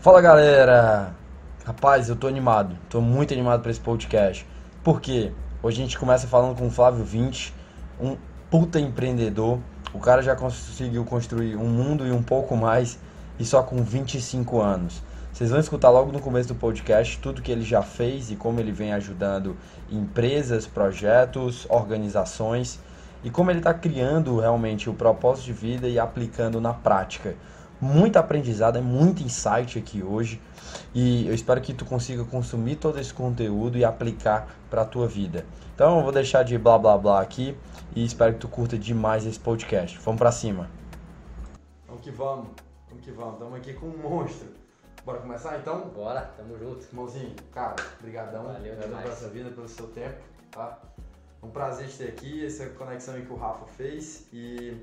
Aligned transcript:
Fala 0.00 0.20
galera! 0.20 1.12
Rapaz, 1.64 2.08
eu 2.08 2.14
tô 2.14 2.28
animado, 2.28 2.78
tô 2.88 3.00
muito 3.00 3.34
animado 3.34 3.62
para 3.62 3.72
esse 3.72 3.80
podcast. 3.80 4.46
Por 4.84 5.00
quê? 5.00 5.32
Hoje 5.60 5.80
a 5.80 5.84
gente 5.84 5.98
começa 5.98 6.28
falando 6.28 6.56
com 6.56 6.68
o 6.68 6.70
Flávio 6.70 7.04
20, 7.04 7.52
um 8.00 8.16
puta 8.48 8.78
empreendedor. 8.78 9.58
O 9.92 9.98
cara 9.98 10.22
já 10.22 10.36
conseguiu 10.36 11.04
construir 11.04 11.56
um 11.56 11.66
mundo 11.66 12.06
e 12.06 12.12
um 12.12 12.22
pouco 12.22 12.56
mais, 12.56 12.96
e 13.40 13.44
só 13.44 13.60
com 13.60 13.82
25 13.82 14.60
anos. 14.60 15.02
Vocês 15.32 15.50
vão 15.50 15.58
escutar 15.58 15.90
logo 15.90 16.12
no 16.12 16.20
começo 16.20 16.46
do 16.46 16.54
podcast 16.54 17.18
tudo 17.18 17.42
que 17.42 17.50
ele 17.50 17.64
já 17.64 17.82
fez 17.82 18.30
e 18.30 18.36
como 18.36 18.60
ele 18.60 18.70
vem 18.70 18.92
ajudando 18.92 19.56
empresas, 19.90 20.64
projetos, 20.64 21.66
organizações 21.68 22.78
e 23.24 23.30
como 23.30 23.50
ele 23.50 23.58
está 23.58 23.74
criando 23.74 24.38
realmente 24.38 24.88
o 24.88 24.94
propósito 24.94 25.46
de 25.46 25.52
vida 25.54 25.88
e 25.88 25.98
aplicando 25.98 26.60
na 26.60 26.72
prática 26.72 27.34
muito 27.80 28.16
aprendizado, 28.16 28.78
é 28.78 28.80
muito 28.80 29.22
insight 29.22 29.78
aqui 29.78 30.02
hoje 30.02 30.40
e 30.94 31.26
eu 31.26 31.34
espero 31.34 31.60
que 31.60 31.72
tu 31.72 31.84
consiga 31.84 32.24
consumir 32.24 32.76
todo 32.76 32.98
esse 32.98 33.12
conteúdo 33.14 33.78
e 33.78 33.84
aplicar 33.84 34.48
para 34.68 34.82
a 34.82 34.84
tua 34.84 35.06
vida. 35.06 35.46
Então 35.74 35.98
eu 35.98 36.02
vou 36.02 36.12
deixar 36.12 36.42
de 36.42 36.58
blá 36.58 36.78
blá 36.78 36.98
blá 36.98 37.20
aqui 37.20 37.56
e 37.94 38.04
espero 38.04 38.34
que 38.34 38.40
tu 38.40 38.48
curta 38.48 38.76
demais 38.76 39.24
esse 39.26 39.38
podcast. 39.38 39.98
Vamos 39.98 40.18
para 40.18 40.32
cima. 40.32 40.68
Vamos 41.86 42.02
que 42.02 42.10
vamos, 42.10 42.48
vamos 42.88 43.04
que 43.04 43.10
vamos. 43.12 43.34
Estamos 43.34 43.54
aqui 43.54 43.72
com 43.74 43.86
um 43.86 43.98
monstro. 43.98 44.48
Bora 45.04 45.20
começar 45.20 45.58
então? 45.58 45.88
Bora, 45.88 46.20
tamo 46.36 46.58
junto. 46.58 46.84
Irmãozinho, 46.84 47.34
cara, 47.52 47.76
brigadão 48.00 48.44
Valeu 48.44 48.74
pela 48.76 48.98
demais. 48.98 49.18
sua 49.18 49.28
vida, 49.28 49.50
pelo 49.50 49.68
seu 49.68 49.86
tempo, 49.86 50.18
tá? 50.50 50.78
Um 51.42 51.50
prazer 51.50 51.86
te 51.88 51.98
ter 51.98 52.08
aqui, 52.08 52.44
essa 52.44 52.66
conexão 52.70 53.14
aí 53.14 53.24
que 53.24 53.32
o 53.32 53.36
Rafa 53.36 53.64
fez 53.66 54.26
e 54.32 54.76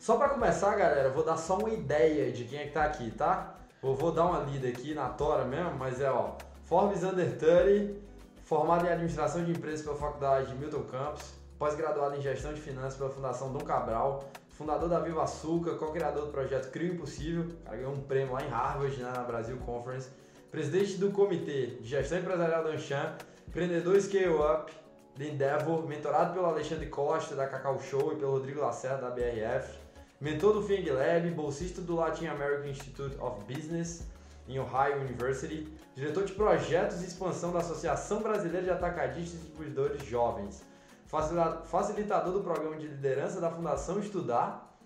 só 0.00 0.16
para 0.16 0.30
começar, 0.30 0.74
galera, 0.76 1.10
vou 1.10 1.22
dar 1.22 1.36
só 1.36 1.58
uma 1.58 1.68
ideia 1.68 2.32
de 2.32 2.44
quem 2.44 2.58
é 2.58 2.64
que 2.64 2.72
tá 2.72 2.84
aqui, 2.84 3.10
tá? 3.10 3.54
Eu 3.82 3.94
vou 3.94 4.10
dar 4.10 4.24
uma 4.24 4.40
lida 4.40 4.66
aqui 4.66 4.94
na 4.94 5.10
tora 5.10 5.44
mesmo, 5.44 5.74
mas 5.78 6.00
é 6.00 6.10
ó, 6.10 6.36
Forbes 6.64 7.02
Under 7.04 7.36
30, 7.36 8.00
formado 8.42 8.86
em 8.86 8.88
administração 8.88 9.44
de 9.44 9.50
empresas 9.50 9.82
pela 9.82 9.94
Faculdade 9.96 10.46
de 10.46 10.54
Milton 10.54 10.84
Campos, 10.84 11.34
pós-graduado 11.58 12.16
em 12.16 12.22
gestão 12.22 12.54
de 12.54 12.62
finanças 12.62 12.96
pela 12.96 13.10
Fundação 13.10 13.52
Dom 13.52 13.60
Cabral, 13.60 14.24
fundador 14.48 14.88
da 14.88 15.00
Viva 15.00 15.22
Açúcar, 15.22 15.74
co-criador 15.74 16.24
do 16.24 16.32
projeto 16.32 16.70
Crio 16.70 16.94
Impossível, 16.94 17.48
cara, 17.62 17.76
ganhou 17.76 17.92
um 17.92 18.00
prêmio 18.00 18.32
lá 18.32 18.42
em 18.42 18.48
Harvard, 18.48 18.96
né, 18.96 19.12
na 19.14 19.22
Brasil 19.22 19.58
Conference, 19.58 20.08
presidente 20.50 20.96
do 20.96 21.10
Comitê 21.10 21.76
de 21.78 21.86
Gestão 21.86 22.20
Empresarial 22.20 22.64
da 22.64 22.70
Anshan, 22.70 23.16
empreendedor 23.46 24.00
Scale 24.00 24.30
Up, 24.30 24.72
da 25.18 25.24
Endeavor, 25.26 25.86
mentorado 25.86 26.32
pelo 26.32 26.46
Alexandre 26.46 26.86
Costa, 26.86 27.34
da 27.34 27.46
Cacau 27.46 27.78
Show 27.78 28.14
e 28.14 28.16
pelo 28.16 28.32
Rodrigo 28.32 28.62
Lacerda, 28.62 29.02
da 29.02 29.10
BRF, 29.10 29.79
mentor 30.20 30.52
do 30.54 30.62
Fing 30.62 30.88
Lab, 30.90 31.30
bolsista 31.30 31.80
do 31.80 31.94
Latin 31.96 32.26
American 32.26 32.68
Institute 32.70 33.16
of 33.20 33.42
Business 33.52 34.06
em 34.48 34.58
Ohio 34.58 35.00
University, 35.02 35.66
diretor 35.94 36.24
de 36.24 36.32
projetos 36.32 37.02
e 37.02 37.06
expansão 37.06 37.52
da 37.52 37.60
Associação 37.60 38.20
Brasileira 38.22 38.62
de 38.62 38.70
Atacadistas 38.70 39.34
e 39.40 39.44
Distribuidores 39.44 40.02
Jovens, 40.04 40.62
facilita- 41.06 41.62
facilitador 41.64 42.32
do 42.32 42.40
programa 42.42 42.76
de 42.76 42.86
liderança 42.88 43.40
da 43.40 43.50
Fundação 43.50 43.98
Estudar, 44.00 44.76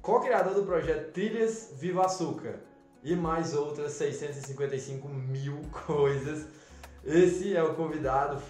co-criador 0.00 0.54
do 0.54 0.62
projeto 0.64 1.12
Trilhas 1.12 1.70
Viva 1.74 2.06
Açúcar 2.06 2.60
e 3.02 3.14
mais 3.16 3.54
outras 3.54 3.92
655 3.92 5.08
mil 5.08 5.60
coisas. 5.86 6.46
Esse 7.04 7.56
é 7.56 7.62
o 7.62 7.74
convidado. 7.74 8.40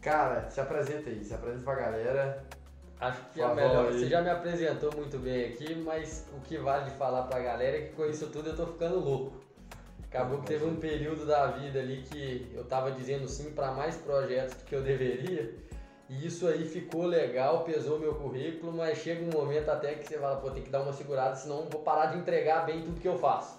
Cara, 0.00 0.48
se 0.50 0.60
apresenta 0.60 1.10
aí, 1.10 1.24
se 1.24 1.34
apresenta 1.34 1.64
pra 1.64 1.74
galera. 1.74 2.44
Acho 3.00 3.20
que 3.32 3.40
é 3.40 3.54
melhor. 3.54 3.92
Você 3.92 4.08
já 4.08 4.22
me 4.22 4.30
apresentou 4.30 4.94
muito 4.96 5.18
bem 5.18 5.46
aqui, 5.46 5.74
mas 5.74 6.26
o 6.32 6.40
que 6.40 6.56
vale 6.56 6.90
de 6.90 6.96
falar 6.96 7.24
pra 7.24 7.40
galera 7.40 7.76
é 7.76 7.80
que 7.82 7.94
com 7.94 8.06
isso 8.06 8.26
tudo 8.28 8.50
eu 8.50 8.56
tô 8.56 8.66
ficando 8.66 8.98
louco. 8.98 9.36
Acabou 10.04 10.38
que 10.40 10.46
teve 10.46 10.64
um 10.64 10.76
período 10.76 11.26
da 11.26 11.46
vida 11.48 11.78
ali 11.78 12.02
que 12.02 12.50
eu 12.54 12.64
tava 12.64 12.90
dizendo 12.92 13.28
sim 13.28 13.50
pra 13.50 13.72
mais 13.72 13.96
projetos 13.96 14.54
do 14.54 14.64
que 14.64 14.74
eu 14.74 14.82
deveria. 14.82 15.54
E 16.08 16.26
isso 16.26 16.46
aí 16.46 16.64
ficou 16.64 17.04
legal, 17.04 17.64
pesou 17.64 17.98
meu 17.98 18.14
currículo, 18.14 18.72
mas 18.72 18.98
chega 18.98 19.24
um 19.24 19.38
momento 19.38 19.68
até 19.68 19.94
que 19.94 20.06
você 20.06 20.18
fala, 20.18 20.36
pô, 20.36 20.50
tem 20.50 20.62
que 20.62 20.70
dar 20.70 20.82
uma 20.82 20.92
segurada, 20.92 21.34
senão 21.34 21.68
vou 21.68 21.82
parar 21.82 22.06
de 22.06 22.18
entregar 22.18 22.64
bem 22.64 22.80
tudo 22.80 23.00
que 23.00 23.08
eu 23.08 23.18
faço. 23.18 23.58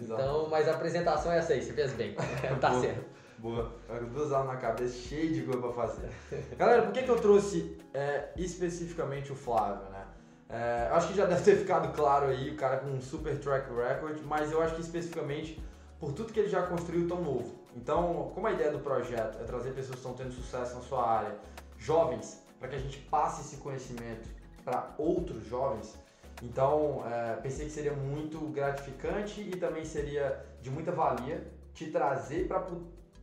Então, 0.00 0.48
mas 0.48 0.66
a 0.68 0.72
apresentação 0.72 1.30
é 1.30 1.38
essa 1.38 1.52
aí, 1.52 1.62
você 1.62 1.72
fez 1.72 1.92
bem. 1.92 2.14
tá 2.60 2.80
certo. 2.80 3.04
Boa, 3.42 3.72
com 3.88 4.04
duas 4.04 4.30
aulas 4.30 4.54
na 4.54 4.56
cabeça, 4.56 4.96
cheio 4.96 5.34
de 5.34 5.42
coisa 5.42 5.60
pra 5.60 5.72
fazer. 5.72 6.08
Galera, 6.56 6.82
por 6.82 6.92
que, 6.92 7.02
que 7.02 7.08
eu 7.08 7.20
trouxe 7.20 7.76
é, 7.92 8.28
especificamente 8.36 9.32
o 9.32 9.34
Flávio, 9.34 9.90
né? 9.90 10.06
É, 10.48 10.88
acho 10.92 11.08
que 11.08 11.14
já 11.14 11.26
deve 11.26 11.42
ter 11.42 11.56
ficado 11.58 11.92
claro 11.92 12.26
aí, 12.26 12.50
o 12.50 12.56
cara 12.56 12.76
com 12.76 12.86
um 12.86 13.02
super 13.02 13.36
track 13.40 13.68
record, 13.74 14.20
mas 14.26 14.52
eu 14.52 14.62
acho 14.62 14.76
que 14.76 14.80
especificamente 14.80 15.60
por 15.98 16.12
tudo 16.12 16.32
que 16.32 16.38
ele 16.38 16.48
já 16.48 16.62
construiu 16.62 17.08
tão 17.08 17.20
novo. 17.20 17.52
Então, 17.74 18.30
como 18.32 18.46
a 18.46 18.52
ideia 18.52 18.70
do 18.70 18.78
projeto 18.78 19.40
é 19.40 19.44
trazer 19.44 19.72
pessoas 19.72 19.98
que 19.98 20.06
estão 20.06 20.14
tendo 20.14 20.32
sucesso 20.32 20.76
na 20.76 20.80
sua 20.82 21.04
área, 21.04 21.34
jovens, 21.76 22.40
para 22.60 22.68
que 22.68 22.76
a 22.76 22.78
gente 22.78 22.98
passe 23.10 23.40
esse 23.40 23.56
conhecimento 23.60 24.28
para 24.64 24.94
outros 24.96 25.44
jovens, 25.44 25.98
então 26.40 27.02
é, 27.10 27.34
pensei 27.42 27.66
que 27.66 27.72
seria 27.72 27.92
muito 27.92 28.38
gratificante 28.52 29.40
e 29.40 29.56
também 29.56 29.84
seria 29.84 30.46
de 30.60 30.70
muita 30.70 30.92
valia 30.92 31.44
te 31.74 31.86
trazer 31.90 32.46
para 32.46 32.60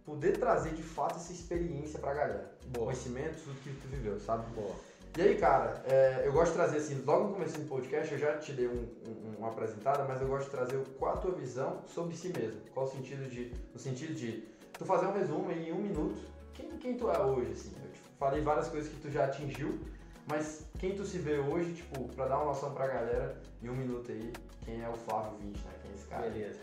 poder 0.09 0.38
trazer 0.40 0.74
de 0.74 0.81
fato 0.81 1.18
essa 1.18 1.31
experiência 1.31 2.00
pra 2.00 2.14
galera. 2.16 2.52
Boa. 2.68 2.88
Conhecimento, 2.88 3.38
tudo 3.44 3.62
que 3.62 3.70
tu 3.70 3.88
viveu, 3.88 4.20
sabe? 4.20 4.44
Boa. 4.56 4.75
E 5.18 5.22
aí, 5.22 5.38
cara, 5.38 5.84
é, 5.86 6.24
eu 6.25 6.31
gosto 6.34 6.52
de 6.52 6.58
trazer 6.58 6.78
assim, 6.78 7.03
logo 7.06 7.28
no 7.28 7.34
começo 7.34 7.59
do 7.59 7.68
podcast 7.68 8.12
eu 8.12 8.19
já 8.19 8.38
te 8.38 8.53
dei 8.53 8.68
um- 8.68 8.88
um- 9.08 9.36
uma 9.38 9.50
apresentada, 9.50 10.03
mas 10.06 10.19
eu 10.22 10.28
gosto 10.28 10.46
de 10.46 10.52
trazer 10.52 10.84
qual 10.98 11.14
a 11.14 11.18
tua 11.18 11.31
visão 11.31 11.84
sobre 11.88 12.16
si 12.16 12.30
mesmo. 12.30 12.59
Qual 12.74 12.86
o 12.88 12.90
sentido 12.90 13.30
de. 13.30 13.52
No 13.74 13.80
sentido 13.80 14.14
de 14.16 14.48
tu 14.74 14.86
fazer 14.86 15.06
um 15.08 15.14
resumo 15.14 15.52
em 15.52 15.72
um 15.72 15.80
minuto. 15.81 16.19
Quem, 16.53 16.69
quem 16.78 16.98
tu 16.98 17.09
é 17.09 17.19
hoje, 17.24 17.52
assim? 17.52 17.72
Eu 17.84 17.92
te 17.92 18.00
falei 18.18 18.42
várias 18.42 18.68
coisas 18.68 18.92
que 18.92 19.00
tu 19.00 19.09
já 19.12 19.25
atingiu, 19.25 19.80
mas 20.28 20.64
quem 20.80 20.96
tu 20.96 21.06
se 21.06 21.18
vê 21.19 21.38
hoje, 21.40 21.74
tipo, 21.74 22.08
pra 22.16 22.28
dar 22.28 22.38
uma 22.38 22.46
noção 22.46 22.74
pra 22.74 22.88
galera, 22.88 23.40
em 23.62 23.69
um 23.69 23.75
minuto 23.75 24.12
aí, 24.12 24.31
quem 24.66 24.81
é 24.84 24.90
o 24.90 24.94
Flávio 24.94 25.38
20, 25.40 25.58
né? 25.66 25.72
Quem 25.81 25.92
é 25.92 25.96
esse 25.96 26.06
cara? 26.08 26.30
Beleza. 26.30 26.59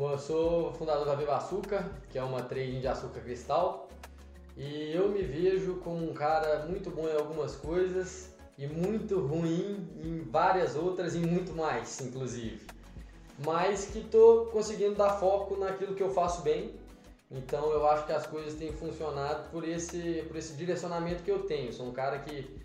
Eu 0.00 0.16
sou 0.16 0.72
fundador 0.74 1.04
da 1.04 1.16
Viva 1.16 1.36
Açúcar, 1.36 1.90
que 2.08 2.18
é 2.18 2.22
uma 2.22 2.40
trading 2.40 2.78
de 2.78 2.86
açúcar 2.86 3.18
cristal. 3.18 3.88
E 4.56 4.92
eu 4.94 5.08
me 5.08 5.22
vejo 5.22 5.80
como 5.82 6.08
um 6.08 6.14
cara 6.14 6.66
muito 6.66 6.88
bom 6.88 7.08
em 7.08 7.16
algumas 7.16 7.56
coisas 7.56 8.32
e 8.56 8.68
muito 8.68 9.18
ruim 9.18 9.88
em 10.04 10.20
várias 10.20 10.76
outras 10.76 11.16
e 11.16 11.18
muito 11.18 11.52
mais, 11.52 12.00
inclusive. 12.00 12.64
Mas 13.44 13.86
que 13.86 14.00
tô 14.02 14.48
conseguindo 14.52 14.94
dar 14.94 15.18
foco 15.18 15.56
naquilo 15.56 15.96
que 15.96 16.02
eu 16.02 16.10
faço 16.10 16.42
bem. 16.42 16.76
Então 17.28 17.72
eu 17.72 17.84
acho 17.88 18.06
que 18.06 18.12
as 18.12 18.24
coisas 18.24 18.54
têm 18.54 18.72
funcionado 18.72 19.50
por 19.50 19.66
esse, 19.66 20.24
por 20.28 20.36
esse 20.36 20.54
direcionamento 20.54 21.24
que 21.24 21.30
eu 21.30 21.42
tenho. 21.42 21.72
Sou 21.72 21.86
um 21.86 21.92
cara 21.92 22.20
que 22.20 22.56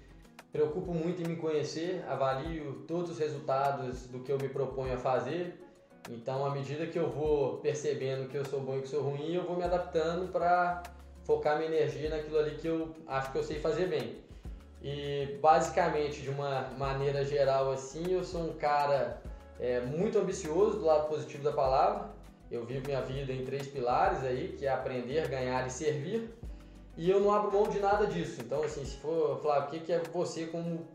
preocupo 0.52 0.94
muito 0.94 1.24
em 1.24 1.26
me 1.26 1.36
conhecer, 1.36 2.06
avalio 2.08 2.84
todos 2.88 3.10
os 3.10 3.18
resultados 3.18 4.06
do 4.06 4.20
que 4.20 4.32
eu 4.32 4.38
me 4.38 4.50
proponho 4.50 4.94
a 4.94 4.98
fazer. 4.98 5.63
Então, 6.10 6.46
à 6.46 6.50
medida 6.50 6.86
que 6.86 7.00
eu 7.00 7.10
vou 7.10 7.58
percebendo 7.58 8.28
que 8.28 8.38
eu 8.38 8.46
sou 8.46 8.60
bom 8.60 8.78
e 8.78 8.82
que 8.82 8.90
sou 8.90 9.02
ruim, 9.02 9.34
eu 9.34 9.44
vou 9.44 9.56
me 9.56 9.64
adaptando 9.64 10.32
para 10.32 10.84
focar 11.24 11.58
minha 11.58 11.70
energia 11.70 12.10
naquilo 12.10 12.40
ali 12.40 12.56
que 12.56 12.68
eu 12.68 12.94
acho 13.08 13.32
que 13.32 13.38
eu 13.38 13.44
sei 13.44 13.60
fazer 13.60 13.88
bem. 13.88 14.18
E 14.82 15.38
basicamente, 15.42 16.22
de 16.22 16.30
uma 16.30 16.70
maneira 16.78 17.24
geral 17.24 17.72
assim, 17.72 18.12
eu 18.12 18.24
sou 18.24 18.42
um 18.50 18.54
cara 18.54 19.22
é, 19.60 19.80
muito 19.80 20.20
ambicioso 20.20 20.80
do 20.80 20.86
lado 20.86 21.08
positivo 21.08 21.44
da 21.44 21.54
palavra. 21.54 22.10
Eu 22.52 22.66
vivo 22.66 22.86
minha 22.86 23.02
vida 23.02 23.32
em 23.32 23.46
três 23.46 23.68
pilares 23.68 24.24
aí, 24.24 24.56
que 24.60 24.66
é 24.66 24.70
aprender, 24.70 25.28
ganhar 25.30 25.66
e 25.66 25.70
servir. 25.70 26.30
E 26.98 27.10
eu 27.10 27.22
não 27.22 27.34
abro 27.34 27.52
mão 27.52 27.70
de 27.70 27.80
nada 27.80 28.06
disso. 28.06 28.42
Então, 28.42 28.62
assim, 28.62 28.84
se 28.84 28.98
for 28.98 29.40
falar 29.42 29.66
o 29.66 29.68
que 29.68 29.80
que 29.80 29.94
é 29.94 30.02
você 30.12 30.48
como 30.48 30.86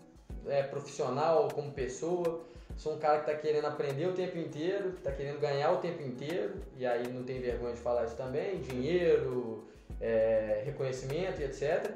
é, 0.46 0.62
profissional, 0.62 1.48
como 1.52 1.72
pessoa, 1.72 2.42
sou 2.78 2.94
um 2.94 2.98
cara 2.98 3.18
que 3.20 3.30
está 3.30 3.42
querendo 3.42 3.66
aprender 3.66 4.06
o 4.06 4.12
tempo 4.12 4.38
inteiro, 4.38 4.90
está 4.96 5.10
querendo 5.10 5.40
ganhar 5.40 5.72
o 5.72 5.78
tempo 5.78 6.00
inteiro, 6.00 6.54
e 6.76 6.86
aí 6.86 7.08
não 7.12 7.24
tem 7.24 7.40
vergonha 7.40 7.74
de 7.74 7.80
falar 7.80 8.04
isso 8.04 8.16
também, 8.16 8.60
dinheiro, 8.60 9.64
é, 10.00 10.62
reconhecimento 10.64 11.40
e 11.40 11.44
etc. 11.44 11.90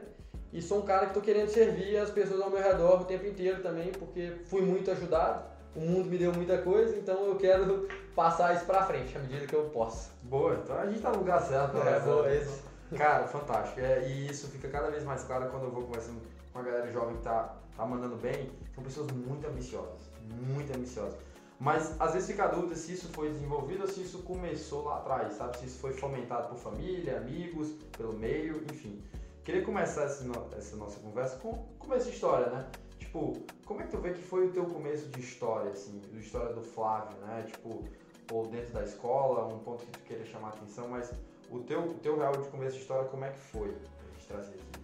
E 0.53 0.61
sou 0.61 0.81
um 0.81 0.83
cara 0.83 1.03
que 1.03 1.07
estou 1.07 1.23
querendo 1.23 1.49
servir 1.49 1.97
as 1.97 2.11
pessoas 2.11 2.41
ao 2.41 2.51
meu 2.51 2.61
redor 2.61 3.01
o 3.01 3.05
tempo 3.05 3.25
inteiro 3.25 3.63
também, 3.63 3.93
porque 3.93 4.33
fui 4.45 4.61
muito 4.61 4.91
ajudado, 4.91 5.45
o 5.75 5.81
mundo 5.81 6.11
me 6.11 6.19
deu 6.19 6.33
muita 6.33 6.59
coisa, 6.59 6.97
então 6.97 7.25
eu 7.27 7.37
quero 7.37 7.89
passar 8.15 8.55
isso 8.55 8.67
pra 8.67 8.85
frente 8.85 9.17
à 9.17 9.21
medida 9.21 9.47
que 9.47 9.55
eu 9.55 9.71
posso. 9.71 10.11
Boa, 10.25 10.55
então 10.55 10.77
a 10.77 10.87
gente 10.87 11.01
tá 11.01 11.11
no 11.11 11.19
lugar 11.19 11.41
certo, 11.43 11.79
né? 11.79 11.97
É, 11.97 12.01
boa, 12.01 12.35
esse. 12.35 12.61
Cara, 12.97 13.27
fantástico. 13.27 13.81
É, 13.81 14.07
e 14.07 14.27
isso 14.29 14.49
fica 14.49 14.69
cada 14.69 14.91
vez 14.91 15.05
mais 15.05 15.23
claro 15.23 15.49
quando 15.49 15.65
eu 15.65 15.71
vou 15.71 15.85
conversando 15.85 16.21
com 16.53 16.59
a 16.59 16.63
galera 16.63 16.91
jovem 16.91 17.17
que 17.17 17.23
tá, 17.23 17.57
tá 17.75 17.87
mandando 17.87 18.17
bem. 18.17 18.51
São 18.75 18.85
pessoas 18.85 19.11
muito 19.13 19.47
ambiciosas. 19.47 20.12
Muito 20.29 20.75
ambiciosas. 20.77 21.19
Mas 21.59 21.95
às 22.01 22.13
vezes 22.13 22.29
fica 22.31 22.45
a 22.45 22.49
dúvida 22.49 22.75
se 22.75 22.93
isso 22.93 23.09
foi 23.13 23.31
desenvolvido 23.31 23.83
ou 23.83 23.89
se 23.89 24.03
isso 24.03 24.19
começou 24.23 24.85
lá 24.85 24.97
atrás, 24.99 25.35
sabe? 25.35 25.57
Se 25.59 25.67
isso 25.67 25.79
foi 25.79 25.93
fomentado 25.93 26.49
por 26.49 26.59
família, 26.59 27.19
amigos, 27.19 27.69
pelo 27.97 28.13
meio, 28.15 28.65
enfim. 28.73 29.01
Queria 29.45 29.63
começar 29.63 30.03
essa, 30.05 30.25
no- 30.25 30.49
essa 30.57 30.75
nossa 30.77 30.99
conversa 31.01 31.37
com 31.37 31.53
começo 31.79 32.07
de 32.09 32.15
história, 32.15 32.47
né? 32.51 32.67
Tipo, 32.99 33.37
como 33.65 33.81
é 33.81 33.85
que 33.85 33.91
tu 33.91 33.99
vê 33.99 34.13
que 34.13 34.23
foi 34.23 34.49
o 34.49 34.53
teu 34.53 34.65
começo 34.67 35.07
de 35.09 35.21
história, 35.21 35.71
assim, 35.71 36.01
de 36.01 36.19
história 36.19 36.53
do 36.53 36.63
Flávio, 36.63 37.17
né? 37.19 37.45
Tipo, 37.47 37.85
ou 38.33 38.47
dentro 38.49 38.73
da 38.73 38.83
escola, 38.83 39.47
um 39.53 39.59
ponto 39.61 39.85
que 39.85 39.91
tu 39.93 40.01
queira 40.01 40.25
chamar 40.25 40.49
a 40.49 40.51
atenção, 40.53 40.89
mas 40.89 41.13
o 41.51 41.59
teu, 41.61 41.81
o 41.81 41.95
teu 41.95 42.17
real 42.19 42.33
de 42.33 42.49
começo 42.49 42.77
de 42.77 42.83
história, 42.83 43.09
como 43.09 43.25
é 43.25 43.31
que 43.31 43.39
foi? 43.39 43.69
Pra 43.69 44.09
gente 44.15 44.27
trazer 44.27 44.55
aqui. 44.55 44.83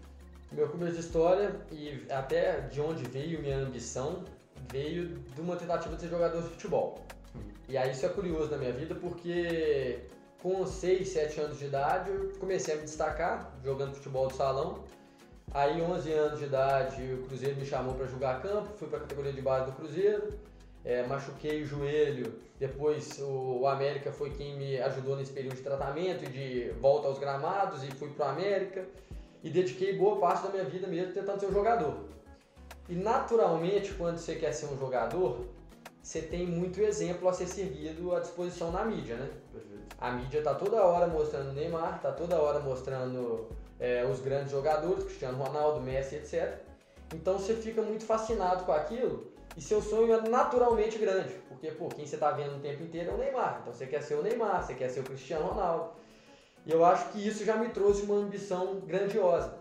Meu 0.52 0.68
começo 0.68 0.94
de 0.94 1.00
história 1.00 1.60
e 1.72 2.06
até 2.10 2.60
de 2.60 2.80
onde 2.80 3.04
veio 3.04 3.40
minha 3.40 3.58
ambição, 3.58 4.22
veio 4.70 5.08
de 5.08 5.40
uma 5.40 5.56
tentativa 5.56 5.94
de 5.94 6.02
ser 6.02 6.08
jogador 6.08 6.42
de 6.42 6.48
futebol. 6.48 7.04
E 7.68 7.76
aí 7.76 7.90
isso 7.90 8.06
é 8.06 8.08
curioso 8.08 8.50
na 8.50 8.56
minha 8.56 8.72
vida 8.72 8.94
porque 8.94 9.98
com 10.42 10.66
6, 10.66 11.08
7 11.08 11.40
anos 11.40 11.58
de 11.58 11.66
idade 11.66 12.10
eu 12.10 12.32
comecei 12.38 12.74
a 12.74 12.76
me 12.76 12.84
destacar 12.84 13.52
jogando 13.62 13.94
futebol 13.94 14.28
de 14.28 14.34
salão. 14.34 14.84
Aí 15.52 15.80
11 15.80 16.12
anos 16.12 16.38
de 16.38 16.44
idade 16.44 17.02
o 17.14 17.26
Cruzeiro 17.26 17.56
me 17.56 17.64
chamou 17.64 17.94
para 17.94 18.06
jogar 18.06 18.42
campo, 18.42 18.68
fui 18.76 18.88
para 18.88 18.98
a 18.98 19.00
categoria 19.00 19.32
de 19.32 19.40
base 19.40 19.66
do 19.66 19.72
Cruzeiro, 19.72 20.38
é, 20.84 21.06
machuquei 21.06 21.62
o 21.62 21.66
joelho, 21.66 22.34
depois 22.58 23.18
o, 23.18 23.60
o 23.60 23.66
América 23.66 24.12
foi 24.12 24.30
quem 24.30 24.56
me 24.56 24.78
ajudou 24.78 25.16
nesse 25.16 25.32
período 25.32 25.56
de 25.56 25.62
tratamento 25.62 26.24
e 26.24 26.28
de 26.28 26.70
volta 26.80 27.08
aos 27.08 27.18
gramados 27.18 27.82
e 27.82 27.90
fui 27.92 28.10
para 28.10 28.26
o 28.26 28.30
América 28.30 28.86
e 29.42 29.50
dediquei 29.50 29.96
boa 29.96 30.18
parte 30.18 30.44
da 30.44 30.50
minha 30.50 30.64
vida 30.64 30.86
mesmo 30.86 31.12
tentando 31.12 31.40
ser 31.40 31.46
um 31.46 31.52
jogador. 31.52 32.17
E 32.88 32.94
naturalmente, 32.94 33.92
quando 33.94 34.18
você 34.18 34.34
quer 34.34 34.52
ser 34.52 34.66
um 34.66 34.78
jogador, 34.78 35.46
você 36.02 36.22
tem 36.22 36.46
muito 36.46 36.80
exemplo 36.80 37.28
a 37.28 37.32
ser 37.32 37.46
seguido 37.46 38.14
à 38.14 38.20
disposição 38.20 38.72
na 38.72 38.84
mídia, 38.84 39.16
né? 39.16 39.30
Perfeito. 39.52 39.96
A 39.98 40.10
mídia 40.10 40.42
tá 40.42 40.54
toda 40.54 40.82
hora 40.82 41.06
mostrando 41.06 41.52
Neymar, 41.52 42.00
tá 42.00 42.12
toda 42.12 42.40
hora 42.40 42.60
mostrando 42.60 43.48
é, 43.78 44.06
os 44.06 44.20
grandes 44.20 44.50
jogadores, 44.50 45.04
Cristiano 45.04 45.42
Ronaldo, 45.42 45.80
Messi, 45.80 46.16
etc. 46.16 46.60
Então 47.14 47.38
você 47.38 47.54
fica 47.54 47.82
muito 47.82 48.04
fascinado 48.04 48.64
com 48.64 48.72
aquilo 48.72 49.32
e 49.54 49.60
seu 49.60 49.82
sonho 49.82 50.12
é 50.12 50.28
naturalmente 50.28 50.98
grande, 50.98 51.34
porque 51.48 51.70
pô, 51.72 51.88
quem 51.88 52.06
você 52.06 52.16
tá 52.16 52.30
vendo 52.30 52.56
o 52.56 52.60
tempo 52.60 52.82
inteiro 52.82 53.10
é 53.10 53.14
o 53.14 53.18
Neymar. 53.18 53.58
Então 53.60 53.74
você 53.74 53.86
quer 53.86 54.02
ser 54.02 54.14
o 54.14 54.22
Neymar, 54.22 54.64
você 54.64 54.72
quer 54.74 54.88
ser 54.88 55.00
o 55.00 55.04
Cristiano 55.04 55.46
Ronaldo. 55.46 55.90
E 56.64 56.70
eu 56.70 56.84
acho 56.84 57.10
que 57.10 57.26
isso 57.26 57.44
já 57.44 57.56
me 57.56 57.68
trouxe 57.68 58.02
uma 58.02 58.16
ambição 58.16 58.80
grandiosa, 58.80 59.58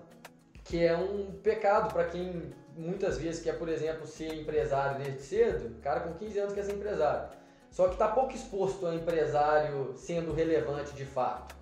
que 0.63 0.83
é 0.83 0.95
um 0.95 1.31
pecado 1.41 1.91
para 1.91 2.06
quem 2.06 2.53
muitas 2.77 3.18
vezes 3.18 3.41
quer, 3.41 3.57
por 3.57 3.68
exemplo, 3.68 4.06
ser 4.06 4.33
empresário 4.35 5.03
desde 5.03 5.21
cedo, 5.21 5.75
cara 5.81 6.01
com 6.01 6.13
15 6.13 6.39
anos 6.39 6.53
quer 6.53 6.63
ser 6.63 6.74
empresário. 6.74 7.29
Só 7.71 7.88
que 7.88 7.94
está 7.94 8.07
pouco 8.07 8.33
exposto 8.33 8.85
a 8.85 8.95
empresário 8.95 9.94
sendo 9.95 10.33
relevante 10.33 10.94
de 10.94 11.06
fato. 11.06 11.56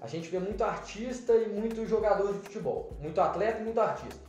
A 0.00 0.06
gente 0.06 0.28
vê 0.28 0.38
muito 0.38 0.62
artista 0.62 1.34
e 1.34 1.48
muito 1.48 1.86
jogador 1.86 2.32
de 2.32 2.40
futebol, 2.40 2.96
muito 3.00 3.20
atleta 3.20 3.60
e 3.60 3.64
muito 3.64 3.80
artista. 3.80 4.28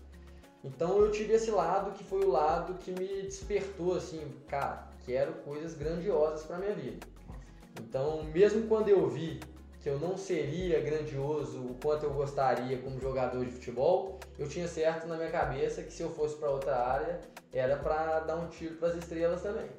Então 0.64 0.98
eu 1.00 1.12
tive 1.12 1.34
esse 1.34 1.52
lado 1.52 1.92
que 1.92 2.04
foi 2.04 2.24
o 2.24 2.30
lado 2.30 2.76
que 2.76 2.92
me 2.92 3.24
despertou 3.24 3.96
assim, 3.96 4.22
cara, 4.48 4.88
quero 5.06 5.34
coisas 5.34 5.74
grandiosas 5.74 6.46
para 6.46 6.58
minha 6.58 6.74
vida. 6.74 7.06
Então, 7.80 8.24
mesmo 8.24 8.68
quando 8.68 8.90
eu 8.90 9.08
vi 9.08 9.40
que 9.82 9.88
eu 9.88 9.98
não 10.00 10.18
seria 10.18 10.82
grandioso 10.82 11.60
o 11.60 11.76
quanto 11.82 12.06
eu 12.06 12.14
gostaria 12.14 12.78
como 12.80 13.00
jogador 13.00 13.46
de 13.46 13.52
futebol, 13.52 14.20
eu 14.38 14.48
tinha 14.48 14.68
certo 14.68 15.08
na 15.08 15.16
minha 15.16 15.32
cabeça 15.32 15.82
que 15.82 15.92
se 15.92 16.04
eu 16.04 16.10
fosse 16.10 16.36
para 16.36 16.50
outra 16.50 16.78
área 16.78 17.22
era 17.52 17.78
para 17.78 18.20
dar 18.20 18.36
um 18.36 18.48
tiro 18.48 18.76
para 18.76 18.90
as 18.90 18.96
estrelas 18.96 19.42
também. 19.42 19.70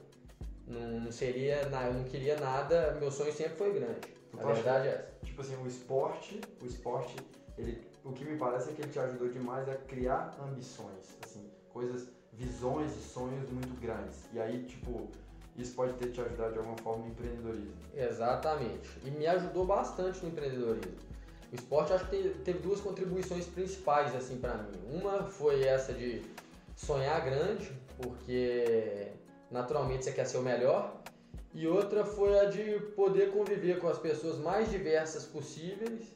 Não, 0.67 1.01
não, 1.01 1.13
seria, 1.13 1.63
eu 1.63 1.95
não 1.95 2.05
queria 2.05 2.39
nada, 2.39 2.97
meu 2.99 3.11
sonho 3.11 3.33
sempre 3.33 3.57
foi 3.57 3.73
grande. 3.73 4.01
A 4.39 4.53
verdade 4.53 4.89
é 4.89 4.93
essa. 4.93 5.11
Tipo 5.25 5.43
assim, 5.43 5.57
o 5.57 5.67
esporte, 5.67 6.41
o 6.63 6.67
esporte, 6.67 7.17
ele, 7.59 7.83
o 8.05 8.13
que 8.13 8.25
me 8.25 8.37
parece 8.37 8.71
é 8.71 8.73
que 8.73 8.83
ele 8.83 8.91
te 8.91 8.99
ajudou 8.99 9.29
demais 9.29 9.69
a 9.69 9.75
criar 9.75 10.37
ambições, 10.41 11.17
assim, 11.25 11.51
coisas, 11.69 12.09
visões 12.33 12.97
e 12.97 13.01
sonhos 13.01 13.51
muito 13.51 13.79
grandes. 13.81 14.29
E 14.33 14.41
aí, 14.41 14.63
tipo, 14.65 15.09
isso 15.57 15.75
pode 15.75 15.93
ter 15.95 16.11
te 16.11 16.21
ajudado 16.21 16.53
de 16.53 16.59
alguma 16.59 16.77
forma 16.79 17.05
no 17.05 17.11
empreendedorismo. 17.11 17.75
Exatamente. 17.95 18.89
E 19.05 19.11
me 19.11 19.27
ajudou 19.27 19.67
bastante 19.67 20.23
no 20.23 20.29
empreendedorismo. 20.31 21.11
O 21.53 21.55
esporte 21.55 21.93
acho 21.93 22.07
que 22.09 22.29
teve 22.45 22.61
duas 22.61 22.81
contribuições 22.81 23.47
principais 23.47 24.15
assim 24.15 24.37
para 24.37 24.55
mim. 24.55 24.79
Uma 24.93 25.25
foi 25.25 25.65
essa 25.65 25.93
de 25.93 26.23
sonhar 26.77 27.21
grande, 27.25 27.73
porque 27.99 29.09
naturalmente 29.51 30.05
você 30.05 30.13
quer 30.13 30.27
ser 30.27 30.39
o 30.39 30.43
melhor. 30.43 31.01
E 31.53 31.67
outra 31.67 32.05
foi 32.05 32.39
a 32.39 32.45
de 32.45 32.79
poder 32.95 33.33
conviver 33.33 33.81
com 33.81 33.89
as 33.89 33.99
pessoas 33.99 34.39
mais 34.39 34.71
diversas 34.71 35.25
possíveis 35.25 36.07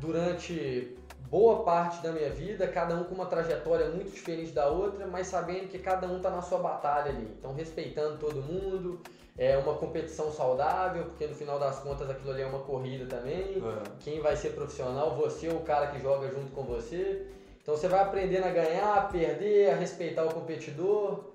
durante 0.00 0.96
boa 1.30 1.62
parte 1.64 2.02
da 2.02 2.12
minha 2.12 2.30
vida, 2.30 2.66
cada 2.68 2.94
um 2.94 3.04
com 3.04 3.14
uma 3.14 3.26
trajetória 3.26 3.88
muito 3.88 4.10
diferente 4.10 4.52
da 4.52 4.66
outra, 4.66 5.06
mas 5.06 5.26
sabendo 5.26 5.68
que 5.68 5.78
cada 5.78 6.06
um 6.06 6.18
está 6.18 6.30
na 6.30 6.42
sua 6.42 6.58
batalha 6.58 7.10
ali. 7.10 7.28
Então, 7.38 7.54
respeitando 7.54 8.18
todo 8.18 8.42
mundo, 8.42 9.00
é 9.36 9.56
uma 9.56 9.74
competição 9.74 10.30
saudável, 10.30 11.04
porque 11.06 11.26
no 11.26 11.34
final 11.34 11.58
das 11.58 11.80
contas 11.80 12.08
aquilo 12.08 12.30
ali 12.30 12.42
é 12.42 12.46
uma 12.46 12.60
corrida 12.60 13.06
também. 13.06 13.56
É. 13.56 13.82
Quem 14.00 14.20
vai 14.20 14.36
ser 14.36 14.50
profissional, 14.50 15.16
você 15.16 15.48
ou 15.48 15.56
o 15.56 15.62
cara 15.62 15.88
que 15.88 16.00
joga 16.00 16.28
junto 16.30 16.52
com 16.52 16.62
você. 16.62 17.26
Então, 17.62 17.76
você 17.76 17.88
vai 17.88 18.00
aprendendo 18.00 18.44
a 18.44 18.50
ganhar, 18.50 18.94
a 18.94 19.02
perder, 19.02 19.70
a 19.70 19.76
respeitar 19.76 20.24
o 20.24 20.32
competidor 20.32 21.33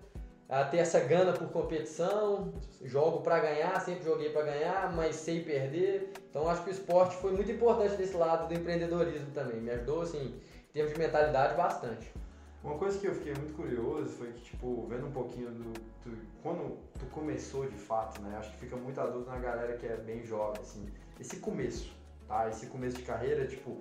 a 0.50 0.64
ter 0.66 0.78
essa 0.78 1.00
gana 1.00 1.32
por 1.32 1.48
competição, 1.50 2.52
jogo 2.82 3.22
para 3.22 3.40
ganhar, 3.40 3.80
sempre 3.82 4.04
joguei 4.04 4.32
para 4.32 4.46
ganhar, 4.46 4.92
mas 4.96 5.16
sei 5.16 5.44
perder. 5.44 6.12
Então 6.28 6.50
acho 6.50 6.64
que 6.64 6.72
o 6.72 6.74
esporte 6.74 7.16
foi 7.18 7.34
muito 7.34 7.52
importante 7.52 7.96
desse 7.96 8.18
lado 8.18 8.48
do 8.48 8.54
empreendedorismo 8.56 9.30
também. 9.32 9.62
Me 9.62 9.70
ajudou 9.70 10.02
assim, 10.02 10.42
em 10.70 10.74
termos 10.74 10.92
de 10.92 11.00
mentalidade 11.00 11.56
bastante. 11.56 12.12
Uma 12.64 12.80
coisa 12.80 12.98
que 12.98 13.06
eu 13.06 13.14
fiquei 13.14 13.34
muito 13.36 13.54
curioso 13.54 14.10
foi 14.10 14.34
que, 14.34 14.42
tipo, 14.42 14.88
vendo 14.88 15.06
um 15.06 15.12
pouquinho 15.12 15.52
do, 15.52 15.72
do, 15.72 16.18
Quando 16.42 16.78
tu 16.98 17.06
começou 17.12 17.70
de 17.70 17.78
fato, 17.78 18.20
né? 18.22 18.36
Acho 18.38 18.52
que 18.54 18.58
fica 18.58 18.76
muito 18.76 19.00
adulto 19.00 19.30
na 19.30 19.38
galera 19.38 19.78
que 19.78 19.86
é 19.86 19.96
bem 19.96 20.26
jovem, 20.26 20.60
assim. 20.60 20.90
Esse 21.20 21.38
começo, 21.38 21.94
tá? 22.28 22.50
Esse 22.50 22.66
começo 22.66 22.98
de 22.98 23.04
carreira, 23.04 23.46
tipo. 23.46 23.78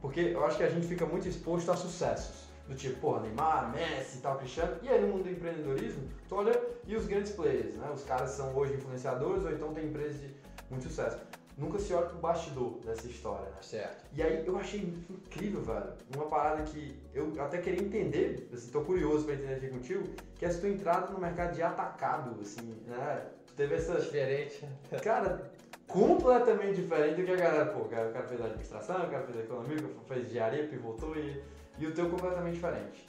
Porque 0.00 0.20
eu 0.20 0.44
acho 0.44 0.58
que 0.58 0.62
a 0.62 0.68
gente 0.68 0.86
fica 0.86 1.06
muito 1.06 1.26
exposto 1.26 1.72
a 1.72 1.76
sucessos 1.76 2.51
do 2.68 2.74
tipo, 2.74 3.00
porra, 3.00 3.20
Neymar, 3.20 3.72
Messi 3.72 4.18
e 4.18 4.20
tal, 4.20 4.38
Cristiano. 4.38 4.76
E 4.82 4.88
aí 4.88 5.00
no 5.00 5.08
mundo 5.08 5.24
do 5.24 5.30
empreendedorismo, 5.30 6.08
tu 6.28 6.36
olha 6.36 6.60
e 6.86 6.96
os 6.96 7.06
grandes 7.06 7.32
players, 7.32 7.76
né? 7.76 7.90
Os 7.92 8.04
caras 8.04 8.30
são 8.30 8.54
hoje 8.56 8.74
influenciadores 8.74 9.44
ou 9.44 9.52
então 9.52 9.72
tem 9.72 9.86
empresas 9.86 10.20
de 10.20 10.34
muito 10.70 10.84
sucesso. 10.84 11.18
Nunca 11.56 11.78
se 11.78 11.92
olha 11.92 12.06
pro 12.06 12.18
bastidor 12.18 12.78
dessa 12.84 13.06
história, 13.06 13.44
né? 13.50 13.58
Certo. 13.60 14.06
E 14.14 14.22
aí 14.22 14.44
eu 14.46 14.56
achei 14.56 14.80
incrível, 14.80 15.62
velho. 15.62 15.92
Uma 16.16 16.26
parada 16.26 16.62
que 16.62 16.98
eu 17.12 17.34
até 17.38 17.58
queria 17.58 17.82
entender, 17.82 18.48
assim, 18.52 18.70
tô 18.70 18.80
curioso 18.80 19.26
pra 19.26 19.34
entender 19.34 19.56
aqui 19.56 19.68
contigo, 19.68 20.02
que 20.36 20.46
é 20.46 20.48
a 20.48 20.58
tua 20.58 20.68
entrada 20.70 21.12
no 21.12 21.20
mercado 21.20 21.54
de 21.54 21.62
atacado, 21.62 22.40
assim, 22.40 22.82
né? 22.86 23.26
Tu 23.46 23.52
teve 23.54 23.74
essa. 23.74 24.00
Diferente. 24.00 24.66
Cara, 25.04 25.52
completamente 25.86 26.80
diferente 26.80 27.20
do 27.20 27.26
que 27.26 27.32
a 27.32 27.36
galera, 27.36 27.66
pô, 27.66 27.80
o 27.80 27.88
cara 27.88 28.10
fez 28.26 28.40
administração, 28.40 29.04
o 29.04 29.10
cara 29.10 29.24
fez 29.24 29.44
economia, 29.44 29.76
fez 30.08 30.26
engenharia, 30.26 30.66
pivotou 30.66 31.14
e 31.16 31.42
e 31.82 31.86
o 31.86 31.92
teu 31.92 32.08
completamente 32.08 32.54
diferente. 32.54 33.08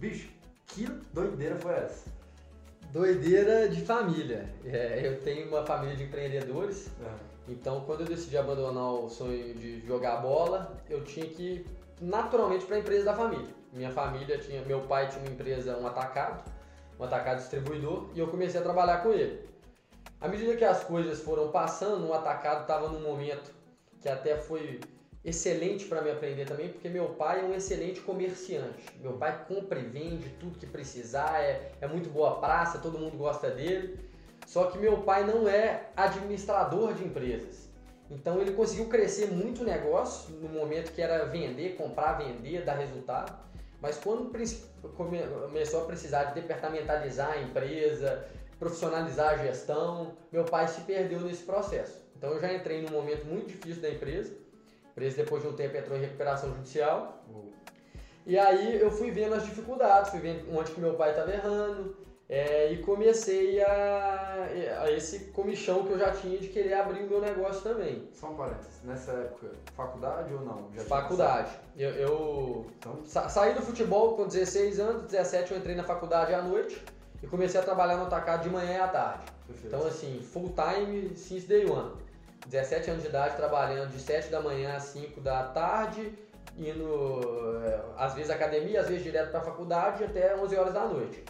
Bicho, 0.00 0.28
que 0.66 0.84
doideira 1.12 1.56
foi 1.56 1.74
essa? 1.74 2.10
Doideira 2.92 3.68
de 3.68 3.82
família. 3.82 4.52
É, 4.64 5.00
eu 5.04 5.20
tenho 5.22 5.48
uma 5.48 5.64
família 5.64 5.94
de 5.94 6.02
empreendedores, 6.02 6.88
é. 7.00 7.52
então 7.52 7.82
quando 7.82 8.00
eu 8.00 8.06
decidi 8.06 8.36
abandonar 8.36 8.94
o 8.94 9.08
sonho 9.08 9.54
de 9.54 9.86
jogar 9.86 10.16
bola, 10.16 10.76
eu 10.88 11.04
tinha 11.04 11.26
que 11.26 11.42
ir 11.42 11.66
naturalmente 12.00 12.64
para 12.64 12.76
a 12.76 12.78
empresa 12.80 13.04
da 13.04 13.14
família. 13.14 13.54
Minha 13.72 13.90
família 13.90 14.38
tinha, 14.38 14.60
meu 14.62 14.80
pai 14.80 15.08
tinha 15.08 15.22
uma 15.22 15.30
empresa, 15.30 15.78
um 15.78 15.86
atacado, 15.86 16.50
um 16.98 17.04
atacado 17.04 17.38
distribuidor, 17.38 18.10
e 18.12 18.18
eu 18.18 18.26
comecei 18.26 18.58
a 18.58 18.62
trabalhar 18.62 19.04
com 19.04 19.12
ele. 19.12 19.48
À 20.20 20.26
medida 20.26 20.56
que 20.56 20.64
as 20.64 20.82
coisas 20.82 21.20
foram 21.20 21.52
passando, 21.52 22.08
o 22.08 22.12
atacado 22.12 22.62
estava 22.62 22.88
num 22.88 23.00
momento 23.00 23.52
que 24.00 24.08
até 24.08 24.36
foi 24.36 24.80
excelente 25.24 25.84
para 25.84 26.00
me 26.00 26.10
aprender 26.10 26.46
também, 26.46 26.70
porque 26.70 26.88
meu 26.88 27.10
pai 27.10 27.40
é 27.40 27.44
um 27.44 27.54
excelente 27.54 28.00
comerciante. 28.00 28.84
Meu 29.00 29.14
pai 29.14 29.44
compra 29.46 29.78
e 29.78 29.84
vende 29.84 30.28
tudo 30.40 30.58
que 30.58 30.66
precisar, 30.66 31.40
é, 31.40 31.72
é 31.80 31.86
muito 31.86 32.08
boa 32.08 32.40
praça, 32.40 32.78
todo 32.78 32.98
mundo 32.98 33.16
gosta 33.16 33.50
dele. 33.50 33.98
Só 34.46 34.66
que 34.66 34.78
meu 34.78 35.02
pai 35.02 35.24
não 35.24 35.46
é 35.46 35.90
administrador 35.94 36.94
de 36.94 37.04
empresas. 37.04 37.68
Então 38.10 38.40
ele 38.40 38.52
conseguiu 38.52 38.86
crescer 38.86 39.26
muito 39.30 39.62
o 39.62 39.64
negócio 39.64 40.34
no 40.34 40.48
momento 40.48 40.92
que 40.92 41.02
era 41.02 41.26
vender, 41.26 41.76
comprar, 41.76 42.14
vender, 42.14 42.64
dar 42.64 42.74
resultado. 42.74 43.38
Mas 43.80 43.98
quando 43.98 44.32
começou 44.96 45.82
a 45.82 45.86
precisar 45.86 46.24
de 46.24 46.40
departamentalizar 46.40 47.32
a 47.32 47.42
empresa, 47.42 48.26
profissionalizar 48.58 49.34
a 49.34 49.36
gestão, 49.36 50.16
meu 50.32 50.44
pai 50.44 50.66
se 50.66 50.80
perdeu 50.80 51.20
nesse 51.20 51.44
processo. 51.44 52.02
Então 52.16 52.32
eu 52.32 52.40
já 52.40 52.52
entrei 52.52 52.82
num 52.82 52.90
momento 52.90 53.24
muito 53.26 53.46
difícil 53.46 53.80
da 53.80 53.88
empresa 53.88 54.34
preso 54.94 55.16
depois 55.16 55.42
de 55.42 55.48
um 55.48 55.52
tempo 55.52 55.76
entrou 55.76 55.96
em 55.96 56.00
recuperação 56.00 56.52
judicial. 56.54 57.24
Uhum. 57.28 57.50
E 58.26 58.38
aí 58.38 58.80
eu 58.80 58.90
fui 58.90 59.10
vendo 59.10 59.34
as 59.34 59.44
dificuldades, 59.44 60.10
fui 60.10 60.20
vendo 60.20 60.56
onde 60.56 60.72
que 60.72 60.80
meu 60.80 60.94
pai 60.94 61.10
estava 61.10 61.32
errando. 61.32 61.96
É, 62.32 62.72
e 62.72 62.78
comecei 62.78 63.60
a, 63.60 64.46
a, 64.82 64.92
esse 64.92 65.32
comichão 65.32 65.84
que 65.84 65.94
eu 65.94 65.98
já 65.98 66.12
tinha 66.12 66.38
de 66.38 66.46
querer 66.46 66.74
abrir 66.74 67.02
o 67.02 67.08
meu 67.08 67.20
negócio 67.20 67.60
também. 67.60 68.08
Só 68.12 68.28
um 68.28 68.36
parênteses, 68.36 68.84
nessa 68.84 69.10
época, 69.10 69.48
faculdade 69.74 70.32
ou 70.32 70.42
não? 70.42 70.68
Já 70.72 70.84
faculdade. 70.84 71.50
Eu, 71.76 71.90
eu 71.90 72.66
então... 72.78 73.00
sa 73.04 73.28
saí 73.28 73.52
do 73.52 73.62
futebol 73.62 74.14
com 74.14 74.28
16 74.28 74.78
anos, 74.78 75.10
17 75.10 75.50
eu 75.50 75.58
entrei 75.58 75.74
na 75.74 75.82
faculdade 75.82 76.32
à 76.32 76.40
noite 76.40 76.80
e 77.20 77.26
comecei 77.26 77.58
a 77.58 77.64
trabalhar 77.64 77.96
no 77.96 78.04
atacado 78.04 78.44
de 78.44 78.48
manhã 78.48 78.74
e 78.74 78.80
à 78.80 78.86
tarde. 78.86 79.24
Perfeito. 79.48 79.66
Então, 79.66 79.88
assim, 79.88 80.20
full 80.22 80.54
time 80.54 81.16
since 81.16 81.48
day 81.48 81.68
one. 81.68 81.94
17 82.46 82.90
anos 82.90 83.02
de 83.02 83.08
idade 83.08 83.36
trabalhando 83.36 83.90
de 83.90 84.00
7 84.00 84.30
da 84.30 84.40
manhã 84.40 84.74
às 84.76 84.84
5 84.84 85.20
da 85.20 85.44
tarde, 85.44 86.12
indo 86.56 87.60
é, 87.64 87.80
às 87.96 88.14
vezes 88.14 88.30
academia, 88.30 88.80
às 88.80 88.88
vezes 88.88 89.02
direto 89.02 89.30
para 89.30 89.40
a 89.40 89.44
faculdade 89.44 90.04
até 90.04 90.36
11 90.36 90.56
horas 90.56 90.74
da 90.74 90.86
noite. 90.86 91.24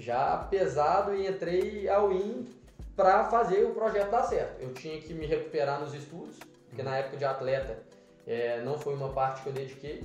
Já 0.00 0.36
pesado 0.36 1.14
e 1.14 1.26
entrei 1.26 1.88
ao 1.88 2.12
IN 2.12 2.48
para 2.96 3.24
fazer 3.24 3.64
o 3.64 3.74
projeto 3.74 4.10
dar 4.10 4.24
certo. 4.24 4.60
Eu 4.60 4.72
tinha 4.72 5.00
que 5.00 5.14
me 5.14 5.26
recuperar 5.26 5.80
nos 5.80 5.94
estudos, 5.94 6.38
porque 6.68 6.82
na 6.82 6.96
época 6.96 7.16
de 7.16 7.24
atleta 7.24 7.78
é, 8.26 8.60
não 8.62 8.78
foi 8.78 8.94
uma 8.94 9.10
parte 9.10 9.42
que 9.42 9.48
eu 9.48 9.52
dediquei. 9.52 10.04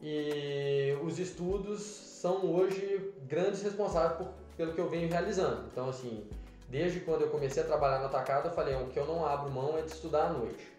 E 0.00 0.96
os 1.02 1.18
estudos 1.18 1.82
são 1.82 2.52
hoje 2.52 3.12
grandes 3.26 3.62
responsáveis 3.62 4.18
por, 4.18 4.28
pelo 4.56 4.72
que 4.74 4.80
eu 4.80 4.88
venho 4.88 5.08
realizando. 5.08 5.66
Então, 5.70 5.88
assim, 5.88 6.28
desde 6.68 7.00
quando 7.00 7.22
eu 7.22 7.28
comecei 7.28 7.62
a 7.62 7.66
trabalhar 7.66 8.00
no 8.00 8.06
atacado, 8.06 8.48
eu 8.48 8.52
falei, 8.52 8.74
o 8.74 8.86
que 8.86 8.98
eu 8.98 9.06
não 9.06 9.24
abro 9.24 9.50
mão 9.50 9.78
é 9.78 9.82
de 9.82 9.90
estudar 9.90 10.26
à 10.26 10.32
noite. 10.32 10.72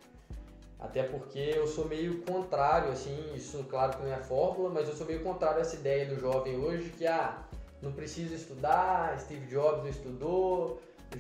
Até 0.80 1.04
porque 1.04 1.40
eu 1.40 1.68
sou 1.68 1.86
meio 1.86 2.22
contrário, 2.22 2.92
assim, 2.92 3.18
isso 3.34 3.64
claro 3.70 3.98
que 3.98 4.04
não 4.04 4.14
é 4.14 4.18
fórmula, 4.18 4.70
mas 4.70 4.88
eu 4.88 4.96
sou 4.96 5.08
meio 5.08 5.24
contrário 5.24 5.58
a 5.58 5.62
essa 5.62 5.76
ideia 5.76 6.06
do 6.06 6.20
jovem 6.20 6.58
hoje 6.58 6.90
que, 6.90 7.08
ah, 7.08 7.40
não 7.82 7.92
precisa 7.92 8.36
estudar, 8.36 9.20
Steve 9.20 9.48
Jobs 9.48 9.84
não 9.84 9.90
estudou, 9.90 10.80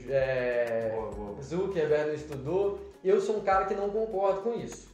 é, 0.09 0.89
Boa, 0.93 1.11
boa. 1.11 1.41
Zuckerberg 1.41 2.07
não 2.07 2.15
estudou. 2.15 2.79
Eu 3.03 3.21
sou 3.21 3.37
um 3.37 3.41
cara 3.41 3.65
que 3.65 3.73
não 3.73 3.89
concordo 3.89 4.41
com 4.41 4.53
isso. 4.53 4.87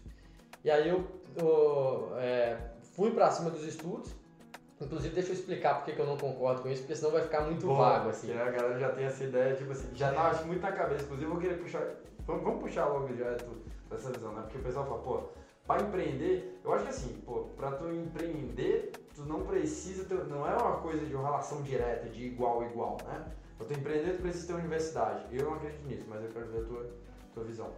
E 0.63 0.70
aí 0.70 0.88
eu, 0.88 1.06
eu, 1.38 2.12
é, 2.18 2.58
fui 2.94 3.12
pra 3.12 3.32
cima 3.32 3.50
dos 3.50 3.63
estudos. 3.63 4.12
Inclusive, 4.82 5.14
deixa 5.14 5.30
eu 5.30 5.34
explicar 5.36 5.76
por 5.76 5.86
que 5.94 6.00
eu 6.00 6.06
não 6.06 6.18
concordo 6.18 6.64
com 6.64 6.70
isso, 6.70 6.82
porque 6.82 6.96
senão 6.96 7.12
vai 7.12 7.22
ficar 7.22 7.42
muito 7.42 7.68
Boa, 7.68 7.78
vago, 7.90 8.10
assim. 8.10 8.28
porque 8.28 8.42
a 8.42 8.50
galera 8.52 8.80
já 8.80 8.90
tem 8.92 9.06
essa 9.06 9.24
ideia, 9.24 9.56
tipo 9.56 9.72
assim, 9.72 9.88
já 9.94 10.12
tá 10.12 10.30
acho, 10.30 10.46
muito 10.46 10.62
na 10.62 10.72
cabeça. 10.72 11.04
Inclusive, 11.04 11.26
eu 11.28 11.32
vou 11.32 11.40
querer 11.42 11.60
puxar. 11.60 11.84
Vamos, 12.26 12.44
vamos 12.44 12.62
puxar 12.62 12.86
logo 12.88 13.16
já 13.16 13.36
tu- 13.36 13.62
essa 13.94 14.12
visão, 14.12 14.32
né? 14.34 14.42
Porque 14.42 14.58
o 14.58 14.62
pessoal 14.64 14.86
fala, 14.86 15.00
pô, 15.02 15.22
pra 15.68 15.82
empreender, 15.82 16.60
eu 16.64 16.74
acho 16.74 16.84
que 16.86 16.90
assim, 16.90 17.14
pô, 17.26 17.42
pra 17.56 17.72
tu 17.74 17.92
empreender, 17.92 18.92
tu 19.16 19.22
não 19.24 19.42
precisa 19.42 20.04
ter. 20.06 20.16
Não 20.26 20.48
é 20.48 20.56
uma 20.56 20.78
coisa 20.78 21.06
de 21.06 21.14
uma 21.16 21.26
relação 21.26 21.62
direta, 21.62 22.10
de 22.10 22.26
igual 22.26 22.62
a 22.62 22.66
igual, 22.66 22.98
né? 23.06 23.26
Pra 23.58 23.68
tu 23.68 23.74
empreender, 23.74 24.16
tu 24.16 24.22
precisa 24.24 24.48
ter 24.48 24.54
uma 24.54 24.60
universidade. 24.60 25.26
Eu 25.32 25.46
não 25.46 25.54
acredito 25.54 25.86
nisso, 25.88 26.06
mas 26.08 26.24
eu 26.24 26.30
quero 26.30 26.48
ver 26.48 26.62
a 26.62 26.64
tua, 26.64 26.90
tua 27.36 27.44
visão. 27.44 27.70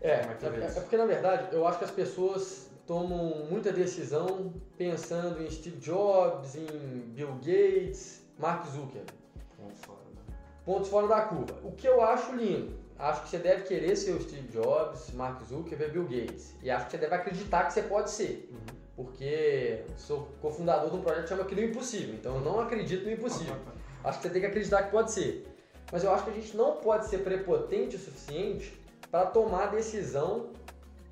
É, 0.00 0.12
é 0.12 0.14
é, 0.14 0.64
é 0.64 0.80
porque 0.80 0.96
na 0.96 1.04
verdade 1.04 1.54
eu 1.54 1.66
acho 1.66 1.78
que 1.78 1.84
as 1.84 1.90
pessoas 1.90 2.69
tomam 2.90 3.46
muita 3.48 3.72
decisão 3.72 4.52
pensando 4.76 5.40
em 5.40 5.48
Steve 5.48 5.76
Jobs, 5.76 6.56
em 6.56 6.66
Bill 7.14 7.36
Gates, 7.36 8.20
Mark 8.36 8.66
Zuckerberg. 8.66 9.12
Ponto 9.56 9.76
fora, 9.76 10.00
né? 10.16 10.36
Pontos 10.64 10.88
fora 10.88 11.06
da 11.06 11.20
curva. 11.20 11.56
O 11.62 11.70
que 11.70 11.86
eu 11.86 12.02
acho 12.02 12.34
lindo. 12.34 12.76
Acho 12.98 13.22
que 13.22 13.28
você 13.28 13.38
deve 13.38 13.62
querer 13.62 13.94
ser 13.94 14.10
o 14.10 14.20
Steve 14.20 14.48
Jobs, 14.48 15.12
Mark 15.12 15.40
Zuckerberg, 15.44 15.92
Bill 15.92 16.02
Gates. 16.02 16.56
E 16.64 16.68
acho 16.68 16.86
que 16.86 16.90
você 16.90 16.98
deve 16.98 17.14
acreditar 17.14 17.68
que 17.68 17.74
você 17.74 17.82
pode 17.82 18.10
ser. 18.10 18.50
Uhum. 18.50 18.76
Porque 18.96 19.84
sou 19.96 20.28
cofundador 20.42 20.90
de 20.90 20.96
um 20.96 21.00
projeto 21.00 21.22
que 21.22 21.28
chama 21.28 21.42
Aquilo 21.42 21.60
Impossível. 21.60 22.16
Então 22.16 22.34
eu 22.34 22.40
não 22.40 22.58
acredito 22.58 23.04
no 23.04 23.12
impossível. 23.12 23.54
Acho 24.02 24.18
que 24.18 24.24
você 24.24 24.30
tem 24.30 24.40
que 24.40 24.48
acreditar 24.48 24.82
que 24.82 24.90
pode 24.90 25.12
ser. 25.12 25.46
Mas 25.92 26.02
eu 26.02 26.12
acho 26.12 26.24
que 26.24 26.30
a 26.30 26.34
gente 26.34 26.56
não 26.56 26.76
pode 26.76 27.06
ser 27.06 27.18
prepotente 27.18 27.96
o 27.96 27.98
suficiente 27.98 28.80
para 29.10 29.26
tomar 29.26 29.66
decisão 29.66 30.50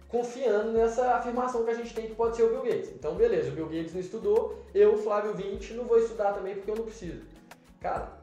confiando 0.08 0.72
nessa 0.72 1.14
afirmação 1.16 1.64
que 1.64 1.70
a 1.70 1.74
gente 1.74 1.94
tem 1.94 2.06
que 2.06 2.14
pode 2.14 2.36
ser 2.36 2.44
o 2.44 2.48
Bill 2.50 2.62
Gates. 2.62 2.90
Então, 2.90 3.14
beleza, 3.14 3.50
o 3.50 3.52
Bill 3.52 3.66
Gates 3.68 3.92
não 3.92 4.00
estudou, 4.00 4.58
eu, 4.74 4.96
Flávio 4.98 5.34
20, 5.34 5.74
não 5.74 5.84
vou 5.84 5.98
estudar 5.98 6.32
também 6.32 6.54
porque 6.56 6.70
eu 6.70 6.76
não 6.76 6.84
preciso. 6.84 7.22
Cara, 7.80 8.18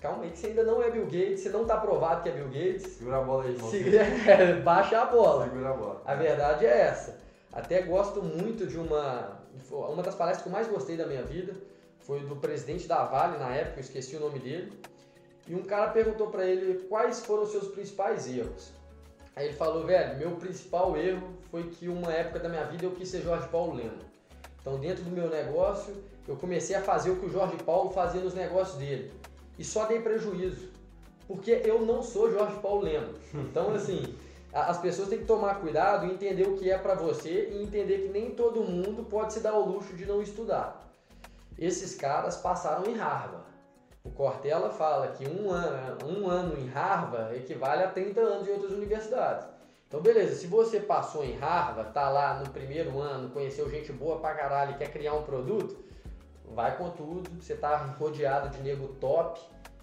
calma 0.00 0.24
aí 0.24 0.30
que 0.30 0.38
você 0.38 0.46
ainda 0.48 0.64
não 0.64 0.82
é 0.82 0.90
Bill 0.90 1.04
Gates, 1.04 1.40
você 1.40 1.50
não 1.50 1.62
está 1.62 1.76
provado 1.76 2.22
que 2.22 2.28
é 2.30 2.32
Bill 2.32 2.48
Gates. 2.48 2.86
Segura 2.94 3.18
a 3.18 3.22
bola 3.22 3.44
aí, 3.44 3.52
irmão. 3.52 3.70
Se- 3.70 3.84
baixa 4.64 5.00
a 5.00 5.04
bola. 5.04 5.44
Segura 5.44 5.70
a 5.70 5.74
bola. 5.74 6.02
A 6.04 6.14
verdade 6.14 6.64
é 6.66 6.80
essa. 6.80 7.18
Até 7.52 7.82
gosto 7.82 8.22
muito 8.22 8.66
de 8.66 8.78
uma. 8.78 9.44
Uma 9.70 10.02
das 10.02 10.14
palestras 10.14 10.42
que 10.42 10.48
eu 10.48 10.52
mais 10.52 10.66
gostei 10.68 10.96
da 10.96 11.06
minha 11.06 11.22
vida 11.22 11.54
foi 12.00 12.20
do 12.20 12.36
presidente 12.36 12.86
da 12.86 13.04
Vale 13.04 13.38
na 13.38 13.50
época, 13.54 13.78
eu 13.78 13.80
esqueci 13.80 14.14
o 14.16 14.20
nome 14.20 14.38
dele. 14.38 14.72
E 15.48 15.54
um 15.54 15.62
cara 15.62 15.90
perguntou 15.90 16.28
pra 16.28 16.44
ele 16.44 16.84
quais 16.88 17.24
foram 17.24 17.44
os 17.44 17.50
seus 17.50 17.68
principais 17.68 18.28
erros. 18.28 18.70
Aí 19.36 19.48
ele 19.48 19.54
falou, 19.54 19.84
velho, 19.84 20.16
meu 20.16 20.30
principal 20.32 20.96
erro 20.96 21.28
foi 21.50 21.64
que 21.64 21.88
uma 21.88 22.10
época 22.10 22.38
da 22.38 22.48
minha 22.48 22.64
vida 22.64 22.86
eu 22.86 22.92
quis 22.92 23.06
ser 23.06 23.20
Jorge 23.20 23.46
Paulo 23.48 23.74
Lema. 23.74 23.98
Então, 24.58 24.80
dentro 24.80 25.04
do 25.04 25.10
meu 25.10 25.28
negócio, 25.28 25.94
eu 26.26 26.36
comecei 26.36 26.74
a 26.74 26.80
fazer 26.80 27.10
o 27.10 27.16
que 27.16 27.26
o 27.26 27.30
Jorge 27.30 27.56
Paulo 27.62 27.90
fazia 27.90 28.22
nos 28.22 28.32
negócios 28.32 28.78
dele. 28.78 29.12
E 29.58 29.62
só 29.62 29.84
dei 29.84 30.00
prejuízo. 30.00 30.70
Porque 31.28 31.50
eu 31.50 31.82
não 31.82 32.02
sou 32.02 32.32
Jorge 32.32 32.58
Paulo 32.60 32.80
Lema. 32.82 33.12
Então, 33.34 33.74
assim, 33.74 34.16
as 34.52 34.78
pessoas 34.78 35.10
têm 35.10 35.18
que 35.18 35.26
tomar 35.26 35.60
cuidado 35.60 36.06
e 36.06 36.12
entender 36.12 36.48
o 36.48 36.56
que 36.56 36.70
é 36.70 36.78
pra 36.78 36.94
você 36.94 37.50
e 37.52 37.62
entender 37.62 38.06
que 38.06 38.08
nem 38.08 38.30
todo 38.30 38.64
mundo 38.64 39.04
pode 39.04 39.34
se 39.34 39.40
dar 39.40 39.54
o 39.54 39.66
luxo 39.66 39.94
de 39.94 40.06
não 40.06 40.22
estudar. 40.22 40.90
Esses 41.58 41.94
caras 41.94 42.36
passaram 42.36 42.90
em 42.90 42.94
Harvard. 42.94 43.45
O 44.06 44.10
Cortella 44.10 44.70
fala 44.70 45.08
que 45.08 45.28
um 45.28 45.50
ano, 45.50 45.98
um 46.06 46.28
ano 46.28 46.56
em 46.56 46.68
Harvard 46.68 47.34
equivale 47.34 47.82
a 47.82 47.90
30 47.90 48.20
anos 48.20 48.46
em 48.46 48.52
outras 48.52 48.70
universidades. 48.70 49.48
Então, 49.88 50.00
beleza, 50.00 50.36
se 50.36 50.46
você 50.46 50.78
passou 50.78 51.24
em 51.24 51.36
Harvard, 51.36 51.92
tá 51.92 52.08
lá 52.08 52.38
no 52.38 52.48
primeiro 52.50 53.00
ano, 53.00 53.30
conheceu 53.30 53.68
gente 53.68 53.92
boa 53.92 54.20
pra 54.20 54.34
caralho 54.34 54.72
e 54.72 54.78
quer 54.78 54.92
criar 54.92 55.14
um 55.14 55.24
produto, 55.24 55.76
vai 56.44 56.76
com 56.76 56.88
tudo, 56.90 57.28
você 57.42 57.56
tá 57.56 57.76
rodeado 57.98 58.48
de 58.50 58.62
nego 58.62 58.94
top, 58.94 59.40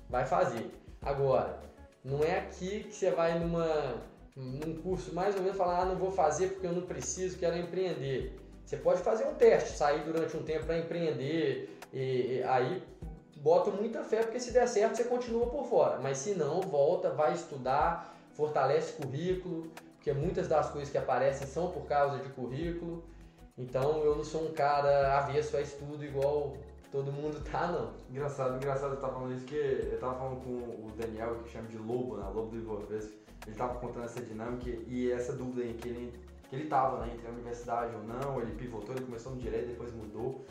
vai 0.10 0.26
fazer. 0.26 0.72
Agora, 1.02 1.60
não 2.02 2.24
é 2.24 2.40
aqui 2.40 2.86
que 2.86 2.96
você 2.96 3.12
vai 3.12 3.38
numa, 3.38 3.96
num 4.38 4.82
curso 4.82 5.14
mais 5.14 5.36
ou 5.36 5.42
menos 5.42 5.58
falar, 5.58 5.82
ah, 5.82 5.86
não 5.86 5.98
vou 5.98 6.12
fazer 6.12 6.48
porque 6.48 6.68
eu 6.68 6.74
não 6.74 6.84
preciso, 6.84 7.38
quero 7.38 7.58
empreender. 7.58 8.40
Você 8.66 8.78
pode 8.78 9.02
fazer 9.02 9.26
um 9.26 9.34
teste, 9.34 9.78
sair 9.78 10.06
durante 10.06 10.38
um 10.38 10.44
tempo 10.44 10.66
para 10.66 10.78
empreender, 10.78 11.78
e, 11.92 12.38
e 12.38 12.44
aí 12.44 12.82
boto 13.44 13.72
muita 13.72 14.02
fé 14.04 14.24
porque 14.24 14.40
se 14.40 14.52
der 14.52 14.68
certo 14.68 14.96
você 14.96 15.04
continua 15.04 15.48
por 15.48 15.66
fora. 15.66 16.00
Mas 16.00 16.18
se 16.18 16.34
não, 16.34 16.62
volta, 16.62 17.10
vai 17.10 17.34
estudar, 17.34 18.16
fortalece 18.32 18.94
currículo, 18.94 19.70
porque 19.96 20.14
muitas 20.14 20.48
das 20.48 20.70
coisas 20.70 20.90
que 20.90 20.98
aparecem 20.98 21.46
são 21.46 21.70
por 21.70 21.86
causa 21.86 22.20
de 22.20 22.30
currículo. 22.30 23.04
Então 23.58 24.04
eu 24.04 24.16
não 24.16 24.24
sou 24.24 24.48
um 24.48 24.54
cara 24.54 25.18
avesso 25.18 25.58
a 25.58 25.62
estudo 25.62 26.04
igual 26.04 26.56
todo 26.90 27.12
mundo 27.12 27.44
tá, 27.52 27.68
não. 27.68 27.92
Engraçado, 28.10 28.56
engraçado 28.56 28.92
você 28.92 29.02
tá 29.02 29.10
falando 29.10 29.34
isso, 29.34 29.46
porque 29.46 29.90
eu 29.92 30.00
tava 30.00 30.14
falando 30.14 30.44
com 30.44 30.86
o 30.86 30.92
Daniel, 30.96 31.40
que 31.44 31.50
chama 31.50 31.68
de 31.68 31.78
Lobo, 31.78 32.18
né? 32.18 32.30
Lobo 32.34 32.52
do 32.52 32.58
Ivovesco. 32.58 33.12
Ele 33.46 33.56
tava 33.56 33.80
contando 33.80 34.06
essa 34.06 34.22
dinâmica 34.22 34.70
e 34.88 35.12
essa 35.12 35.34
dúvida 35.34 35.64
aí 35.64 35.74
que 35.74 35.90
ele, 35.90 36.14
que 36.48 36.56
ele 36.56 36.68
tava, 36.70 37.04
né? 37.04 37.12
Entre 37.14 37.28
a 37.28 37.32
universidade 37.32 37.96
ou 37.96 38.04
não, 38.04 38.40
ele 38.40 38.54
pivotou, 38.54 38.96
ele 38.96 39.06
começou 39.06 39.34
no 39.34 39.40
direito, 39.40 39.70
depois 39.70 39.92
mudou. 39.92 40.46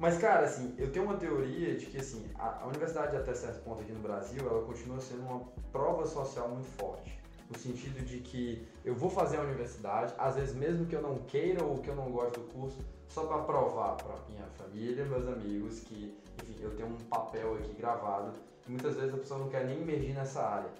Mas, 0.00 0.16
cara, 0.16 0.46
assim, 0.46 0.74
eu 0.78 0.90
tenho 0.90 1.04
uma 1.04 1.18
teoria 1.18 1.76
de 1.76 1.84
que, 1.84 1.98
assim, 1.98 2.24
a, 2.38 2.62
a 2.62 2.66
universidade 2.66 3.14
até 3.14 3.34
certo 3.34 3.62
ponto 3.62 3.82
aqui 3.82 3.92
no 3.92 4.00
Brasil, 4.00 4.40
ela 4.48 4.64
continua 4.64 4.98
sendo 4.98 5.20
uma 5.20 5.40
prova 5.70 6.06
social 6.06 6.48
muito 6.48 6.68
forte. 6.78 7.20
No 7.50 7.58
sentido 7.58 8.02
de 8.02 8.18
que 8.18 8.66
eu 8.82 8.94
vou 8.94 9.10
fazer 9.10 9.36
a 9.36 9.42
universidade, 9.42 10.14
às 10.16 10.36
vezes 10.36 10.54
mesmo 10.54 10.86
que 10.86 10.96
eu 10.96 11.02
não 11.02 11.16
queira 11.18 11.62
ou 11.62 11.78
que 11.78 11.88
eu 11.88 11.94
não 11.94 12.10
goste 12.10 12.40
do 12.40 12.46
curso, 12.46 12.78
só 13.08 13.26
para 13.26 13.42
provar 13.42 13.96
para 13.96 14.14
minha 14.30 14.46
família, 14.56 15.04
meus 15.04 15.28
amigos, 15.28 15.80
que, 15.80 16.16
enfim, 16.42 16.56
eu 16.62 16.70
tenho 16.76 16.88
um 16.88 16.96
papel 16.96 17.56
aqui 17.56 17.74
gravado, 17.74 18.32
e 18.66 18.70
muitas 18.70 18.96
vezes 18.96 19.12
a 19.12 19.18
pessoa 19.18 19.40
não 19.40 19.50
quer 19.50 19.66
nem 19.66 19.82
emergir 19.82 20.14
nessa 20.14 20.40
área. 20.40 20.70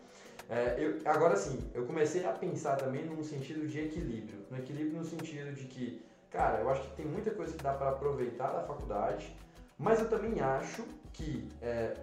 É, 0.48 0.76
eu, 0.78 0.98
agora 1.04 1.36
sim, 1.36 1.60
eu 1.74 1.84
comecei 1.84 2.24
a 2.24 2.32
pensar 2.32 2.76
também 2.76 3.04
num 3.04 3.22
sentido 3.22 3.68
de 3.68 3.80
equilíbrio. 3.80 4.38
No 4.50 4.56
equilíbrio 4.56 4.96
no 4.96 5.04
sentido 5.04 5.52
de 5.52 5.64
que, 5.64 6.02
cara, 6.30 6.60
eu 6.60 6.70
acho 6.70 6.82
que 6.82 6.96
tem 6.96 7.06
muita 7.06 7.30
coisa 7.30 7.56
que 7.56 7.62
dá 7.62 7.72
para 7.72 7.90
aproveitar 7.90 8.52
da 8.52 8.62
faculdade, 8.62 9.37
mas 9.78 10.00
eu 10.00 10.08
também 10.08 10.40
acho 10.40 10.84
que, 11.12 11.49
é, 11.60 11.94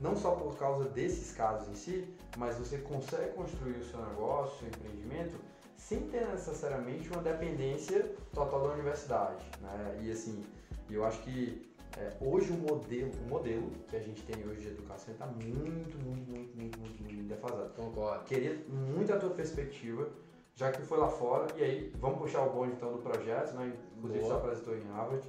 não 0.00 0.16
só 0.16 0.32
por 0.32 0.56
causa 0.56 0.88
desses 0.88 1.32
casos 1.32 1.68
em 1.68 1.74
si, 1.74 2.14
mas 2.36 2.56
você 2.56 2.78
consegue 2.78 3.32
construir 3.34 3.76
o 3.76 3.84
seu 3.84 4.04
negócio, 4.06 4.54
o 4.54 4.58
seu 4.58 4.68
empreendimento, 4.68 5.38
sem 5.76 6.00
ter 6.08 6.26
necessariamente 6.28 7.08
uma 7.10 7.22
dependência 7.22 8.14
total 8.32 8.68
da 8.68 8.74
universidade. 8.74 9.44
Né? 9.60 10.00
E 10.02 10.10
assim, 10.10 10.42
eu 10.90 11.04
acho 11.04 11.20
que 11.22 11.74
é, 11.98 12.12
hoje 12.20 12.50
o 12.50 12.56
modelo, 12.56 13.12
o 13.24 13.28
modelo 13.28 13.70
que 13.88 13.96
a 13.96 14.00
gente 14.00 14.22
tem 14.22 14.44
hoje 14.44 14.62
de 14.62 14.68
educação 14.68 15.12
está 15.12 15.26
muito, 15.26 15.70
muito, 15.70 15.98
muito, 15.98 16.56
muito, 16.56 16.78
muito, 16.78 17.02
muito 17.02 17.28
defasado. 17.28 17.70
Concordo. 17.74 18.24
Queria 18.24 18.64
muito 18.68 19.12
a 19.12 19.18
tua 19.18 19.30
perspectiva, 19.30 20.08
já 20.54 20.70
que 20.70 20.82
foi 20.82 20.98
lá 20.98 21.08
fora, 21.08 21.48
e 21.56 21.64
aí 21.64 21.92
vamos 21.96 22.18
puxar 22.18 22.42
o 22.42 22.50
bonde 22.50 22.72
então 22.72 22.92
do 22.92 22.98
projeto, 22.98 23.54
né? 23.54 23.72
Inclusive 23.96 24.20
Boa. 24.20 24.34
você 24.34 24.40
apresentou 24.40 24.76
em 24.76 24.84
Harvard. 24.92 25.28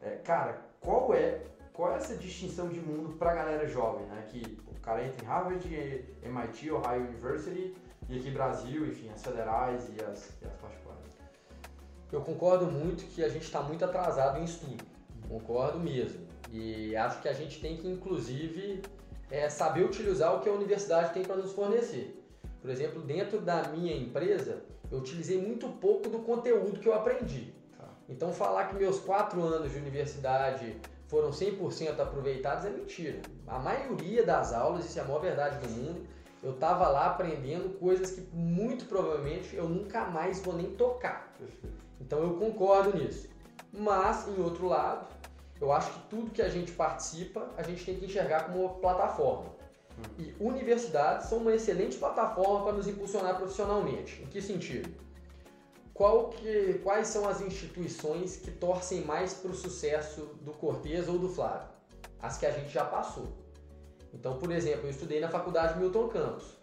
É, 0.00 0.10
cara, 0.16 0.58
qual 0.80 1.12
é, 1.14 1.42
qual 1.72 1.92
é 1.92 1.96
essa 1.96 2.16
distinção 2.16 2.68
de 2.68 2.80
mundo 2.80 3.16
pra 3.18 3.34
galera 3.34 3.66
jovem, 3.66 4.06
né? 4.06 4.26
Que 4.30 4.58
o 4.66 4.80
cara 4.80 5.04
entra 5.04 5.24
em 5.24 5.28
Harvard, 5.28 5.68
MIT, 6.22 6.70
Ohio 6.70 7.02
University, 7.02 7.76
e 8.08 8.18
aqui 8.18 8.30
Brasil, 8.30 8.86
enfim, 8.86 9.10
as 9.10 9.22
federais 9.22 9.88
e 9.88 10.02
as, 10.02 10.30
e 10.40 10.46
as 10.46 10.54
particulares. 10.54 11.12
Eu 12.12 12.20
concordo 12.20 12.66
muito 12.66 13.04
que 13.14 13.24
a 13.24 13.28
gente 13.28 13.44
está 13.44 13.60
muito 13.62 13.84
atrasado 13.84 14.38
em 14.38 14.44
estudo. 14.44 14.84
Concordo 15.28 15.78
mesmo. 15.80 16.26
E 16.50 16.94
acho 16.96 17.20
que 17.20 17.28
a 17.28 17.32
gente 17.32 17.60
tem 17.60 17.76
que, 17.76 17.88
inclusive, 17.88 18.82
é 19.30 19.50
saber 19.50 19.84
utilizar 19.84 20.34
o 20.36 20.40
que 20.40 20.48
a 20.48 20.52
universidade 20.52 21.12
tem 21.12 21.24
para 21.24 21.36
nos 21.36 21.52
fornecer. 21.52 22.23
Por 22.64 22.70
exemplo, 22.70 23.02
dentro 23.02 23.42
da 23.42 23.64
minha 23.64 23.94
empresa, 23.94 24.64
eu 24.90 24.96
utilizei 24.96 25.38
muito 25.38 25.68
pouco 25.68 26.08
do 26.08 26.20
conteúdo 26.20 26.80
que 26.80 26.88
eu 26.88 26.94
aprendi. 26.94 27.52
Tá. 27.76 27.84
Então, 28.08 28.32
falar 28.32 28.68
que 28.68 28.76
meus 28.76 28.98
quatro 29.00 29.42
anos 29.42 29.70
de 29.70 29.76
universidade 29.76 30.74
foram 31.06 31.28
100% 31.28 32.00
aproveitados 32.00 32.64
é 32.64 32.70
mentira. 32.70 33.20
A 33.46 33.58
maioria 33.58 34.24
das 34.24 34.54
aulas, 34.54 34.86
isso 34.86 34.98
é 34.98 35.02
a 35.02 35.04
maior 35.04 35.20
verdade 35.20 35.58
do 35.58 35.74
mundo, 35.74 36.06
eu 36.42 36.52
estava 36.52 36.88
lá 36.88 37.08
aprendendo 37.08 37.78
coisas 37.78 38.12
que 38.12 38.22
muito 38.34 38.86
provavelmente 38.86 39.54
eu 39.54 39.68
nunca 39.68 40.06
mais 40.06 40.40
vou 40.40 40.54
nem 40.54 40.70
tocar. 40.70 41.36
Então 42.00 42.22
eu 42.22 42.38
concordo 42.38 42.96
nisso. 42.96 43.28
Mas, 43.70 44.26
em 44.26 44.42
outro 44.42 44.68
lado, 44.68 45.06
eu 45.60 45.70
acho 45.70 45.92
que 45.92 46.08
tudo 46.08 46.30
que 46.30 46.40
a 46.40 46.48
gente 46.48 46.72
participa, 46.72 47.46
a 47.58 47.62
gente 47.62 47.84
tem 47.84 47.98
que 47.98 48.06
enxergar 48.06 48.44
como 48.44 48.64
uma 48.64 48.74
plataforma. 48.76 49.53
E 50.18 50.34
universidades 50.40 51.26
são 51.26 51.38
uma 51.38 51.54
excelente 51.54 51.96
plataforma 51.96 52.64
para 52.64 52.72
nos 52.72 52.86
impulsionar 52.86 53.36
profissionalmente. 53.36 54.22
Em 54.22 54.26
que 54.26 54.40
sentido? 54.40 54.90
Que, 56.38 56.80
quais 56.82 57.06
são 57.06 57.28
as 57.28 57.40
instituições 57.40 58.36
que 58.36 58.50
torcem 58.50 59.02
mais 59.02 59.34
para 59.34 59.52
o 59.52 59.54
sucesso 59.54 60.22
do 60.42 60.52
Cortez 60.52 61.08
ou 61.08 61.18
do 61.18 61.28
Flávio? 61.28 61.68
As 62.20 62.36
que 62.36 62.46
a 62.46 62.50
gente 62.50 62.70
já 62.70 62.84
passou. 62.84 63.28
Então, 64.12 64.38
por 64.38 64.50
exemplo, 64.50 64.86
eu 64.86 64.90
estudei 64.90 65.20
na 65.20 65.28
faculdade 65.28 65.78
Milton 65.78 66.08
Campos. 66.08 66.56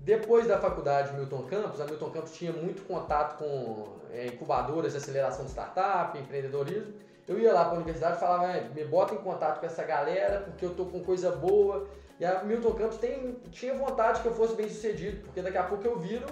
Depois 0.00 0.46
da 0.46 0.58
faculdade 0.58 1.14
Milton 1.14 1.42
Campos, 1.42 1.80
a 1.80 1.84
Milton 1.84 2.10
Campos 2.10 2.32
tinha 2.32 2.52
muito 2.52 2.86
contato 2.86 3.38
com 3.38 3.98
é, 4.10 4.28
incubadoras 4.28 4.92
de 4.92 4.98
aceleração 4.98 5.44
de 5.44 5.50
startup, 5.50 6.16
empreendedorismo. 6.18 6.94
Eu 7.26 7.38
ia 7.38 7.52
lá 7.52 7.64
para 7.64 7.74
a 7.74 7.76
universidade 7.76 8.16
e 8.16 8.20
falava, 8.20 8.46
é, 8.46 8.68
me 8.70 8.84
bota 8.84 9.14
em 9.14 9.18
contato 9.18 9.60
com 9.60 9.66
essa 9.66 9.84
galera 9.84 10.40
porque 10.40 10.64
eu 10.64 10.74
tô 10.74 10.86
com 10.86 11.04
coisa 11.04 11.30
boa. 11.30 11.86
E 12.18 12.24
a 12.24 12.42
Milton 12.42 12.72
Campos 12.72 12.98
tem, 12.98 13.36
tinha 13.50 13.74
vontade 13.74 14.22
que 14.22 14.26
eu 14.26 14.34
fosse 14.34 14.54
bem 14.54 14.68
sucedido, 14.68 15.22
porque 15.22 15.40
daqui 15.40 15.56
a 15.56 15.64
pouco 15.64 15.86
eu 15.86 15.98
viro 15.98 16.26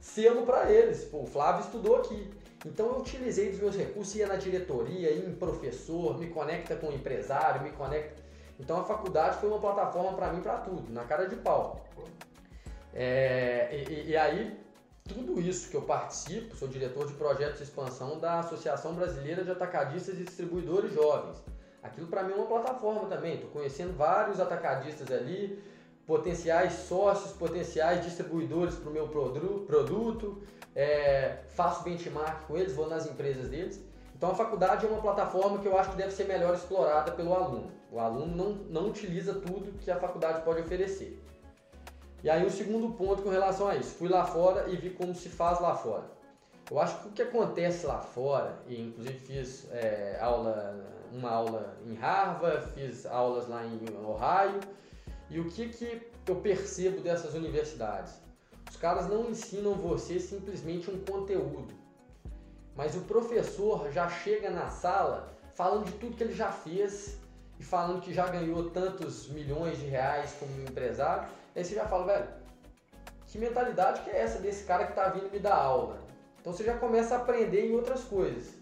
selo 0.00 0.46
para 0.46 0.70
eles. 0.70 1.04
Pô, 1.04 1.22
o 1.22 1.26
Flávio 1.26 1.64
estudou 1.64 1.96
aqui. 1.96 2.30
Então 2.64 2.86
eu 2.86 2.98
utilizei 2.98 3.50
dos 3.50 3.60
meus 3.60 3.76
recursos, 3.76 4.14
ia 4.16 4.26
na 4.26 4.36
diretoria, 4.36 5.10
ia 5.10 5.28
em 5.28 5.34
professor, 5.34 6.18
me 6.18 6.28
conecta 6.28 6.74
com 6.76 6.90
empresário, 6.90 7.62
me 7.62 7.70
conecta. 7.70 8.22
Então 8.58 8.80
a 8.80 8.84
faculdade 8.84 9.38
foi 9.38 9.48
uma 9.48 9.60
plataforma 9.60 10.14
para 10.14 10.32
mim 10.32 10.40
para 10.40 10.58
tudo, 10.58 10.92
na 10.92 11.04
cara 11.04 11.28
de 11.28 11.36
pau. 11.36 11.84
É, 12.94 13.68
e, 13.72 14.10
e, 14.10 14.16
aí, 14.16 14.58
tudo 15.06 15.38
isso 15.38 15.68
que 15.68 15.76
eu 15.76 15.82
participo, 15.82 16.56
sou 16.56 16.66
diretor 16.66 17.06
de 17.06 17.12
projetos 17.12 17.58
de 17.58 17.64
expansão 17.64 18.18
da 18.18 18.40
Associação 18.40 18.94
Brasileira 18.94 19.44
de 19.44 19.50
Atacadistas 19.50 20.18
e 20.18 20.24
Distribuidores 20.24 20.94
Jovens. 20.94 21.36
Aquilo 21.86 22.08
para 22.08 22.22
mim 22.22 22.32
é 22.32 22.36
uma 22.36 22.46
plataforma 22.46 23.06
também, 23.08 23.34
estou 23.34 23.50
conhecendo 23.50 23.96
vários 23.96 24.40
atacadistas 24.40 25.10
ali, 25.10 25.62
potenciais 26.06 26.72
sócios, 26.72 27.32
potenciais 27.32 28.04
distribuidores 28.04 28.74
para 28.76 28.90
o 28.90 28.92
meu 28.92 29.08
produto, 29.08 30.42
é, 30.74 31.38
faço 31.48 31.82
benchmark 31.82 32.46
com 32.46 32.56
eles, 32.56 32.74
vou 32.74 32.88
nas 32.88 33.06
empresas 33.06 33.48
deles. 33.48 33.80
Então 34.14 34.30
a 34.30 34.34
faculdade 34.34 34.86
é 34.86 34.88
uma 34.88 35.00
plataforma 35.00 35.58
que 35.58 35.66
eu 35.66 35.78
acho 35.78 35.90
que 35.90 35.96
deve 35.96 36.12
ser 36.12 36.24
melhor 36.24 36.54
explorada 36.54 37.12
pelo 37.12 37.34
aluno. 37.34 37.70
O 37.90 38.00
aluno 38.00 38.34
não, 38.34 38.52
não 38.68 38.88
utiliza 38.88 39.34
tudo 39.34 39.78
que 39.78 39.90
a 39.90 39.96
faculdade 39.96 40.42
pode 40.42 40.60
oferecer. 40.60 41.22
E 42.22 42.30
aí 42.30 42.44
o 42.44 42.50
segundo 42.50 42.94
ponto 42.94 43.22
com 43.22 43.28
relação 43.28 43.68
a 43.68 43.76
isso, 43.76 43.94
fui 43.94 44.08
lá 44.08 44.24
fora 44.24 44.68
e 44.68 44.76
vi 44.76 44.90
como 44.90 45.14
se 45.14 45.28
faz 45.28 45.60
lá 45.60 45.74
fora. 45.74 46.04
Eu 46.70 46.80
acho 46.80 47.00
que 47.00 47.08
o 47.08 47.12
que 47.12 47.22
acontece 47.22 47.86
lá 47.86 48.00
fora, 48.00 48.58
e 48.66 48.80
inclusive 48.80 49.18
fiz 49.18 49.68
é, 49.70 50.18
aula, 50.20 50.84
uma 51.12 51.30
aula 51.30 51.76
em 51.84 51.94
Harvard, 51.94 52.72
fiz 52.72 53.06
aulas 53.06 53.48
lá 53.48 53.64
em 53.64 53.80
Ohio, 54.04 54.60
e 55.28 55.40
o 55.40 55.48
que, 55.48 55.68
que 55.68 56.08
eu 56.26 56.36
percebo 56.36 57.00
dessas 57.00 57.34
universidades? 57.34 58.14
Os 58.70 58.76
caras 58.76 59.08
não 59.08 59.30
ensinam 59.30 59.74
você 59.74 60.18
simplesmente 60.18 60.90
um 60.90 60.98
conteúdo, 61.04 61.74
mas 62.74 62.96
o 62.96 63.00
professor 63.00 63.90
já 63.90 64.08
chega 64.08 64.50
na 64.50 64.68
sala 64.68 65.28
falando 65.54 65.86
de 65.86 65.92
tudo 65.92 66.16
que 66.16 66.22
ele 66.22 66.34
já 66.34 66.52
fez 66.52 67.18
e 67.58 67.64
falando 67.64 68.02
que 68.02 68.12
já 68.12 68.26
ganhou 68.26 68.70
tantos 68.70 69.28
milhões 69.28 69.78
de 69.78 69.86
reais 69.86 70.36
como 70.38 70.60
empresário 70.60 71.26
Aí 71.56 71.64
você 71.64 71.74
já 71.74 71.86
fala, 71.86 72.04
velho, 72.04 72.28
que 73.26 73.38
mentalidade 73.38 74.02
que 74.02 74.10
é 74.10 74.20
essa 74.20 74.38
desse 74.38 74.64
cara 74.64 74.84
que 74.84 74.90
está 74.90 75.08
vindo 75.08 75.32
me 75.32 75.38
dar 75.38 75.54
aula? 75.54 75.98
Então 76.38 76.52
você 76.52 76.62
já 76.62 76.76
começa 76.76 77.14
a 77.14 77.18
aprender 77.18 77.70
em 77.70 77.74
outras 77.74 78.04
coisas. 78.04 78.54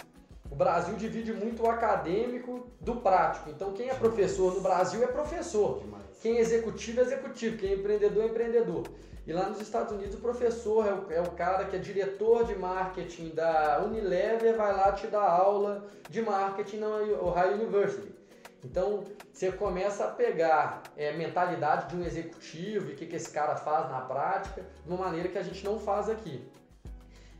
O 0.50 0.54
Brasil 0.54 0.94
divide 0.96 1.32
muito 1.32 1.62
o 1.62 1.70
acadêmico 1.70 2.68
do 2.80 2.96
prático. 2.96 3.50
Então 3.50 3.72
quem 3.72 3.88
é 3.88 3.94
professor 3.94 4.54
no 4.54 4.60
Brasil 4.60 5.02
é 5.02 5.06
professor. 5.06 5.82
Quem 6.20 6.36
é 6.36 6.40
executivo 6.40 7.00
é 7.00 7.02
executivo. 7.02 7.56
Quem 7.58 7.70
é 7.70 7.74
empreendedor 7.74 8.22
é 8.22 8.26
empreendedor. 8.26 8.84
E 9.26 9.32
lá 9.32 9.48
nos 9.48 9.60
Estados 9.60 9.92
Unidos 9.92 10.14
o 10.16 10.18
professor 10.18 10.86
é 10.86 10.92
o, 10.92 11.12
é 11.12 11.20
o 11.22 11.30
cara 11.30 11.64
que 11.64 11.76
é 11.76 11.78
diretor 11.78 12.44
de 12.44 12.54
marketing 12.54 13.30
da 13.30 13.82
Unilever, 13.82 14.54
vai 14.54 14.72
lá 14.76 14.92
te 14.92 15.06
dar 15.06 15.22
aula 15.22 15.86
de 16.10 16.20
marketing 16.20 16.76
na 16.76 16.88
Ohio 16.88 17.54
University. 17.54 18.14
Então 18.62 19.04
você 19.32 19.50
começa 19.50 20.04
a 20.04 20.08
pegar 20.08 20.82
é, 20.96 21.12
mentalidade 21.12 21.88
de 21.88 21.96
um 21.96 22.04
executivo 22.04 22.90
e 22.90 22.92
o 22.92 22.96
que, 22.96 23.06
que 23.06 23.16
esse 23.16 23.30
cara 23.30 23.56
faz 23.56 23.90
na 23.90 24.02
prática 24.02 24.62
de 24.84 24.92
uma 24.92 25.04
maneira 25.04 25.28
que 25.28 25.38
a 25.38 25.42
gente 25.42 25.64
não 25.64 25.78
faz 25.78 26.08
aqui. 26.10 26.46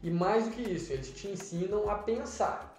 E 0.02 0.10
mais 0.10 0.44
do 0.44 0.50
que 0.50 0.62
isso, 0.62 0.92
eles 0.92 1.10
te 1.10 1.28
ensinam 1.28 1.88
a 1.88 1.96
pensar, 1.96 2.73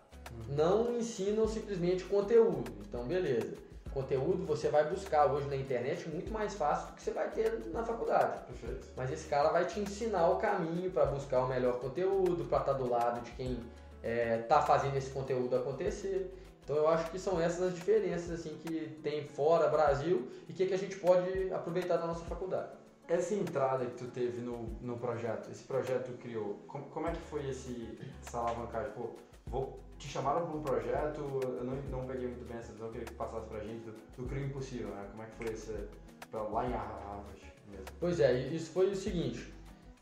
não 0.50 0.98
ensinam 0.98 1.48
simplesmente 1.48 2.04
conteúdo. 2.04 2.72
Então, 2.88 3.06
beleza. 3.06 3.66
Conteúdo 3.94 4.46
você 4.46 4.68
vai 4.68 4.90
buscar 4.90 5.26
hoje 5.32 5.48
na 5.48 5.56
internet 5.56 6.10
muito 6.10 6.32
mais 6.32 6.54
fácil 6.54 6.88
do 6.88 6.94
que 6.96 7.02
você 7.02 7.12
vai 7.12 7.30
ter 7.30 7.62
na 7.72 7.82
faculdade. 7.82 8.46
Perfeito. 8.46 8.88
Mas 8.96 9.10
esse 9.10 9.28
cara 9.30 9.50
vai 9.50 9.66
te 9.66 9.80
ensinar 9.80 10.30
o 10.30 10.36
caminho 10.36 10.92
para 10.92 11.06
buscar 11.06 11.40
o 11.40 11.48
melhor 11.48 11.80
conteúdo, 11.80 12.44
para 12.44 12.60
estar 12.60 12.74
tá 12.74 12.78
do 12.78 12.90
lado 12.90 13.24
de 13.24 13.32
quem 13.32 13.58
está 14.04 14.60
é, 14.60 14.62
fazendo 14.64 14.98
esse 14.98 15.10
conteúdo 15.12 15.56
acontecer. 15.56 16.30
Então 16.66 16.76
eu 16.76 16.88
acho 16.88 17.10
que 17.12 17.20
são 17.20 17.40
essas 17.40 17.62
as 17.62 17.76
diferenças 17.76 18.32
assim 18.32 18.58
que 18.58 19.00
tem 19.02 19.28
fora 19.28 19.70
Brasil 19.70 20.28
e 20.50 20.52
que, 20.52 20.66
que 20.66 20.74
a 20.74 20.78
gente 20.78 20.98
pode 20.98 21.54
aproveitar 21.54 21.98
da 21.98 22.08
nossa 22.08 22.26
faculdade. 22.26 22.72
Essa 23.08 23.36
entrada 23.36 23.86
que 23.86 23.96
tu 23.96 24.08
teve 24.08 24.42
no, 24.42 24.64
no 24.82 24.98
projeto, 24.98 25.50
esse 25.52 25.64
projeto 25.64 26.12
tu 26.12 26.18
criou, 26.18 26.58
como, 26.68 26.86
como 26.86 27.08
é 27.08 27.12
que 27.12 27.22
foi 27.22 27.48
esse, 27.48 27.98
essa 28.26 28.40
alavancagem? 28.40 28.92
Pô, 28.94 29.12
vou, 29.48 29.80
te 29.98 30.08
chamaram 30.08 30.46
para 30.46 30.56
um 30.56 30.62
projeto, 30.62 31.20
eu 31.20 31.64
não, 31.64 31.76
não 31.76 32.06
peguei 32.06 32.28
muito 32.28 32.48
bem 32.48 32.58
essa 32.58 32.74
visão, 32.74 32.92
queria 32.92 33.06
que 33.06 33.14
passasse 33.14 33.48
pra 33.48 33.60
gente 33.60 33.86
do, 33.86 33.94
do 34.18 34.28
Crio 34.28 34.46
Impossível, 34.46 34.90
né? 34.90 35.08
Como 35.12 35.24
é 35.24 35.26
que 35.26 35.36
foi 35.36 35.54
esse, 35.54 35.88
pra 36.30 36.42
lá 36.44 36.66
em 36.66 36.72
Harvard 36.72 37.54
mesmo? 37.70 37.86
Pois 38.00 38.20
é, 38.20 38.34
isso 38.34 38.72
foi 38.72 38.92
o 38.92 38.96
seguinte, 38.96 39.54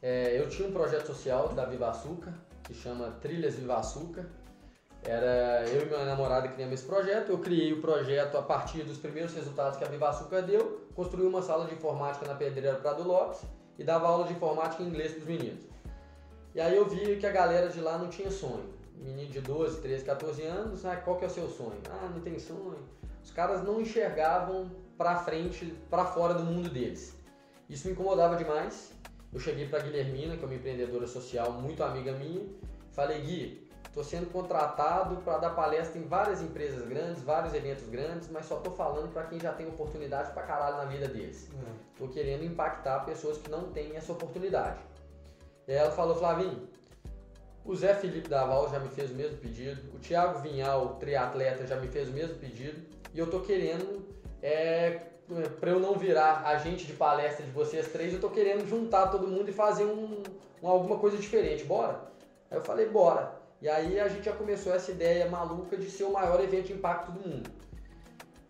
é, 0.01 0.39
eu 0.39 0.49
tinha 0.49 0.67
um 0.67 0.71
projeto 0.71 1.07
social 1.07 1.49
da 1.49 1.65
Viva 1.65 1.89
Açúcar, 1.89 2.33
que 2.63 2.73
chama 2.73 3.11
Trilhas 3.21 3.55
Viva 3.55 3.75
Açúcar, 3.75 4.25
era 5.05 5.65
eu 5.67 5.81
e 5.81 5.85
minha 5.85 6.05
namorada 6.05 6.47
criamos 6.47 6.75
esse 6.75 6.85
projeto. 6.85 7.29
Eu 7.29 7.39
criei 7.39 7.73
o 7.73 7.81
projeto 7.81 8.37
a 8.37 8.41
partir 8.41 8.83
dos 8.83 8.97
primeiros 8.97 9.33
resultados 9.33 9.77
que 9.77 9.83
a 9.83 9.87
Viva 9.87 10.09
Açúcar 10.09 10.41
deu. 10.41 10.87
Construí 10.95 11.25
uma 11.25 11.41
sala 11.41 11.65
de 11.65 11.73
informática 11.73 12.25
na 12.25 12.35
Pedreira 12.35 12.77
Prado 12.77 13.03
Lopes 13.03 13.41
e 13.77 13.83
dava 13.83 14.07
aula 14.07 14.25
de 14.25 14.33
informática 14.33 14.81
em 14.81 14.87
inglês 14.87 15.11
para 15.11 15.21
os 15.21 15.27
meninos. 15.27 15.63
E 16.55 16.61
aí 16.61 16.75
eu 16.75 16.87
vi 16.87 17.17
que 17.17 17.25
a 17.25 17.31
galera 17.31 17.67
de 17.67 17.81
lá 17.81 17.97
não 17.97 18.07
tinha 18.07 18.31
sonho. 18.31 18.71
Menino 19.03 19.29
de 19.29 19.41
12, 19.41 19.81
13, 19.81 20.05
14 20.05 20.41
anos, 20.43 20.85
ah, 20.85 20.95
qual 20.95 21.17
que 21.17 21.25
é 21.25 21.27
o 21.27 21.31
seu 21.31 21.49
sonho? 21.49 21.79
Ah, 21.89 22.09
não 22.13 22.21
tem 22.21 22.39
sonho. 22.39 22.79
Os 23.21 23.31
caras 23.31 23.63
não 23.63 23.81
enxergavam 23.81 24.71
para 24.97 25.17
frente, 25.17 25.65
para 25.89 26.05
fora 26.05 26.33
do 26.33 26.43
mundo 26.43 26.69
deles. 26.69 27.15
Isso 27.69 27.87
me 27.87 27.93
incomodava 27.93 28.35
demais. 28.35 28.93
Eu 29.33 29.39
cheguei 29.39 29.67
para 29.67 29.79
Guilhermina, 29.79 30.37
que 30.37 30.43
é 30.43 30.45
uma 30.45 30.55
empreendedora 30.55 31.07
social 31.07 31.51
muito 31.53 31.83
amiga 31.83 32.13
minha, 32.13 32.47
falei: 32.91 33.21
"Gui, 33.21 33.63
Estou 33.93 34.03
sendo 34.03 34.25
contratado 34.31 35.17
para 35.17 35.37
dar 35.37 35.51
palestra 35.51 35.99
em 35.99 36.07
várias 36.07 36.41
empresas 36.41 36.83
grandes, 36.87 37.21
vários 37.21 37.53
eventos 37.53 37.87
grandes, 37.87 38.27
mas 38.27 38.47
só 38.47 38.57
estou 38.57 38.73
falando 38.73 39.13
para 39.13 39.25
quem 39.25 39.39
já 39.39 39.53
tem 39.53 39.67
oportunidade 39.67 40.31
para 40.31 40.41
caralho 40.41 40.77
na 40.77 40.85
vida 40.85 41.07
deles. 41.07 41.47
Estou 41.91 42.07
é. 42.07 42.11
querendo 42.11 42.43
impactar 42.43 43.01
pessoas 43.01 43.37
que 43.37 43.51
não 43.51 43.71
têm 43.71 43.95
essa 43.95 44.11
oportunidade. 44.11 44.79
E 45.67 45.73
aí 45.73 45.77
ela 45.77 45.91
falou, 45.91 46.15
Flavinho, 46.15 46.67
o 47.65 47.75
Zé 47.75 47.93
Felipe 47.95 48.27
Daval 48.27 48.69
já 48.69 48.79
me 48.79 48.89
fez 48.89 49.11
o 49.11 49.15
mesmo 49.15 49.37
pedido, 49.37 49.81
o 49.95 49.99
Thiago 49.99 50.39
Vinhal, 50.39 50.95
triatleta, 50.99 51.65
já 51.65 51.77
me 51.77 51.87
fez 51.87 52.09
o 52.09 52.11
mesmo 52.11 52.35
pedido, 52.35 52.81
e 53.13 53.19
eu 53.19 53.25
estou 53.25 53.39
querendo, 53.41 54.05
é, 54.41 54.99
para 55.59 55.71
eu 55.71 55.79
não 55.79 55.95
virar 55.95 56.45
agente 56.45 56.85
de 56.85 56.93
palestra 56.93 57.45
de 57.45 57.51
vocês 57.51 57.87
três, 57.87 58.09
eu 58.09 58.15
estou 58.15 58.29
querendo 58.29 58.67
juntar 58.67 59.07
todo 59.07 59.27
mundo 59.27 59.49
e 59.49 59.53
fazer 59.53 59.85
um, 59.85 60.23
um, 60.61 60.67
alguma 60.67 60.97
coisa 60.97 61.17
diferente, 61.17 61.63
bora? 61.63 62.01
Aí 62.51 62.57
eu 62.57 62.61
falei, 62.63 62.87
bora. 62.89 63.41
E 63.61 63.69
aí 63.69 63.97
a 63.97 64.09
gente 64.09 64.25
já 64.25 64.33
começou 64.33 64.73
essa 64.73 64.91
ideia 64.91 65.29
maluca 65.29 65.77
de 65.77 65.89
ser 65.89 66.03
o 66.03 66.11
maior 66.11 66.43
evento 66.43 66.67
de 66.67 66.73
impacto 66.73 67.11
do 67.13 67.29
mundo. 67.29 67.49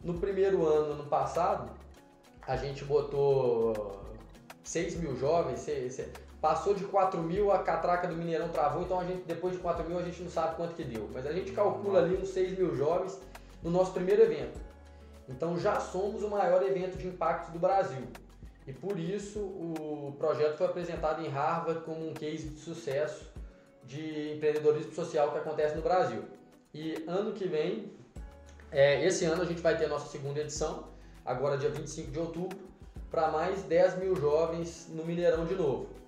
No 0.04 0.16
primeiro 0.16 0.66
ano, 0.66 0.94
ano 0.94 1.06
passado, 1.06 1.72
a 2.48 2.58
gente 2.58 2.84
botou 2.84 4.02
6 4.64 4.96
mil 4.96 5.16
jovens, 5.16 5.60
passou 6.44 6.74
de 6.74 6.84
4 6.84 7.22
mil, 7.22 7.54
a 7.54 7.60
catraca 7.60 8.06
do 8.06 8.18
Mineirão 8.18 8.50
travou, 8.50 8.84
então 8.84 9.00
a 9.00 9.06
gente, 9.06 9.24
depois 9.24 9.54
de 9.54 9.60
4 9.60 9.88
mil 9.88 9.98
a 9.98 10.02
gente 10.02 10.22
não 10.22 10.30
sabe 10.30 10.58
quanto 10.58 10.76
que 10.76 10.84
deu. 10.84 11.10
Mas 11.14 11.26
a 11.26 11.32
gente 11.32 11.54
calcula 11.54 12.00
ali 12.00 12.18
uns 12.18 12.32
6 12.32 12.58
mil 12.58 12.76
jovens 12.76 13.18
no 13.64 13.72
nosso 13.72 13.94
primeiro 13.94 14.24
evento. 14.24 14.60
Então 15.30 15.58
já 15.58 15.80
somos 15.80 16.22
o 16.22 16.28
maior 16.28 16.62
evento 16.62 16.98
de 16.98 17.08
impacto 17.08 17.50
do 17.54 17.60
Brasil. 17.60 18.06
E 18.68 18.74
por 18.74 19.00
isso 19.00 19.40
o 19.40 20.14
projeto 20.20 20.58
foi 20.58 20.68
apresentado 20.68 21.26
em 21.26 21.30
Harvard 21.30 21.80
como 21.86 22.10
um 22.10 22.14
case 22.14 22.50
de 22.50 22.60
sucesso 22.60 23.32
de 23.86 24.34
empreendedorismo 24.34 24.92
social 24.92 25.32
que 25.32 25.38
acontece 25.38 25.78
no 25.78 25.82
Brasil. 25.82 26.26
E 26.74 27.06
ano 27.08 27.32
que 27.32 27.48
vem, 27.48 27.90
é, 28.70 29.06
esse 29.06 29.24
ano 29.24 29.44
a 29.44 29.46
gente 29.46 29.62
vai 29.62 29.78
ter 29.78 29.86
a 29.86 29.90
nossa 29.90 30.10
segunda 30.10 30.42
edição, 30.42 30.90
agora 31.26 31.58
dia 31.58 31.70
25 31.70 32.12
de 32.12 32.20
outubro, 32.20 32.58
para 33.10 33.30
mais 33.30 33.64
10 33.64 34.00
mil 34.00 34.14
jovens 34.14 34.90
no 34.90 35.06
Mineirão 35.06 35.46
de 35.46 35.56
novo. 35.56 36.03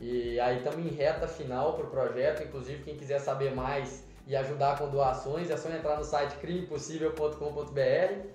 E 0.00 0.38
aí 0.40 0.58
estamos 0.58 0.84
em 0.84 0.94
reta 0.94 1.26
final 1.26 1.74
para 1.74 1.86
o 1.86 1.90
projeto, 1.90 2.42
inclusive 2.42 2.82
quem 2.82 2.96
quiser 2.96 3.20
saber 3.20 3.54
mais 3.54 4.04
e 4.26 4.34
ajudar 4.34 4.78
com 4.78 4.88
doações, 4.88 5.50
é 5.50 5.56
só 5.56 5.68
entrar 5.70 5.96
no 5.96 6.04
site 6.04 6.36
crimepossível.com.br 6.36 8.34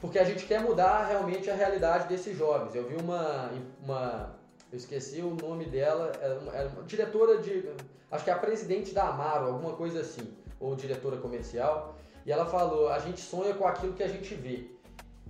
porque 0.00 0.18
a 0.18 0.24
gente 0.24 0.46
quer 0.46 0.60
mudar 0.60 1.06
realmente 1.06 1.50
a 1.50 1.54
realidade 1.54 2.08
desses 2.08 2.36
jovens. 2.36 2.74
Eu 2.74 2.86
vi 2.86 2.96
uma, 2.96 3.50
uma 3.82 4.36
eu 4.70 4.76
esqueci 4.76 5.20
o 5.20 5.34
nome 5.34 5.66
dela, 5.66 6.12
era 6.20 6.38
uma, 6.38 6.52
era 6.52 6.68
uma 6.68 6.82
diretora 6.82 7.38
de, 7.38 7.68
acho 8.10 8.24
que 8.24 8.30
é 8.30 8.32
a 8.32 8.38
presidente 8.38 8.92
da 8.92 9.08
Amaro, 9.08 9.46
alguma 9.46 9.74
coisa 9.74 10.00
assim, 10.00 10.36
ou 10.60 10.74
diretora 10.74 11.16
comercial, 11.16 11.96
e 12.24 12.32
ela 12.32 12.46
falou: 12.46 12.88
a 12.88 12.98
gente 12.98 13.20
sonha 13.20 13.54
com 13.54 13.66
aquilo 13.66 13.94
que 13.94 14.02
a 14.02 14.08
gente 14.08 14.34
vê. 14.34 14.70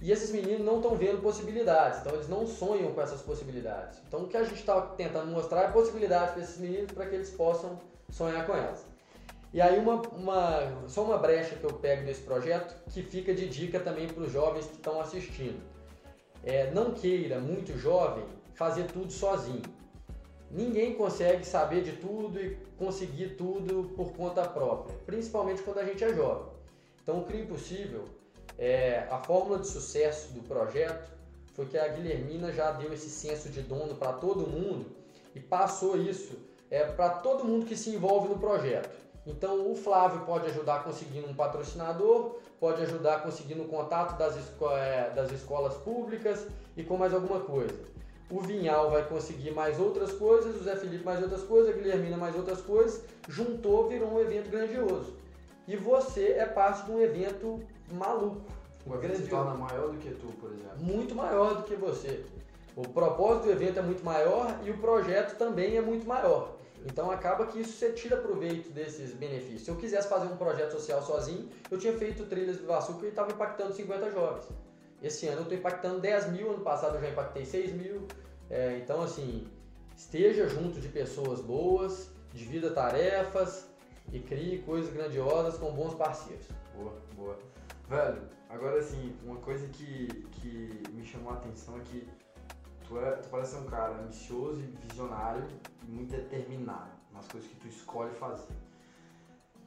E 0.00 0.12
esses 0.12 0.30
meninos 0.30 0.64
não 0.64 0.76
estão 0.76 0.94
vendo 0.94 1.22
possibilidades, 1.22 2.00
então 2.00 2.14
eles 2.14 2.28
não 2.28 2.46
sonham 2.46 2.92
com 2.92 3.00
essas 3.00 3.22
possibilidades. 3.22 3.98
Então 4.06 4.24
o 4.24 4.28
que 4.28 4.36
a 4.36 4.44
gente 4.44 4.60
está 4.60 4.80
tentando 4.80 5.30
mostrar 5.30 5.62
é 5.62 5.68
possibilidades 5.68 6.34
para 6.34 6.42
esses 6.42 6.58
meninos 6.58 6.92
para 6.92 7.06
que 7.06 7.14
eles 7.14 7.30
possam 7.30 7.78
sonhar 8.10 8.46
com 8.46 8.54
elas. 8.54 8.84
E 9.52 9.60
aí 9.60 9.78
uma, 9.78 10.02
uma, 10.08 10.84
só 10.86 11.02
uma 11.02 11.16
brecha 11.16 11.56
que 11.56 11.64
eu 11.64 11.72
pego 11.72 12.04
nesse 12.04 12.20
projeto 12.20 12.76
que 12.90 13.02
fica 13.02 13.32
de 13.34 13.48
dica 13.48 13.80
também 13.80 14.06
para 14.06 14.22
os 14.22 14.30
jovens 14.30 14.66
que 14.66 14.74
estão 14.74 15.00
assistindo. 15.00 15.62
É, 16.44 16.70
não 16.72 16.92
queira, 16.92 17.40
muito 17.40 17.76
jovem, 17.78 18.24
fazer 18.54 18.84
tudo 18.88 19.10
sozinho. 19.10 19.62
Ninguém 20.50 20.94
consegue 20.94 21.44
saber 21.44 21.82
de 21.82 21.92
tudo 21.92 22.38
e 22.38 22.56
conseguir 22.76 23.30
tudo 23.30 23.92
por 23.96 24.12
conta 24.12 24.46
própria, 24.46 24.94
principalmente 25.06 25.62
quando 25.62 25.78
a 25.78 25.84
gente 25.84 26.04
é 26.04 26.14
jovem. 26.14 26.52
Então 27.02 27.20
o 27.20 27.24
CRI 27.24 27.42
Impossível, 27.42 28.04
é, 28.58 29.06
a 29.10 29.18
fórmula 29.18 29.58
de 29.58 29.68
sucesso 29.68 30.32
do 30.32 30.42
projeto 30.42 31.10
foi 31.54 31.66
que 31.66 31.78
a 31.78 31.88
Guilhermina 31.88 32.52
já 32.52 32.72
deu 32.72 32.92
esse 32.92 33.08
senso 33.08 33.48
de 33.48 33.62
dono 33.62 33.94
para 33.94 34.12
todo 34.14 34.46
mundo 34.46 34.86
e 35.34 35.40
passou 35.40 35.96
isso 35.96 36.36
é, 36.70 36.84
para 36.84 37.10
todo 37.10 37.44
mundo 37.44 37.66
que 37.66 37.76
se 37.76 37.90
envolve 37.90 38.28
no 38.28 38.38
projeto. 38.38 38.90
Então 39.26 39.70
o 39.70 39.74
Flávio 39.74 40.20
pode 40.24 40.46
ajudar 40.46 40.84
conseguindo 40.84 41.28
um 41.28 41.34
patrocinador, 41.34 42.36
pode 42.60 42.82
ajudar 42.82 43.22
conseguindo 43.22 43.62
o 43.62 43.68
contato 43.68 44.16
das, 44.16 44.36
esco 44.36 44.70
é, 44.70 45.10
das 45.10 45.32
escolas 45.32 45.74
públicas 45.74 46.46
e 46.76 46.84
com 46.84 46.96
mais 46.96 47.12
alguma 47.12 47.40
coisa. 47.40 47.74
O 48.30 48.40
Vinhal 48.40 48.90
vai 48.90 49.04
conseguir 49.04 49.52
mais 49.52 49.78
outras 49.78 50.12
coisas, 50.12 50.60
o 50.60 50.64
Zé 50.64 50.76
Felipe 50.76 51.04
mais 51.04 51.22
outras 51.22 51.42
coisas, 51.42 51.74
a 51.74 51.78
Guilhermina 51.78 52.16
mais 52.16 52.34
outras 52.34 52.60
coisas, 52.60 53.02
juntou, 53.28 53.88
virou 53.88 54.12
um 54.12 54.20
evento 54.20 54.50
grandioso. 54.50 55.15
E 55.68 55.76
você 55.76 56.32
é 56.32 56.46
parte 56.46 56.84
de 56.86 56.92
um 56.92 57.00
evento 57.00 57.60
maluco. 57.92 58.42
O 58.86 58.94
evento 58.94 59.16
se 59.16 59.28
torna 59.28 59.54
maior 59.54 59.90
do 59.90 59.98
que 59.98 60.10
tu, 60.10 60.28
por 60.40 60.52
exemplo. 60.52 60.78
Muito 60.78 61.14
maior 61.14 61.56
do 61.56 61.62
que 61.64 61.74
você. 61.74 62.24
O 62.76 62.82
propósito 62.82 63.46
do 63.46 63.52
evento 63.52 63.78
é 63.80 63.82
muito 63.82 64.04
maior 64.04 64.60
e 64.64 64.70
o 64.70 64.78
projeto 64.78 65.36
também 65.36 65.76
é 65.76 65.80
muito 65.80 66.06
maior. 66.06 66.56
Então 66.84 67.10
acaba 67.10 67.46
que 67.46 67.60
isso 67.60 67.72
você 67.72 67.90
tira 67.92 68.16
proveito 68.16 68.70
desses 68.70 69.12
benefícios. 69.12 69.62
Se 69.62 69.70
eu 69.70 69.76
quisesse 69.76 70.08
fazer 70.08 70.26
um 70.26 70.36
projeto 70.36 70.72
social 70.72 71.02
sozinho, 71.02 71.48
eu 71.68 71.78
tinha 71.78 71.92
feito 71.94 72.26
trilhas 72.26 72.58
do 72.58 72.66
Vassuca 72.66 73.04
e 73.04 73.08
estava 73.08 73.32
impactando 73.32 73.72
50 73.72 74.10
jovens. 74.12 74.46
Esse 75.02 75.26
ano 75.26 75.38
eu 75.38 75.42
estou 75.42 75.58
impactando 75.58 76.00
10 76.00 76.30
mil, 76.30 76.50
ano 76.50 76.60
passado 76.62 76.96
eu 76.96 77.00
já 77.00 77.08
impactei 77.08 77.44
6 77.44 77.72
mil. 77.72 78.06
É, 78.48 78.78
então, 78.80 79.02
assim, 79.02 79.48
esteja 79.96 80.48
junto 80.48 80.80
de 80.80 80.88
pessoas 80.88 81.40
boas, 81.40 82.08
divida 82.32 82.70
tarefas 82.70 83.66
e 84.12 84.20
crie 84.20 84.62
coisas 84.62 84.92
grandiosas 84.92 85.58
com 85.58 85.72
bons 85.72 85.94
parceiros. 85.94 86.46
Boa, 86.74 86.94
boa. 87.14 87.38
Velho, 87.88 88.22
agora 88.48 88.78
assim, 88.78 89.16
uma 89.24 89.36
coisa 89.36 89.66
que, 89.68 90.06
que 90.32 90.82
me 90.92 91.04
chamou 91.04 91.32
a 91.32 91.36
atenção 91.36 91.76
é 91.78 91.80
que 91.80 92.08
tu, 92.86 92.98
é, 92.98 93.12
tu 93.12 93.28
parece 93.28 93.52
ser 93.52 93.58
um 93.58 93.66
cara 93.66 93.94
ambicioso 94.00 94.60
e 94.60 94.74
visionário 94.88 95.46
e 95.86 95.90
muito 95.90 96.10
determinado 96.10 96.90
nas 97.12 97.26
coisas 97.28 97.48
que 97.48 97.56
tu 97.56 97.68
escolhe 97.68 98.12
fazer. 98.14 98.54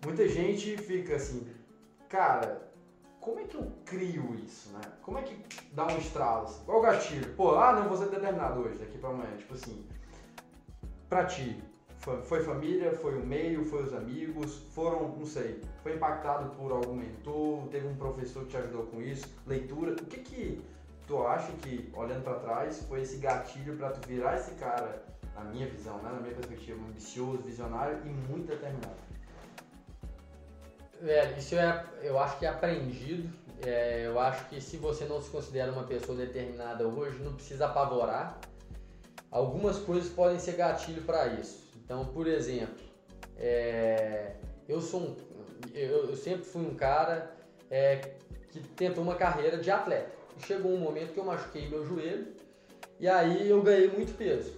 Muita 0.06 0.28
gente 0.28 0.78
fica 0.78 1.16
assim, 1.16 1.46
cara, 2.08 2.70
como 3.20 3.40
é 3.40 3.44
que 3.44 3.56
eu 3.56 3.72
crio 3.86 4.34
isso, 4.36 4.70
né? 4.72 4.82
Como 5.02 5.18
é 5.18 5.24
que 5.24 5.38
dá 5.74 5.88
um 5.88 5.98
estralo? 5.98 6.46
Assim? 6.46 6.64
Qual 6.64 6.80
o 6.80 6.82
gatilho? 6.82 7.36
Pô, 7.36 7.56
ah, 7.56 7.74
não, 7.74 7.90
vou 7.90 7.98
ser 7.98 8.10
determinado 8.10 8.62
hoje, 8.62 8.80
daqui 8.80 8.98
pra 8.98 9.10
amanhã. 9.10 9.36
Tipo 9.38 9.56
assim, 9.56 9.86
pra 11.10 11.26
ti, 11.26 11.62
foi, 12.00 12.42
família, 12.42 12.92
foi 12.94 13.18
o 13.18 13.26
meio, 13.26 13.66
foi 13.66 13.84
os 13.84 13.94
amigos, 13.94 14.58
foram, 14.74 15.10
não 15.10 15.26
sei, 15.26 15.62
foi 15.84 15.96
impactado 15.96 16.50
por 16.56 16.72
algum 16.72 16.96
mentor, 16.96 17.68
teve 17.70 17.88
um 17.88 17.96
professor 17.96 18.44
que 18.44 18.52
te 18.52 18.58
ajudou 18.58 18.84
com 18.84 19.02
isso, 19.02 19.28
leitura. 19.46 19.92
O 19.92 20.06
que 20.06 20.20
que 20.20 20.62
tu 21.06 21.26
acha 21.26 21.52
que, 21.62 21.92
olhando 21.94 22.24
para 22.24 22.36
trás, 22.36 22.84
foi 22.88 23.02
esse 23.02 23.18
gatilho 23.18 23.76
para 23.76 23.92
tu 23.92 24.08
virar 24.08 24.38
esse 24.38 24.52
cara, 24.52 25.04
na 25.36 25.44
minha 25.44 25.68
visão, 25.68 25.98
né, 25.98 26.10
na 26.10 26.22
minha 26.22 26.34
perspectiva, 26.34 26.80
ambicioso, 26.88 27.44
visionário 27.44 28.00
e 28.06 28.10
muito 28.10 28.48
determinado? 28.48 29.10
Velho, 31.02 31.38
isso 31.38 31.56
é, 31.56 31.86
eu 32.02 32.20
acho 32.20 32.40
que 32.40 32.46
é 32.46 32.50
aprendido. 32.50 33.30
É, 33.66 34.06
eu 34.06 34.18
acho 34.20 34.48
que 34.50 34.62
se 34.62 34.78
você 34.78 35.06
não 35.06 35.22
se 35.22 35.30
considera 35.30 35.72
uma 35.72 35.84
pessoa 35.84 36.18
determinada 36.18 36.88
hoje, 36.88 37.22
não 37.22 37.34
precisa 37.34 37.66
apavorar. 37.66 38.40
Algumas 39.32 39.78
coisas 39.78 40.10
podem 40.10 40.40
ser 40.40 40.54
gatilho 40.54 41.02
para 41.04 41.28
isso. 41.28 41.69
Então, 41.90 42.06
por 42.06 42.28
exemplo, 42.28 42.78
é, 43.36 44.34
eu 44.68 44.80
sou 44.80 45.00
um, 45.00 45.16
eu, 45.74 46.10
eu, 46.10 46.16
sempre 46.16 46.44
fui 46.46 46.62
um 46.62 46.76
cara 46.76 47.36
é, 47.72 48.12
que 48.52 48.60
tentou 48.60 49.04
uma 49.04 49.16
carreira 49.16 49.58
de 49.58 49.72
atleta 49.72 50.20
chegou 50.46 50.72
um 50.72 50.78
momento 50.78 51.14
que 51.14 51.20
eu 51.20 51.26
machuquei 51.26 51.68
meu 51.68 51.84
joelho 51.84 52.28
e 53.00 53.08
aí 53.08 53.50
eu 53.50 53.60
ganhei 53.64 53.90
muito 53.90 54.16
peso. 54.16 54.54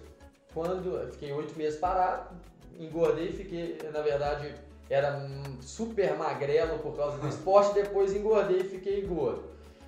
Quando 0.54 0.98
eu 0.98 1.12
fiquei 1.12 1.32
oito 1.32 1.58
meses 1.58 1.80
parado, 1.80 2.36
engordei 2.78 3.30
e 3.30 3.34
fiquei, 3.34 3.78
na 3.94 4.02
verdade, 4.02 4.54
era 4.90 5.26
super 5.62 6.18
magrelo 6.18 6.80
por 6.80 6.98
causa 6.98 7.18
do 7.18 7.28
esporte, 7.30 7.74
depois 7.74 8.14
engordei 8.14 8.60
e 8.60 8.64
fiquei 8.66 9.06
gordo. 9.06 9.44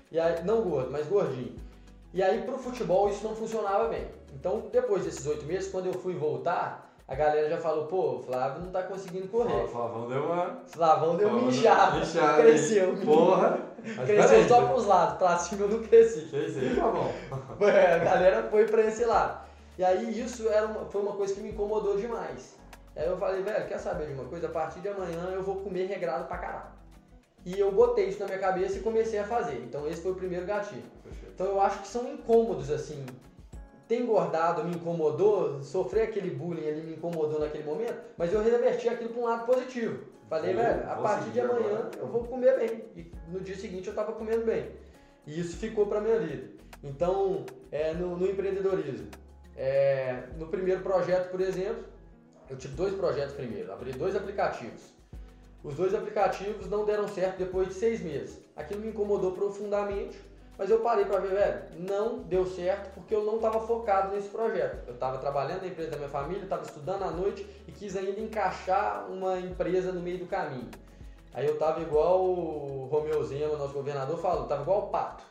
E 0.09 0.17
aí, 0.17 0.43
não 0.43 0.61
gordo, 0.61 0.91
mas 0.91 1.07
gordinho. 1.07 1.55
E 2.13 2.21
aí 2.21 2.43
pro 2.43 2.57
futebol 2.57 3.09
isso 3.09 3.23
não 3.23 3.35
funcionava 3.35 3.89
bem. 3.89 4.07
Então 4.33 4.69
depois 4.71 5.03
desses 5.03 5.25
oito 5.25 5.45
meses, 5.45 5.69
quando 5.69 5.87
eu 5.87 5.93
fui 5.93 6.13
voltar, 6.13 6.92
a 7.07 7.15
galera 7.15 7.49
já 7.49 7.57
falou, 7.57 7.85
pô, 7.85 8.15
o 8.15 8.23
Flávio 8.23 8.61
não 8.61 8.71
tá 8.71 8.83
conseguindo 8.83 9.27
correr. 9.27 9.63
O 9.63 9.67
Flavão 9.67 10.07
deu 10.07 10.23
uma. 10.23 10.61
Flavão 10.67 11.17
deu 11.17 11.27
uma 11.27 11.49
inchada. 11.49 11.99
Cresceu. 12.37 12.95
Porra. 13.03 13.59
cresceu 14.05 14.47
só 14.47 14.67
pros 14.67 14.85
lados, 14.85 15.17
pra 15.17 15.37
cima 15.37 15.63
eu 15.63 15.69
não 15.69 15.83
cresci. 15.83 16.29
Cresci, 16.29 16.75
tá 16.75 16.87
bom. 16.87 17.11
a 17.65 17.97
galera 17.97 18.43
foi 18.49 18.65
pra 18.65 18.83
esse 18.83 19.03
lado. 19.03 19.43
E 19.77 19.83
aí 19.83 20.17
isso 20.17 20.47
era 20.47 20.67
uma, 20.67 20.85
foi 20.85 21.01
uma 21.01 21.13
coisa 21.13 21.33
que 21.33 21.41
me 21.41 21.49
incomodou 21.49 21.97
demais. 21.97 22.57
Aí 22.95 23.07
eu 23.07 23.17
falei, 23.17 23.41
velho, 23.41 23.67
quer 23.67 23.79
saber 23.79 24.07
de 24.07 24.13
uma 24.13 24.25
coisa? 24.25 24.47
A 24.47 24.51
partir 24.51 24.79
de 24.79 24.87
amanhã 24.87 25.31
eu 25.33 25.43
vou 25.43 25.57
comer 25.57 25.87
regrado 25.87 26.25
pra 26.25 26.37
caralho. 26.37 26.73
E 27.45 27.59
eu 27.59 27.71
botei 27.71 28.07
isso 28.07 28.19
na 28.19 28.27
minha 28.27 28.39
cabeça 28.39 28.77
e 28.77 28.81
comecei 28.81 29.19
a 29.19 29.25
fazer. 29.25 29.57
Então 29.57 29.85
esse 29.87 30.01
foi 30.01 30.13
o 30.13 30.15
primeiro 30.15 30.45
gatilho. 30.45 30.83
Então 31.33 31.47
eu 31.47 31.59
acho 31.59 31.79
que 31.79 31.87
são 31.87 32.07
incômodos 32.13 32.71
assim 32.71 33.05
ter 33.87 34.01
engordado 34.01 34.63
me 34.63 34.75
incomodou, 34.75 35.61
sofrer 35.61 36.03
aquele 36.03 36.29
bullying 36.29 36.67
ali 36.67 36.81
me 36.81 36.93
incomodou 36.93 37.39
naquele 37.39 37.63
momento, 37.63 37.97
mas 38.17 38.31
eu 38.31 38.41
reverti 38.41 38.87
aquilo 38.87 39.09
para 39.09 39.21
um 39.21 39.25
lado 39.25 39.45
positivo. 39.45 40.13
Falei, 40.29 40.53
velho, 40.55 40.89
a 40.89 40.95
partir 40.95 41.29
de 41.31 41.41
amanhã 41.41 41.77
agora. 41.77 41.91
eu 41.97 42.07
vou 42.07 42.23
comer 42.23 42.57
bem. 42.57 42.85
E 42.95 43.11
no 43.27 43.39
dia 43.39 43.55
seguinte 43.55 43.87
eu 43.87 43.91
estava 43.91 44.13
comendo 44.13 44.45
bem. 44.45 44.71
E 45.27 45.39
isso 45.39 45.57
ficou 45.57 45.85
para 45.85 46.01
minha 46.01 46.19
vida. 46.19 46.49
Então, 46.83 47.45
é, 47.71 47.93
no, 47.93 48.17
no 48.17 48.27
empreendedorismo, 48.27 49.09
é, 49.55 50.23
no 50.37 50.47
primeiro 50.47 50.81
projeto, 50.81 51.29
por 51.29 51.39
exemplo, 51.39 51.83
eu 52.49 52.57
tive 52.57 52.75
dois 52.75 52.93
projetos 52.93 53.35
primeiro, 53.35 53.71
abri 53.71 53.91
dois 53.91 54.15
aplicativos. 54.15 54.93
Os 55.63 55.75
dois 55.75 55.93
aplicativos 55.93 56.69
não 56.69 56.83
deram 56.83 57.07
certo 57.07 57.37
depois 57.37 57.69
de 57.69 57.75
seis 57.75 58.01
meses. 58.01 58.37
Aquilo 58.55 58.81
me 58.81 58.89
incomodou 58.89 59.31
profundamente 59.31 60.17
mas 60.63 60.69
eu 60.69 60.79
parei 60.79 61.03
para 61.03 61.19
ver, 61.19 61.31
velho, 61.31 61.61
não 61.77 62.19
deu 62.19 62.45
certo 62.45 62.93
porque 62.93 63.13
eu 63.13 63.25
não 63.25 63.35
estava 63.35 63.59
focado 63.59 64.15
nesse 64.15 64.29
projeto. 64.29 64.87
Eu 64.87 64.93
estava 64.93 65.17
trabalhando 65.17 65.63
na 65.63 65.67
empresa 65.67 65.91
da 65.91 65.97
minha 65.97 66.07
família, 66.07 66.41
estava 66.41 66.63
estudando 66.63 67.03
à 67.03 67.11
noite 67.11 67.45
e 67.67 67.71
quis 67.73 67.97
ainda 67.97 68.17
encaixar 68.21 69.11
uma 69.11 69.37
empresa 69.37 69.91
no 69.91 69.99
meio 69.99 70.19
do 70.19 70.25
caminho. 70.25 70.69
Aí 71.33 71.45
eu 71.45 71.55
estava 71.55 71.81
igual 71.81 72.23
o 72.23 72.87
Romeu 72.89 73.21
Zema, 73.25 73.57
nosso 73.57 73.73
governador, 73.73 74.17
falou, 74.19 74.43
estava 74.43 74.61
igual 74.61 74.85
o 74.85 74.87
pato. 74.87 75.25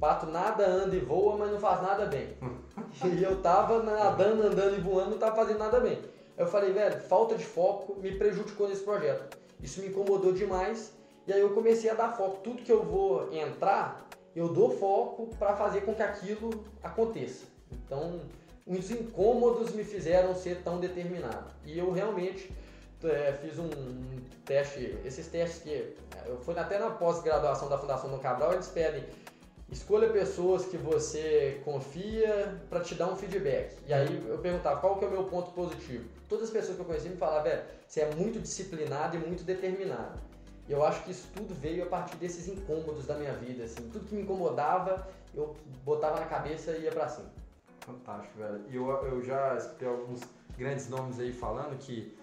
Pato 0.00 0.26
nada, 0.26 0.66
anda 0.66 0.96
e 0.96 0.98
voa, 0.98 1.36
mas 1.36 1.52
não 1.52 1.60
faz 1.60 1.80
nada 1.80 2.06
bem. 2.06 2.36
e 3.04 3.22
eu 3.22 3.34
estava 3.34 3.84
nadando, 3.84 4.42
andando 4.42 4.76
e 4.76 4.80
voando, 4.80 5.10
não 5.10 5.14
estava 5.14 5.36
fazendo 5.36 5.60
nada 5.60 5.78
bem. 5.78 6.02
Eu 6.36 6.48
falei, 6.48 6.72
velho, 6.72 6.98
falta 7.02 7.36
de 7.36 7.44
foco 7.44 8.00
me 8.00 8.10
prejudicou 8.16 8.68
nesse 8.68 8.82
projeto. 8.82 9.38
Isso 9.62 9.80
me 9.80 9.86
incomodou 9.86 10.32
demais. 10.32 10.92
E 11.24 11.32
aí 11.32 11.40
eu 11.40 11.50
comecei 11.50 11.88
a 11.88 11.94
dar 11.94 12.16
foco. 12.16 12.40
Tudo 12.42 12.64
que 12.64 12.72
eu 12.72 12.82
vou 12.82 13.32
entrar, 13.32 14.08
eu 14.34 14.48
dou 14.48 14.70
foco 14.70 15.26
para 15.38 15.54
fazer 15.56 15.82
com 15.82 15.94
que 15.94 16.02
aquilo 16.02 16.64
aconteça. 16.82 17.44
Então, 17.70 18.20
os 18.66 18.90
incômodos 18.90 19.72
me 19.72 19.84
fizeram 19.84 20.34
ser 20.34 20.62
tão 20.62 20.78
determinado. 20.78 21.50
E 21.64 21.78
eu 21.78 21.90
realmente 21.90 22.50
é, 23.04 23.32
fiz 23.32 23.58
um, 23.58 23.68
teste, 24.44 24.98
esses 25.04 25.26
testes 25.26 25.62
que 25.62 25.96
eu 26.26 26.38
fui 26.38 26.56
até 26.58 26.78
na 26.78 26.90
pós-graduação 26.90 27.68
da 27.68 27.78
Fundação 27.78 28.10
do 28.10 28.18
Cabral, 28.18 28.52
eles 28.52 28.68
pedem 28.68 29.04
escolha 29.70 30.08
pessoas 30.10 30.66
que 30.66 30.76
você 30.76 31.60
confia 31.64 32.60
para 32.68 32.80
te 32.80 32.94
dar 32.94 33.08
um 33.08 33.16
feedback. 33.16 33.74
E 33.86 33.92
aí 33.92 34.24
eu 34.28 34.38
perguntava 34.38 34.80
qual 34.80 34.98
que 34.98 35.04
é 35.04 35.08
o 35.08 35.10
meu 35.10 35.24
ponto 35.24 35.50
positivo. 35.52 36.04
Todas 36.28 36.44
as 36.44 36.50
pessoas 36.50 36.76
que 36.76 36.82
eu 36.82 36.86
conheci 36.86 37.08
me 37.08 37.16
falavam, 37.16 37.44
velho, 37.44 37.62
você 37.86 38.02
é 38.02 38.14
muito 38.14 38.38
disciplinado 38.38 39.16
e 39.16 39.20
muito 39.20 39.44
determinado. 39.44 40.20
Eu 40.72 40.82
acho 40.82 41.04
que 41.04 41.10
isso 41.10 41.28
tudo 41.34 41.54
veio 41.54 41.82
a 41.82 41.86
partir 41.86 42.16
desses 42.16 42.48
incômodos 42.48 43.04
da 43.04 43.14
minha 43.14 43.34
vida, 43.34 43.64
assim. 43.64 43.90
Tudo 43.90 44.06
que 44.06 44.14
me 44.14 44.22
incomodava, 44.22 45.06
eu 45.34 45.54
botava 45.84 46.18
na 46.18 46.24
cabeça 46.24 46.70
e 46.72 46.84
ia 46.84 46.90
para 46.90 47.10
cima. 47.10 47.30
Fantástico, 47.80 48.38
velho. 48.38 48.64
E 48.70 48.76
eu, 48.76 48.88
eu 48.88 49.22
já 49.22 49.54
escutei 49.54 49.86
alguns 49.86 50.20
grandes 50.56 50.88
nomes 50.88 51.20
aí 51.20 51.30
falando 51.30 51.76
que 51.78 52.16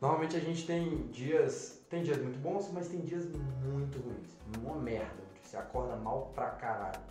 normalmente 0.00 0.34
a 0.34 0.40
gente 0.40 0.66
tem 0.66 1.08
dias, 1.08 1.78
tem 1.90 2.02
dias 2.02 2.16
muito 2.16 2.38
bons, 2.38 2.70
mas 2.72 2.88
tem 2.88 3.00
dias 3.00 3.26
muito 3.62 3.98
ruins. 3.98 4.30
Uma 4.62 4.76
merda. 4.76 5.22
Você 5.42 5.58
acorda 5.58 5.94
mal 5.94 6.32
pra 6.34 6.52
caralho. 6.52 7.02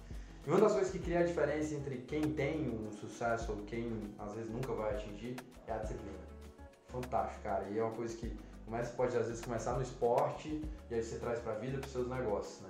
E 0.43 0.49
uma 0.49 0.59
das 0.59 0.71
coisas 0.71 0.91
que 0.91 0.97
cria 0.97 1.19
a 1.19 1.23
diferença 1.23 1.75
entre 1.75 1.97
quem 1.97 2.33
tem 2.33 2.67
um 2.67 2.91
sucesso 2.91 3.51
ou 3.51 3.59
quem 3.65 4.15
às 4.17 4.33
vezes 4.33 4.49
nunca 4.49 4.73
vai 4.73 4.95
atingir 4.95 5.35
é 5.67 5.71
a 5.71 5.77
disciplina. 5.77 6.17
Fantástico, 6.87 7.43
cara. 7.43 7.69
E 7.69 7.77
é 7.77 7.83
uma 7.83 7.93
coisa 7.93 8.17
que 8.17 8.35
começa, 8.65 8.93
pode 8.93 9.17
às 9.17 9.27
vezes 9.27 9.43
começar 9.43 9.73
no 9.73 9.81
esporte 9.81 10.61
e 10.89 10.93
aí 10.93 11.03
você 11.03 11.17
traz 11.17 11.39
pra 11.39 11.53
vida, 11.53 11.77
pros 11.77 11.91
seus 11.91 12.09
negócios, 12.09 12.61
né? 12.61 12.69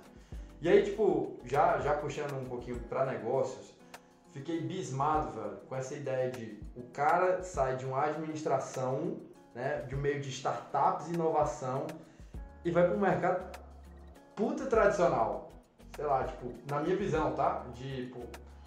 E 0.60 0.68
aí, 0.68 0.82
tipo, 0.82 1.38
já, 1.44 1.78
já 1.80 1.94
puxando 1.94 2.32
um 2.40 2.44
pouquinho 2.46 2.78
para 2.88 3.04
negócios, 3.04 3.74
fiquei 4.32 4.60
bismado, 4.60 5.32
velho, 5.32 5.56
com 5.68 5.76
essa 5.76 5.94
ideia 5.94 6.30
de 6.30 6.58
o 6.76 6.82
cara 6.92 7.42
sai 7.42 7.76
de 7.76 7.84
uma 7.84 8.04
administração, 8.04 9.18
né, 9.54 9.82
de 9.82 9.94
um 9.94 9.98
meio 9.98 10.20
de 10.20 10.30
startups 10.30 11.08
e 11.08 11.14
inovação 11.14 11.86
e 12.64 12.70
vai 12.70 12.86
para 12.86 12.96
um 12.96 13.00
mercado 13.00 13.58
puta 14.34 14.66
tradicional. 14.66 15.50
Sei 15.94 16.04
lá, 16.04 16.24
tipo, 16.24 16.52
na 16.68 16.80
minha 16.80 16.96
visão, 16.96 17.32
tá? 17.34 17.64
De, 17.74 18.06
tipo, 18.06 18.20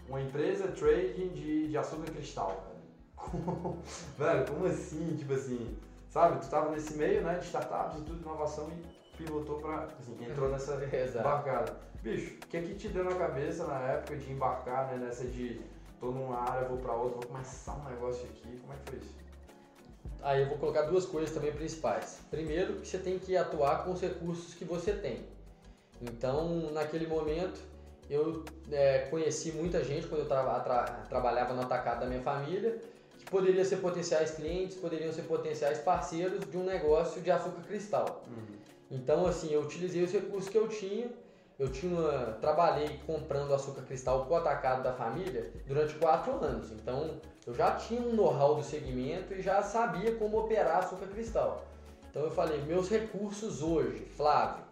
uma 0.08 0.22
empresa 0.22 0.68
trading 0.70 1.30
de, 1.30 1.68
de 1.68 1.78
açúcar 1.78 2.12
cristal, 2.12 2.64
velho. 2.68 3.78
velho, 4.18 4.46
como 4.48 4.66
assim? 4.66 5.16
Tipo 5.18 5.34
assim, 5.34 5.78
sabe? 6.18 6.40
Tu 6.42 6.50
tava 6.50 6.72
nesse 6.72 6.96
meio, 6.96 7.22
né, 7.22 7.36
de 7.36 7.46
startups 7.46 8.00
e 8.00 8.04
tudo, 8.04 8.22
inovação 8.22 8.70
e 8.72 9.18
pivotou 9.18 9.60
pra, 9.60 9.88
assim, 10.00 10.18
entrou 10.24 10.50
nessa 10.50 10.74
embarcada. 11.20 11.78
Bicho, 12.02 12.36
o 12.36 12.48
que 12.48 12.58
é 12.58 12.62
que 12.62 12.76
te 12.76 12.90
deu 12.90 13.04
na 13.04 13.16
cabeça 13.16 13.66
na 13.68 13.80
época 13.80 14.16
de 14.18 14.32
embarcar 14.32 14.88
né, 14.88 14.98
nessa 14.98 15.26
de 15.26 15.62
tô 16.00 16.12
numa 16.12 16.38
área, 16.38 16.68
vou 16.68 16.78
para 16.78 16.94
outra, 16.94 17.20
vou 17.20 17.28
começar 17.28 17.76
um 17.76 17.90
negócio 17.90 18.26
aqui? 18.26 18.58
Como 18.60 18.74
é 18.74 18.76
que 18.78 18.90
foi 18.90 19.00
isso? 19.00 19.16
Aí 20.24 20.42
eu 20.42 20.50
vou 20.50 20.58
colocar 20.58 20.84
duas 20.84 21.06
coisas 21.06 21.32
também 21.32 21.52
principais. 21.52 22.20
Primeiro, 22.32 22.76
que 22.82 22.88
você 22.88 22.98
tem 22.98 23.20
que 23.20 23.38
atuar 23.38 23.84
com 23.84 23.92
os 23.92 24.02
recursos 24.02 24.54
que 24.56 24.66
você 24.66 24.94
tem. 24.94 25.26
Então, 26.02 26.72
naquele 26.72 27.08
momento, 27.08 27.60
eu 28.10 28.44
é, 28.72 29.08
conheci 29.10 29.52
muita 29.52 29.84
gente 29.84 30.08
quando 30.08 30.22
eu 30.22 30.28
tra 30.28 30.60
tra 30.62 30.84
trabalhava 31.10 31.54
no 31.54 31.62
atacado 31.62 32.02
da 32.02 32.06
minha 32.06 32.22
família, 32.22 32.80
poderia 33.30 33.64
ser 33.66 33.78
potenciais 33.78 34.32
clientes, 34.32 34.78
poderiam 34.78 35.12
ser 35.12 35.24
potenciais 35.24 35.80
parceiros 35.80 36.50
de 36.50 36.58
um 36.58 36.64
negócio 36.64 37.22
de 37.22 37.32
açúcar 37.32 37.62
cristal. 37.62 38.24
Uhum. 38.28 38.58
Então, 38.90 39.26
assim, 39.26 39.52
eu 39.52 39.62
utilizei 39.62 40.04
os 40.04 40.12
recursos 40.12 40.50
que 40.50 40.58
eu 40.58 40.68
tinha 40.68 41.10
eu 41.60 41.70
tinha, 41.72 42.38
trabalhei 42.40 43.00
comprando 43.08 43.54
açúcar 43.54 43.82
cristal 43.82 44.28
o 44.30 44.36
atacado 44.36 44.84
da 44.84 44.94
família 44.94 45.52
durante 45.66 45.96
quatro 45.96 46.34
anos. 46.34 46.72
Então 46.72 47.20
eu 47.46 47.54
já 47.54 47.72
tinha 47.72 48.02
um 48.02 48.14
know-how 48.14 48.56
do 48.56 48.64
segmento 48.64 49.34
e 49.34 49.42
já 49.42 49.64
sabia 49.64 50.16
como 50.16 50.38
operar 50.38 50.78
açúcar 50.78 51.08
cristal. 51.08 51.66
Então 52.10 52.24
eu 52.24 52.32
falei, 52.32 52.62
meus 52.62 52.90
recursos 52.90 53.64
hoje, 53.64 54.06
Flávio, 54.16 54.64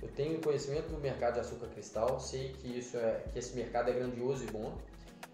eu 0.00 0.08
tenho 0.08 0.40
conhecimento 0.40 0.88
do 0.88 1.00
mercado 1.00 1.34
de 1.34 1.40
açúcar 1.40 1.66
cristal, 1.68 2.20
sei 2.20 2.52
que 2.52 2.78
isso 2.78 2.96
é 2.96 3.24
que 3.32 3.38
esse 3.38 3.56
mercado 3.56 3.90
é 3.90 3.92
grandioso 3.92 4.44
e 4.44 4.46
bom. 4.46 4.72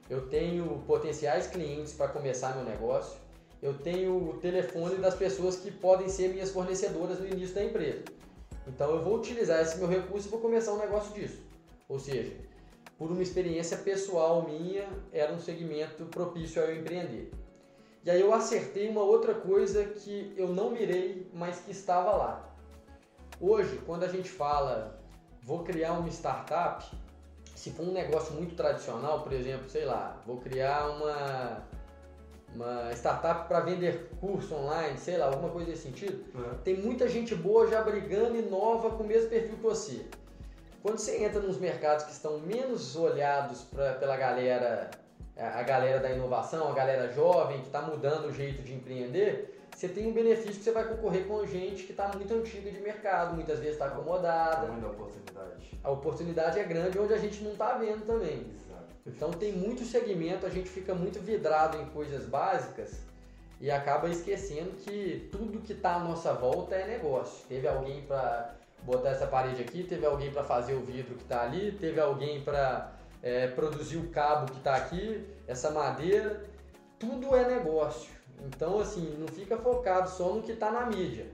Eu 0.08 0.28
tenho 0.28 0.82
potenciais 0.86 1.46
clientes 1.46 1.92
para 1.92 2.08
começar 2.08 2.54
meu 2.54 2.64
negócio. 2.64 3.18
Eu 3.62 3.78
tenho 3.78 4.30
o 4.30 4.34
telefone 4.34 4.96
das 4.96 5.14
pessoas 5.14 5.56
que 5.56 5.70
podem 5.70 6.08
ser 6.08 6.28
minhas 6.28 6.50
fornecedoras 6.50 7.18
no 7.18 7.26
início 7.26 7.54
da 7.54 7.64
empresa. 7.64 8.04
Então 8.66 8.90
eu 8.90 9.02
vou 9.02 9.16
utilizar 9.16 9.62
esse 9.62 9.78
meu 9.78 9.88
recurso 9.88 10.28
e 10.28 10.30
vou 10.30 10.40
começar 10.40 10.72
um 10.72 10.78
negócio 10.78 11.14
disso. 11.14 11.40
Ou 11.88 11.98
seja, 11.98 12.32
por 12.98 13.10
uma 13.10 13.22
experiência 13.22 13.78
pessoal 13.78 14.42
minha, 14.42 14.86
era 15.12 15.32
um 15.32 15.38
segmento 15.38 16.04
propício 16.06 16.62
a 16.62 16.66
eu 16.66 16.80
empreender. 16.80 17.32
E 18.04 18.10
aí 18.10 18.20
eu 18.20 18.34
acertei 18.34 18.88
uma 18.88 19.02
outra 19.02 19.34
coisa 19.34 19.84
que 19.84 20.34
eu 20.36 20.48
não 20.48 20.70
mirei, 20.70 21.26
mas 21.32 21.60
que 21.60 21.70
estava 21.70 22.12
lá. 22.14 22.54
Hoje, 23.40 23.80
quando 23.86 24.04
a 24.04 24.08
gente 24.08 24.28
fala 24.28 25.00
vou 25.42 25.62
criar 25.62 25.92
uma 25.92 26.08
startup, 26.08 26.84
se 27.54 27.70
for 27.70 27.86
um 27.86 27.92
negócio 27.92 28.34
muito 28.34 28.54
tradicional, 28.54 29.22
por 29.22 29.32
exemplo, 29.32 29.68
sei 29.68 29.84
lá, 29.84 30.20
vou 30.26 30.38
criar 30.38 30.88
uma 30.90 31.62
uma 32.54 32.92
startup 32.92 33.48
para 33.48 33.60
vender 33.60 34.10
curso 34.20 34.54
online, 34.54 34.96
sei 34.96 35.16
lá, 35.16 35.26
alguma 35.26 35.48
coisa 35.50 35.70
nesse 35.70 35.82
sentido. 35.82 36.24
Uhum. 36.34 36.54
Tem 36.62 36.76
muita 36.76 37.08
gente 37.08 37.34
boa 37.34 37.66
já 37.66 37.82
brigando 37.82 38.36
e 38.36 38.42
nova 38.42 38.90
com 38.90 39.02
o 39.02 39.06
mesmo 39.06 39.28
perfil 39.28 39.56
que 39.56 39.62
você. 39.62 40.06
Quando 40.82 40.98
você 40.98 41.24
entra 41.24 41.40
nos 41.40 41.58
mercados 41.58 42.04
que 42.04 42.12
estão 42.12 42.38
menos 42.38 42.94
olhados 42.94 43.62
pra, 43.62 43.94
pela 43.94 44.16
galera, 44.16 44.90
a 45.36 45.62
galera 45.62 45.98
da 45.98 46.10
inovação, 46.10 46.68
a 46.68 46.74
galera 46.74 47.10
jovem 47.12 47.60
que 47.60 47.66
está 47.66 47.82
mudando 47.82 48.26
o 48.26 48.32
jeito 48.32 48.62
de 48.62 48.74
empreender, 48.74 49.53
você 49.74 49.88
tem 49.88 50.06
um 50.06 50.12
benefício 50.12 50.54
que 50.54 50.62
você 50.62 50.70
vai 50.70 50.84
concorrer 50.84 51.26
com 51.26 51.44
gente 51.44 51.82
que 51.82 51.90
está 51.90 52.08
muito 52.08 52.32
antiga 52.32 52.70
de 52.70 52.80
mercado, 52.80 53.34
muitas 53.34 53.58
vezes 53.58 53.72
está 53.72 53.86
acomodada. 53.86 54.68
Muita 54.68 54.86
oportunidade. 54.86 55.78
A 55.82 55.90
oportunidade 55.90 56.58
é 56.60 56.64
grande 56.64 56.98
onde 56.98 57.12
a 57.12 57.18
gente 57.18 57.42
não 57.42 57.52
está 57.52 57.76
vendo 57.76 58.06
também. 58.06 58.46
Então 59.04 59.30
tem 59.32 59.52
muito 59.52 59.84
segmento, 59.84 60.46
a 60.46 60.48
gente 60.48 60.68
fica 60.68 60.94
muito 60.94 61.20
vidrado 61.20 61.76
em 61.76 61.86
coisas 61.86 62.24
básicas 62.24 63.00
e 63.60 63.70
acaba 63.70 64.08
esquecendo 64.08 64.70
que 64.76 65.28
tudo 65.30 65.60
que 65.60 65.72
está 65.72 65.96
à 65.96 65.98
nossa 65.98 66.32
volta 66.32 66.74
é 66.74 66.86
negócio. 66.86 67.44
Teve 67.48 67.66
alguém 67.66 68.02
para 68.02 68.54
botar 68.82 69.10
essa 69.10 69.26
parede 69.26 69.60
aqui, 69.60 69.82
teve 69.82 70.06
alguém 70.06 70.30
para 70.30 70.44
fazer 70.44 70.74
o 70.74 70.80
vidro 70.80 71.16
que 71.16 71.22
está 71.22 71.42
ali, 71.42 71.72
teve 71.72 72.00
alguém 72.00 72.42
para 72.42 72.92
é, 73.22 73.48
produzir 73.48 73.96
o 73.96 74.08
cabo 74.08 74.52
que 74.52 74.58
está 74.58 74.76
aqui, 74.76 75.26
essa 75.46 75.70
madeira, 75.70 76.42
tudo 76.98 77.34
é 77.34 77.46
negócio. 77.46 78.13
Então 78.46 78.80
assim, 78.80 79.16
não 79.18 79.28
fica 79.28 79.56
focado 79.56 80.08
só 80.08 80.32
no 80.34 80.42
que 80.42 80.52
está 80.52 80.70
na 80.70 80.86
mídia. 80.86 81.26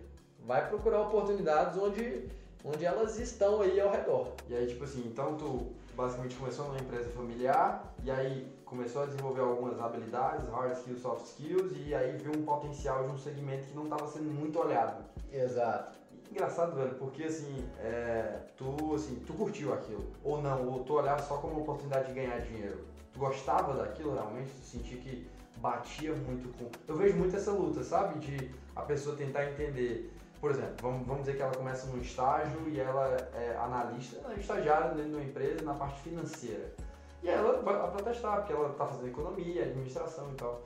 Vai 0.47 0.69
procurar 0.69 1.03
oportunidades 1.03 1.77
onde, 1.79 2.29
onde 2.65 2.85
elas 2.85 3.19
estão 3.19 3.61
aí 3.61 3.81
ao 3.81 3.91
redor. 3.91 4.33
E 4.49 4.55
aí, 4.55 4.67
tipo 4.67 4.85
assim, 4.85 5.03
então 5.07 5.37
tu 5.37 5.67
basicamente 5.95 6.37
começou 6.37 6.67
numa 6.67 6.79
empresa 6.79 7.11
familiar 7.11 7.95
e 8.03 8.11
aí 8.11 8.51
começou 8.65 9.03
a 9.03 9.07
desenvolver 9.07 9.41
algumas 9.41 9.79
habilidades, 9.81 10.49
hard 10.49 10.73
skills, 10.79 11.03
soft 11.03 11.27
skills 11.27 11.73
e 11.77 11.95
aí 11.95 12.17
viu 12.17 12.33
um 12.33 12.45
potencial 12.45 13.05
de 13.05 13.13
um 13.13 13.19
segmento 13.19 13.67
que 13.67 13.75
não 13.75 13.85
estava 13.85 14.07
sendo 14.07 14.31
muito 14.31 14.59
olhado. 14.59 15.05
Exato. 15.33 15.99
Engraçado, 16.31 16.77
velho, 16.77 16.95
porque 16.95 17.25
assim, 17.25 17.69
é, 17.81 18.39
tu, 18.57 18.95
assim, 18.95 19.17
tu 19.27 19.33
curtiu 19.33 19.75
aquilo, 19.75 20.05
ou 20.23 20.41
não, 20.41 20.69
ou 20.69 20.85
tu 20.85 20.95
olhava 20.95 21.21
só 21.23 21.39
como 21.39 21.55
uma 21.55 21.63
oportunidade 21.63 22.07
de 22.07 22.15
ganhar 22.15 22.39
dinheiro. 22.39 22.85
Tu 23.13 23.19
gostava 23.19 23.75
daquilo 23.75 24.15
realmente, 24.15 24.53
tu 24.53 24.65
sentia 24.65 24.97
que 24.99 25.27
batia 25.59 26.15
muito 26.15 26.49
com. 26.57 26.71
Eu 26.87 26.97
vejo 26.97 27.17
muito 27.17 27.37
essa 27.37 27.53
luta, 27.53 27.83
sabe? 27.83 28.19
De 28.19 28.51
a 28.75 28.83
pessoa 28.83 29.17
tentar 29.17 29.51
entender 29.51 30.11
por 30.41 30.51
exemplo, 30.51 30.77
vamos, 30.81 31.07
vamos 31.07 31.23
dizer 31.23 31.37
que 31.37 31.43
ela 31.43 31.55
começa 31.55 31.87
num 31.89 32.01
estágio 32.01 32.67
e 32.67 32.81
ela 32.81 33.15
é 33.35 33.55
analista, 33.59 34.27
é 34.31 34.41
estagiária 34.41 34.95
dentro 34.95 35.11
de 35.11 35.17
uma 35.17 35.25
empresa 35.25 35.63
na 35.63 35.75
parte 35.75 36.01
financeira. 36.01 36.75
E 37.23 37.29
aí 37.29 37.35
ela 37.35 37.61
vai 37.61 37.91
para 37.91 38.03
testar, 38.03 38.39
porque 38.39 38.55
ela 38.55 38.71
está 38.71 38.87
fazendo 38.87 39.09
economia, 39.09 39.65
administração 39.65 40.33
e 40.33 40.35
tal. 40.37 40.63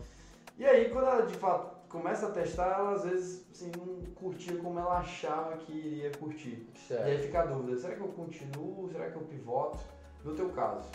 E 0.56 0.64
aí, 0.64 0.88
quando 0.90 1.08
ela 1.08 1.26
de 1.26 1.34
fato 1.34 1.74
começa 1.88 2.28
a 2.28 2.30
testar, 2.30 2.78
ela 2.78 2.92
às 2.92 3.04
vezes 3.04 3.44
assim, 3.50 3.72
não 3.76 4.00
curtia 4.14 4.56
como 4.58 4.78
ela 4.78 4.98
achava 4.98 5.56
que 5.56 5.72
iria 5.72 6.12
curtir. 6.12 6.68
Certo. 6.86 7.08
E 7.08 7.10
aí 7.10 7.18
fica 7.18 7.40
a 7.40 7.46
dúvida: 7.46 7.76
será 7.76 7.96
que 7.96 8.00
eu 8.00 8.08
continuo? 8.08 8.88
Será 8.92 9.10
que 9.10 9.16
eu 9.16 9.22
pivoto? 9.22 9.78
No 10.22 10.34
teu 10.36 10.50
caso, 10.50 10.88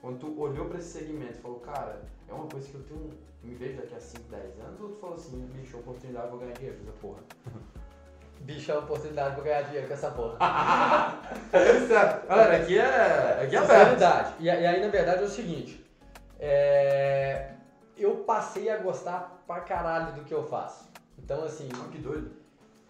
quando 0.00 0.20
tu 0.20 0.40
olhou 0.40 0.66
para 0.66 0.78
esse 0.78 0.98
segmento 0.98 1.38
e 1.38 1.42
falou, 1.42 1.60
cara, 1.60 2.02
é 2.28 2.32
uma 2.32 2.46
coisa 2.46 2.68
que 2.68 2.74
eu 2.74 2.82
tenho, 2.82 3.10
me 3.42 3.54
vejo 3.54 3.76
daqui 3.76 3.94
a 3.94 4.00
5, 4.00 4.24
10 4.30 4.60
anos, 4.60 4.80
ou 4.80 4.88
tu 4.90 4.96
falou 4.96 5.16
assim, 5.16 5.46
bicho, 5.54 5.78
oportunidade, 5.78 6.30
vou 6.30 6.38
ganhar 6.38 6.52
dinheiro, 6.52 6.78
essa 6.82 6.92
porra. 7.00 7.20
Bicho, 8.40 8.70
é 8.70 8.78
oportunidade 8.78 9.34
pra 9.34 9.44
ganhar 9.44 9.62
dinheiro 9.62 9.88
com 9.88 9.94
essa 9.94 10.10
porra. 10.10 10.36
Galera, 12.28 12.56
aqui 12.62 12.78
é, 12.78 13.42
aqui 13.42 13.56
é 13.56 13.58
aberto. 13.58 14.34
E, 14.40 14.44
e 14.44 14.50
aí, 14.50 14.80
na 14.80 14.88
verdade, 14.88 15.22
é 15.22 15.26
o 15.26 15.28
seguinte. 15.28 15.84
É, 16.38 17.52
eu 17.96 18.16
passei 18.18 18.68
a 18.68 18.76
gostar 18.76 19.42
pra 19.46 19.60
caralho 19.60 20.14
do 20.14 20.24
que 20.24 20.34
eu 20.34 20.44
faço. 20.44 20.88
Então, 21.18 21.44
assim... 21.44 21.68
Oh, 21.74 21.88
que 21.88 21.98
doido. 21.98 22.30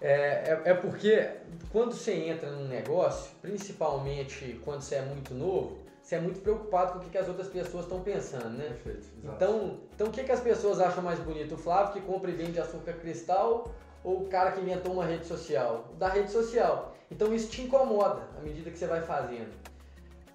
É, 0.01 0.11
é, 0.11 0.62
é, 0.66 0.75
porque 0.75 1.31
quando 1.72 1.92
você 1.92 2.12
entra 2.12 2.51
num 2.51 2.68
negócio, 2.68 3.31
principalmente 3.40 4.61
quando 4.64 4.83
você 4.83 4.96
é 4.96 5.03
muito 5.03 5.33
novo, 5.33 5.86
você 6.07 6.14
é 6.14 6.21
muito 6.21 6.38
preocupado 6.38 6.92
com 6.92 6.99
o 6.99 7.01
que, 7.01 7.11
que 7.11 7.19
as 7.19 7.27
outras 7.27 7.49
pessoas 7.49 7.83
estão 7.83 8.01
pensando, 8.01 8.51
né? 8.51 8.69
Perfeito. 8.69 9.09
exato. 9.19 9.35
Então, 9.35 9.81
então 9.92 10.07
o 10.07 10.11
que, 10.12 10.23
que 10.23 10.31
as 10.31 10.38
pessoas 10.38 10.79
acham 10.79 11.03
mais 11.03 11.19
bonito? 11.19 11.57
O 11.57 11.59
Flávio 11.59 11.95
que 11.95 12.01
compra 12.01 12.31
e 12.31 12.35
vende 12.35 12.61
açúcar 12.61 12.92
cristal 12.92 13.75
ou 14.05 14.23
o 14.23 14.29
cara 14.29 14.53
que 14.53 14.61
inventou 14.61 14.92
uma 14.92 15.05
rede 15.05 15.27
social? 15.27 15.88
Da 15.99 16.09
rede 16.09 16.31
social. 16.31 16.95
Então 17.11 17.35
isso 17.35 17.51
te 17.51 17.62
incomoda 17.62 18.23
à 18.38 18.40
medida 18.40 18.71
que 18.71 18.79
você 18.79 18.87
vai 18.87 19.03
fazendo. 19.03 19.53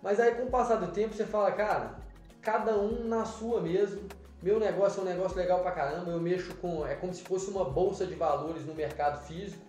Mas 0.04 0.20
aí 0.20 0.36
com 0.36 0.44
o 0.44 0.52
passar 0.52 0.76
do 0.76 0.92
tempo 0.92 1.14
você 1.14 1.26
fala, 1.26 1.54
cara, 1.54 1.96
cada 2.42 2.76
um 2.76 3.06
na 3.08 3.24
sua 3.24 3.62
mesmo. 3.62 4.10
Meu 4.44 4.60
negócio 4.60 5.00
é 5.00 5.04
um 5.04 5.06
negócio 5.06 5.38
legal 5.38 5.62
pra 5.62 5.72
caramba, 5.72 6.12
eu 6.12 6.20
mexo 6.20 6.54
com. 6.56 6.86
É 6.86 6.96
como 6.96 7.14
se 7.14 7.24
fosse 7.24 7.50
uma 7.50 7.64
bolsa 7.64 8.06
de 8.06 8.16
valores 8.16 8.66
no 8.66 8.76
mercado 8.76 9.26
físico. 9.26 9.64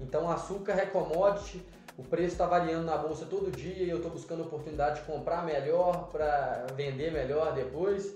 Então 0.00 0.28
açúcar 0.28 0.72
é 0.72 0.86
commodity, 0.86 1.64
o 1.96 2.02
preço 2.02 2.32
está 2.32 2.46
variando 2.46 2.84
na 2.84 2.96
bolsa 2.96 3.24
todo 3.26 3.50
dia 3.50 3.84
e 3.84 3.90
eu 3.90 3.98
estou 3.98 4.10
buscando 4.10 4.42
oportunidade 4.42 5.00
de 5.00 5.06
comprar 5.06 5.44
melhor 5.44 6.08
para 6.10 6.66
vender 6.74 7.12
melhor 7.12 7.54
depois. 7.54 8.14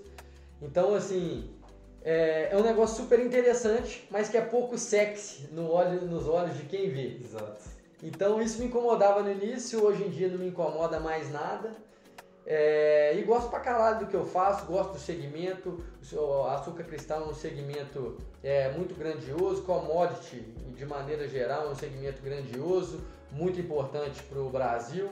Então 0.61 0.93
assim, 0.93 1.49
é, 2.01 2.49
é, 2.51 2.57
um 2.57 2.63
negócio 2.63 3.01
super 3.01 3.19
interessante, 3.19 4.07
mas 4.11 4.29
que 4.29 4.37
é 4.37 4.41
pouco 4.41 4.77
sexy 4.77 5.47
no 5.51 5.71
olho, 5.71 6.01
nos 6.01 6.27
olhos 6.27 6.57
de 6.57 6.63
quem 6.63 6.89
vê. 6.89 7.19
Exato. 7.23 7.63
Então 8.03 8.41
isso 8.41 8.59
me 8.59 8.65
incomodava 8.65 9.21
no 9.21 9.31
início, 9.31 9.83
hoje 9.83 10.03
em 10.03 10.09
dia 10.09 10.29
não 10.29 10.37
me 10.37 10.47
incomoda 10.47 10.99
mais 10.99 11.31
nada. 11.31 11.71
É, 12.45 13.15
e 13.15 13.21
gosto 13.23 13.49
pra 13.49 13.59
caralho 13.59 13.99
do 13.99 14.07
que 14.07 14.15
eu 14.15 14.25
faço, 14.25 14.65
gosto 14.65 14.93
do 14.93 14.99
segmento. 14.99 15.83
O 16.11 16.45
açúcar 16.45 16.83
cristal 16.83 17.21
é 17.21 17.25
um 17.27 17.33
segmento 17.33 18.17
é, 18.41 18.71
muito 18.71 18.95
grandioso, 18.95 19.61
commodity 19.63 20.43
de 20.79 20.85
maneira 20.85 21.27
geral 21.27 21.67
é 21.67 21.69
um 21.71 21.75
segmento 21.75 22.21
grandioso, 22.21 23.01
muito 23.31 23.59
importante 23.59 24.21
para 24.23 24.39
o 24.39 24.49
Brasil. 24.49 25.09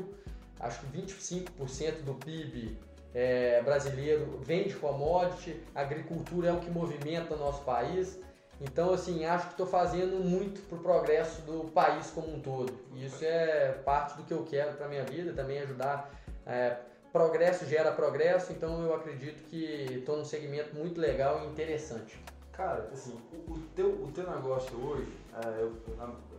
Acho 0.59 0.79
que 0.81 0.97
25% 0.97 2.03
do 2.03 2.13
PIB 2.15 2.77
é, 3.13 3.61
brasileiro 3.61 4.39
vem 4.43 4.67
de 4.67 4.75
commodity, 4.75 5.61
a 5.73 5.81
agricultura 5.81 6.49
é 6.49 6.53
o 6.53 6.59
que 6.59 6.69
movimenta 6.69 7.35
o 7.35 7.37
nosso 7.37 7.63
país. 7.63 8.19
Então, 8.59 8.91
assim, 8.91 9.23
acho 9.23 9.47
que 9.47 9.53
estou 9.53 9.67
fazendo 9.67 10.23
muito 10.23 10.61
para 10.67 10.77
o 10.77 10.81
progresso 10.81 11.41
do 11.43 11.65
país 11.71 12.09
como 12.09 12.35
um 12.35 12.39
todo. 12.39 12.73
E 12.95 13.05
isso 13.05 13.23
é 13.23 13.73
parte 13.85 14.17
do 14.17 14.23
que 14.23 14.33
eu 14.33 14.43
quero 14.43 14.73
para 14.73 14.87
minha 14.87 15.03
vida, 15.03 15.31
também 15.33 15.59
ajudar. 15.59 16.11
É, 16.45 16.77
progresso 17.11 17.65
gera 17.65 17.91
progresso, 17.91 18.51
então 18.51 18.83
eu 18.83 18.93
acredito 18.95 19.43
que 19.43 19.99
estou 19.99 20.17
num 20.17 20.25
segmento 20.25 20.75
muito 20.75 20.99
legal 20.99 21.43
e 21.43 21.47
interessante. 21.47 22.19
Cara, 22.51 22.89
assim, 22.91 23.15
o, 23.31 23.53
o 23.53 23.59
teu, 23.75 23.89
o 23.89 24.11
teu 24.11 24.29
negócio 24.29 24.75
hoje, 24.83 25.11
é, 25.33 25.61
eu, 25.61 25.73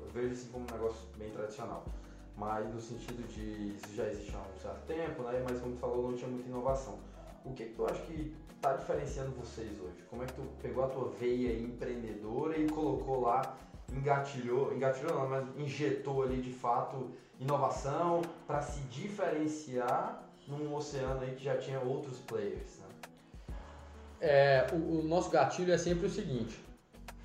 eu, 0.08 0.22
vejo 0.22 0.32
assim 0.32 0.48
como 0.48 0.64
um 0.64 0.72
negócio 0.72 1.06
bem 1.16 1.30
tradicional. 1.30 1.84
Mas 2.36 2.72
no 2.72 2.80
sentido 2.80 3.26
de 3.28 3.76
isso 3.76 3.94
já 3.94 4.06
existe 4.08 4.34
há 4.34 4.38
um 4.38 4.60
certo 4.60 4.86
tempo, 4.86 5.22
né? 5.22 5.44
Mas 5.48 5.60
como 5.60 5.74
tu 5.74 5.78
falou, 5.78 6.10
não 6.10 6.16
tinha 6.16 6.30
muita 6.30 6.48
inovação. 6.48 6.98
O 7.44 7.52
que, 7.52 7.64
que 7.64 7.74
tu 7.74 7.84
acha 7.84 8.00
que 8.02 8.34
está 8.54 8.74
diferenciando 8.74 9.32
vocês 9.32 9.78
hoje? 9.80 10.04
Como 10.08 10.22
é 10.22 10.26
que 10.26 10.34
tu 10.34 10.42
pegou 10.62 10.84
a 10.84 10.88
tua 10.88 11.08
veia 11.08 11.58
empreendedora 11.58 12.56
e 12.56 12.68
colocou 12.68 13.20
lá, 13.20 13.56
engatilhou, 13.92 14.72
engatilhou 14.72 15.14
não, 15.14 15.28
mas 15.28 15.46
injetou 15.56 16.22
ali 16.22 16.40
de 16.40 16.52
fato 16.52 17.10
inovação 17.40 18.22
para 18.46 18.62
se 18.62 18.80
diferenciar 18.82 20.24
num 20.46 20.74
oceano 20.74 21.20
aí 21.22 21.34
que 21.34 21.44
já 21.44 21.56
tinha 21.56 21.80
outros 21.80 22.18
players, 22.18 22.78
né? 22.78 22.86
É, 24.20 24.66
o, 24.72 25.00
o 25.00 25.02
nosso 25.02 25.30
gatilho 25.30 25.72
é 25.72 25.78
sempre 25.78 26.06
o 26.06 26.10
seguinte, 26.10 26.60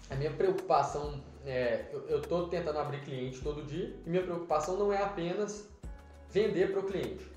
a 0.10 0.16
minha 0.16 0.32
preocupação 0.32 1.20
é, 1.46 1.86
eu 2.08 2.20
estou 2.20 2.48
tentando 2.48 2.80
abrir 2.80 3.02
cliente 3.04 3.42
todo 3.42 3.64
dia 3.64 3.96
e 4.06 4.10
minha 4.10 4.24
preocupação 4.24 4.78
não 4.78 4.92
é 4.92 5.02
apenas 5.02 5.68
vender 6.30 6.72
para 6.72 6.80
o 6.80 6.84
cliente 6.84 7.34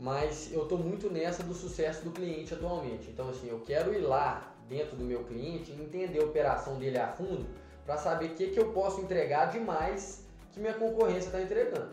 mas 0.00 0.50
eu 0.50 0.62
estou 0.62 0.78
muito 0.78 1.10
nessa 1.10 1.42
do 1.42 1.52
sucesso 1.52 2.02
do 2.02 2.10
cliente 2.10 2.54
atualmente. 2.54 3.10
Então, 3.10 3.28
assim, 3.28 3.48
eu 3.48 3.60
quero 3.60 3.92
ir 3.92 3.98
lá 3.98 4.54
dentro 4.66 4.96
do 4.96 5.04
meu 5.04 5.24
cliente 5.24 5.70
e 5.70 5.82
entender 5.82 6.20
a 6.20 6.24
operação 6.24 6.78
dele 6.78 6.98
a 6.98 7.08
fundo 7.08 7.46
para 7.84 7.98
saber 7.98 8.30
o 8.30 8.34
que, 8.34 8.48
que 8.48 8.58
eu 8.58 8.72
posso 8.72 9.02
entregar 9.02 9.50
demais 9.50 10.24
que 10.52 10.58
minha 10.58 10.72
concorrência 10.72 11.26
está 11.28 11.42
entregando. 11.42 11.90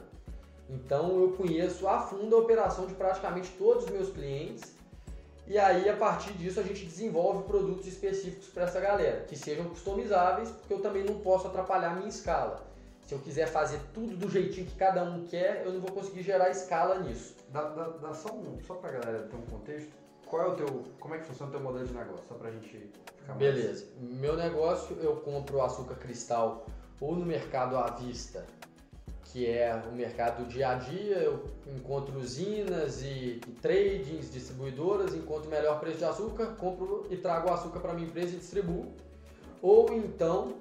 Então, 0.70 1.22
eu 1.22 1.34
conheço 1.34 1.86
a 1.86 2.00
fundo 2.00 2.34
a 2.34 2.40
operação 2.40 2.88
de 2.88 2.94
praticamente 2.94 3.50
todos 3.58 3.84
os 3.84 3.90
meus 3.90 4.10
clientes 4.10 4.77
e 5.48 5.58
aí, 5.58 5.88
a 5.90 5.96
partir 5.96 6.34
disso, 6.34 6.60
a 6.60 6.64
gente 6.64 6.86
desenvolve 6.86 7.44
produtos 7.44 7.88
específicos 7.88 8.48
para 8.50 8.64
essa 8.64 8.82
galera, 8.82 9.22
que 9.22 9.36
sejam 9.38 9.66
customizáveis, 9.70 10.50
porque 10.52 10.74
eu 10.74 10.82
também 10.82 11.04
não 11.06 11.20
posso 11.20 11.48
atrapalhar 11.48 11.92
a 11.92 11.96
minha 11.96 12.10
escala. 12.10 12.68
Se 13.04 13.16
eu 13.16 13.20
quiser 13.20 13.48
fazer 13.48 13.80
tudo 13.94 14.18
do 14.18 14.30
jeitinho 14.30 14.68
que 14.68 14.76
cada 14.76 15.02
um 15.04 15.26
quer, 15.26 15.64
eu 15.66 15.72
não 15.72 15.80
vou 15.80 15.92
conseguir 15.92 16.24
gerar 16.24 16.50
escala 16.50 17.00
nisso. 17.00 17.36
Dá, 17.50 17.64
dá, 17.70 17.88
dá 17.88 18.14
só, 18.14 18.34
um, 18.34 18.60
só 18.68 18.76
pra 18.76 18.92
galera 18.92 19.20
ter 19.24 19.36
um 19.38 19.42
contexto. 19.44 19.94
Qual 20.26 20.42
é 20.42 20.48
o 20.48 20.56
teu. 20.56 20.84
Como 21.00 21.16
é 21.16 21.20
que 21.20 21.26
funciona 21.26 21.50
o 21.50 21.54
teu 21.54 21.64
modelo 21.64 21.88
de 21.88 21.94
negócio? 21.94 22.26
Só 22.28 22.36
pra 22.36 22.52
gente 22.52 22.68
ficar 22.68 23.28
mais. 23.30 23.40
Beleza. 23.40 23.86
Meu 23.98 24.36
negócio 24.36 24.98
eu 25.00 25.16
compro 25.16 25.62
açúcar 25.62 25.96
cristal 25.96 26.66
ou 27.00 27.16
no 27.16 27.26
mercado 27.26 27.78
à 27.78 27.92
vista, 27.92 28.46
que 29.38 29.46
é 29.46 29.80
o 29.88 29.96
mercado 29.96 30.48
dia 30.48 30.70
a 30.70 30.74
dia, 30.74 31.18
eu 31.18 31.44
encontro 31.68 32.18
usinas 32.18 33.04
e, 33.04 33.40
e 33.48 33.52
tradings, 33.62 34.32
distribuidoras, 34.32 35.14
encontro 35.14 35.48
o 35.48 35.52
melhor 35.52 35.80
preço 35.80 36.00
de 36.00 36.06
açúcar, 36.06 36.56
compro 36.58 37.06
e 37.12 37.18
trago 37.18 37.48
o 37.48 37.54
açúcar 37.54 37.80
para 37.80 37.94
minha 37.94 38.08
empresa 38.08 38.36
e 38.36 38.40
distribuo. 38.40 38.92
Ou 39.62 39.94
então 39.94 40.56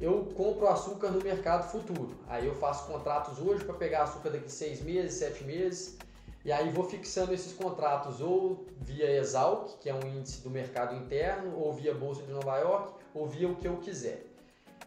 eu 0.00 0.28
compro 0.36 0.68
açúcar 0.68 1.10
no 1.10 1.20
mercado 1.20 1.68
futuro. 1.72 2.10
Aí 2.28 2.46
eu 2.46 2.54
faço 2.54 2.86
contratos 2.86 3.40
hoje 3.40 3.64
para 3.64 3.74
pegar 3.74 4.04
açúcar 4.04 4.30
daqui 4.30 4.48
seis 4.48 4.80
meses, 4.80 5.14
sete 5.14 5.42
meses 5.42 5.98
e 6.44 6.52
aí 6.52 6.70
vou 6.70 6.84
fixando 6.84 7.34
esses 7.34 7.52
contratos 7.52 8.20
ou 8.20 8.64
via 8.80 9.10
Exalc, 9.18 9.76
que 9.80 9.90
é 9.90 9.94
um 9.94 10.06
índice 10.06 10.40
do 10.40 10.50
mercado 10.50 10.94
interno, 10.94 11.58
ou 11.58 11.72
via 11.72 11.92
Bolsa 11.92 12.22
de 12.22 12.32
Nova 12.32 12.56
York, 12.58 12.94
ou 13.12 13.26
via 13.26 13.48
o 13.48 13.56
que 13.56 13.66
eu 13.66 13.76
quiser. 13.78 14.24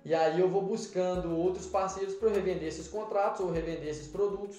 E 0.05 0.13
aí 0.13 0.39
eu 0.39 0.49
vou 0.49 0.61
buscando 0.61 1.37
outros 1.37 1.65
parceiros 1.65 2.15
para 2.15 2.29
revender 2.29 2.67
esses 2.67 2.87
contratos 2.87 3.39
ou 3.39 3.51
revender 3.51 3.87
esses 3.87 4.07
produtos, 4.07 4.57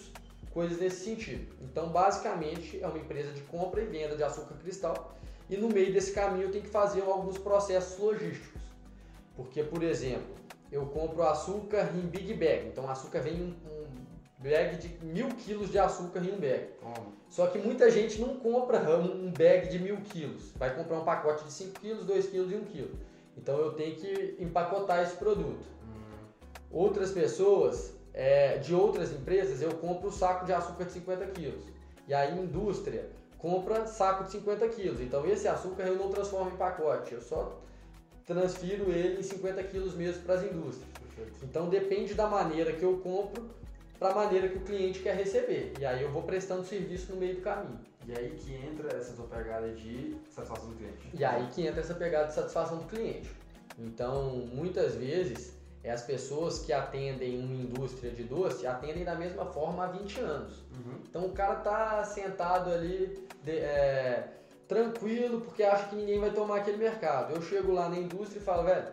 coisas 0.52 0.78
nesse 0.78 1.04
sentido. 1.04 1.54
Então, 1.60 1.88
basicamente, 1.88 2.80
é 2.82 2.86
uma 2.86 2.98
empresa 2.98 3.30
de 3.32 3.42
compra 3.42 3.82
e 3.82 3.86
venda 3.86 4.16
de 4.16 4.22
açúcar 4.22 4.54
cristal. 4.54 5.14
E 5.50 5.56
no 5.56 5.68
meio 5.68 5.92
desse 5.92 6.12
caminho 6.12 6.44
eu 6.44 6.50
tenho 6.50 6.64
que 6.64 6.70
fazer 6.70 7.02
alguns 7.02 7.36
processos 7.36 7.98
logísticos. 7.98 8.62
Porque, 9.36 9.62
por 9.62 9.82
exemplo, 9.82 10.34
eu 10.72 10.86
compro 10.86 11.22
açúcar 11.22 11.90
em 11.94 12.00
Big 12.00 12.32
Bag. 12.34 12.68
Então, 12.68 12.84
o 12.84 12.88
açúcar 12.88 13.20
vem 13.20 13.34
em 13.34 13.56
um 13.66 14.04
bag 14.38 14.76
de 14.76 15.04
mil 15.04 15.28
quilos 15.28 15.70
de 15.70 15.78
açúcar 15.78 16.20
em 16.20 16.32
um 16.32 16.38
bag. 16.38 16.68
Só 17.28 17.48
que 17.48 17.58
muita 17.58 17.90
gente 17.90 18.20
não 18.20 18.36
compra 18.36 18.78
um 18.98 19.30
bag 19.30 19.68
de 19.68 19.78
mil 19.78 19.98
quilos. 19.98 20.52
Vai 20.56 20.74
comprar 20.74 21.00
um 21.00 21.04
pacote 21.04 21.44
de 21.44 21.52
5 21.52 21.80
quilos, 21.80 22.06
2 22.06 22.28
quilos 22.28 22.52
e 22.52 22.54
1 22.54 22.64
quilo. 22.64 22.98
Então 23.36 23.58
eu 23.58 23.72
tenho 23.72 23.96
que 23.96 24.36
empacotar 24.38 25.02
esse 25.02 25.16
produto. 25.16 25.64
Outras 26.70 27.12
pessoas, 27.12 27.94
é, 28.12 28.58
de 28.58 28.74
outras 28.74 29.12
empresas, 29.12 29.62
eu 29.62 29.74
compro 29.76 30.08
o 30.08 30.12
saco 30.12 30.44
de 30.44 30.52
açúcar 30.52 30.84
de 30.84 30.92
50 30.92 31.26
quilos. 31.26 31.64
E 32.06 32.14
a 32.14 32.30
indústria 32.30 33.10
compra 33.38 33.86
saco 33.86 34.24
de 34.24 34.32
50 34.32 34.68
quilos. 34.68 35.00
Então 35.00 35.26
esse 35.26 35.46
açúcar 35.46 35.84
eu 35.84 35.96
não 35.96 36.10
transformo 36.10 36.50
em 36.50 36.56
pacote, 36.56 37.14
eu 37.14 37.20
só 37.20 37.60
transfiro 38.24 38.90
ele 38.90 39.20
em 39.20 39.22
50 39.22 39.62
quilos 39.64 39.94
mesmo 39.94 40.22
para 40.22 40.34
as 40.36 40.44
indústrias. 40.44 40.88
Então 41.42 41.68
depende 41.68 42.14
da 42.14 42.26
maneira 42.26 42.72
que 42.72 42.82
eu 42.82 42.98
compro, 42.98 43.50
para 43.98 44.10
a 44.10 44.14
maneira 44.14 44.48
que 44.48 44.58
o 44.58 44.60
cliente 44.60 45.00
quer 45.00 45.16
receber. 45.16 45.72
E 45.78 45.86
aí 45.86 46.02
eu 46.02 46.10
vou 46.10 46.22
prestando 46.22 46.64
serviço 46.64 47.12
no 47.12 47.18
meio 47.18 47.36
do 47.36 47.42
caminho. 47.42 47.80
E 48.06 48.12
aí 48.12 48.30
que 48.30 48.54
entra 48.54 48.96
essa 48.96 49.14
sua 49.14 49.26
pegada 49.26 49.70
de 49.72 50.16
satisfação 50.30 50.68
do 50.68 50.76
cliente. 50.76 51.10
E 51.14 51.24
aí 51.24 51.46
que 51.48 51.66
entra 51.66 51.80
essa 51.80 51.94
pegada 51.94 52.26
de 52.28 52.34
satisfação 52.34 52.78
do 52.78 52.84
cliente. 52.84 53.30
Então, 53.78 54.46
muitas 54.52 54.94
vezes, 54.94 55.54
é 55.82 55.90
as 55.90 56.02
pessoas 56.02 56.60
que 56.60 56.72
atendem 56.72 57.38
uma 57.38 57.54
indústria 57.54 58.10
de 58.10 58.24
doce 58.24 58.66
atendem 58.66 59.04
da 59.04 59.14
mesma 59.14 59.46
forma 59.46 59.84
há 59.84 59.86
20 59.88 60.20
anos. 60.20 60.58
Uhum. 60.72 60.98
Então, 61.08 61.26
o 61.26 61.32
cara 61.32 61.56
tá 61.56 62.04
sentado 62.04 62.70
ali 62.70 63.26
de, 63.42 63.58
é, 63.58 64.28
tranquilo 64.68 65.40
porque 65.40 65.62
acha 65.62 65.88
que 65.88 65.96
ninguém 65.96 66.20
vai 66.20 66.30
tomar 66.30 66.58
aquele 66.58 66.76
mercado. 66.76 67.34
Eu 67.34 67.42
chego 67.42 67.72
lá 67.72 67.88
na 67.88 67.98
indústria 67.98 68.38
e 68.38 68.42
falo, 68.42 68.64
velho, 68.64 68.86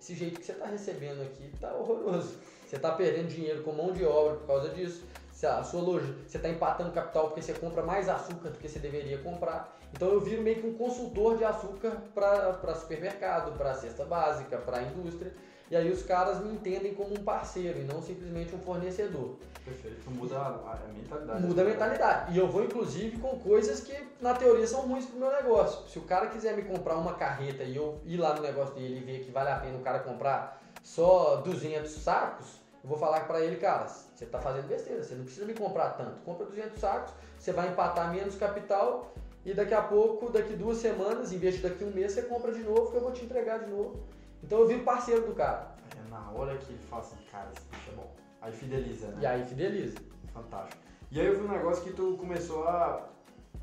esse 0.00 0.14
jeito 0.14 0.38
que 0.38 0.46
você 0.46 0.52
tá 0.52 0.66
recebendo 0.66 1.22
aqui 1.22 1.50
tá 1.60 1.72
horroroso. 1.74 2.36
Você 2.66 2.76
está 2.76 2.92
perdendo 2.92 3.28
dinheiro 3.28 3.62
com 3.62 3.72
mão 3.72 3.92
de 3.92 4.04
obra 4.04 4.36
por 4.36 4.46
causa 4.46 4.68
disso. 4.70 5.02
A 5.42 5.62
sua 5.62 5.82
loja, 5.82 6.14
você 6.26 6.36
está 6.36 6.48
empatando 6.48 6.92
capital 6.92 7.26
porque 7.26 7.42
você 7.42 7.52
compra 7.52 7.82
mais 7.82 8.08
açúcar 8.08 8.50
do 8.50 8.58
que 8.58 8.68
você 8.68 8.78
deveria 8.78 9.18
comprar. 9.18 9.76
Então 9.92 10.08
eu 10.08 10.20
viro 10.20 10.42
meio 10.42 10.60
que 10.60 10.66
um 10.66 10.74
consultor 10.74 11.36
de 11.36 11.44
açúcar 11.44 12.02
para 12.14 12.74
supermercado, 12.74 13.56
para 13.58 13.74
cesta 13.74 14.04
básica, 14.04 14.56
para 14.58 14.82
indústria. 14.82 15.34
E 15.70 15.76
aí 15.76 15.90
os 15.90 16.02
caras 16.02 16.40
me 16.40 16.52
entendem 16.52 16.94
como 16.94 17.14
um 17.14 17.24
parceiro 17.24 17.80
e 17.80 17.84
não 17.84 18.00
simplesmente 18.00 18.54
um 18.54 18.58
fornecedor. 18.58 19.36
Perfeito. 19.64 20.10
Muda 20.10 20.38
a 20.38 20.78
mentalidade. 20.94 21.42
Muda 21.42 21.62
a 21.62 21.64
mentalidade. 21.64 22.34
E 22.34 22.38
eu 22.38 22.48
vou 22.48 22.64
inclusive 22.64 23.18
com 23.18 23.38
coisas 23.38 23.80
que 23.80 23.96
na 24.20 24.34
teoria 24.34 24.66
são 24.66 24.82
ruins 24.82 25.06
pro 25.06 25.18
meu 25.18 25.30
negócio. 25.30 25.88
Se 25.88 25.98
o 25.98 26.02
cara 26.02 26.28
quiser 26.28 26.54
me 26.54 26.62
comprar 26.62 26.96
uma 26.96 27.14
carreta 27.14 27.62
e 27.62 27.76
eu 27.76 28.00
ir 28.04 28.18
lá 28.18 28.34
no 28.34 28.42
negócio 28.42 28.74
dele 28.74 28.98
e 28.98 29.04
ver 29.04 29.24
que 29.24 29.30
vale 29.30 29.50
a 29.50 29.56
pena 29.56 29.76
o 29.76 29.82
cara 29.82 30.00
comprar 30.00 30.62
só 30.82 31.36
200 31.36 31.90
sacos, 31.90 32.63
eu 32.84 32.88
vou 32.90 32.98
falar 32.98 33.20
para 33.20 33.40
ele, 33.40 33.56
cara, 33.56 33.88
você 33.88 34.24
está 34.24 34.38
fazendo 34.38 34.68
besteira, 34.68 35.02
você 35.02 35.14
não 35.14 35.24
precisa 35.24 35.46
me 35.46 35.54
comprar 35.54 35.92
tanto. 35.92 36.20
Compra 36.20 36.44
200 36.44 36.78
sacos, 36.78 37.14
você 37.38 37.50
vai 37.50 37.70
empatar 37.70 38.12
menos 38.12 38.36
capital 38.36 39.10
e 39.42 39.54
daqui 39.54 39.72
a 39.72 39.80
pouco, 39.80 40.30
daqui 40.30 40.52
duas 40.52 40.76
semanas, 40.76 41.32
em 41.32 41.38
vez 41.38 41.54
de 41.54 41.62
daqui 41.62 41.82
um 41.82 41.90
mês, 41.90 42.12
você 42.12 42.22
compra 42.24 42.52
de 42.52 42.62
novo 42.62 42.90
que 42.90 42.96
eu 42.98 43.00
vou 43.00 43.10
te 43.10 43.24
entregar 43.24 43.60
de 43.60 43.70
novo. 43.70 44.04
Então 44.42 44.58
eu 44.58 44.68
viro 44.68 44.84
parceiro 44.84 45.22
do 45.22 45.32
cara. 45.32 45.74
É 45.96 46.10
na 46.10 46.30
hora 46.32 46.58
que 46.58 46.74
ele 46.74 46.82
fala 46.82 47.00
assim, 47.00 47.16
cara, 47.32 47.48
esse 47.56 47.66
bicho 47.68 47.90
é 47.90 47.94
bom. 47.94 48.14
Aí 48.42 48.52
fideliza, 48.52 49.06
né? 49.06 49.18
E 49.22 49.26
aí 49.26 49.46
fideliza. 49.46 49.96
Fantástico. 50.34 50.82
E 51.10 51.18
aí 51.18 51.26
eu 51.26 51.38
vi 51.38 51.46
um 51.46 51.50
negócio 51.50 51.82
que 51.82 51.92
tu 51.94 52.18
começou 52.18 52.68
a 52.68 53.08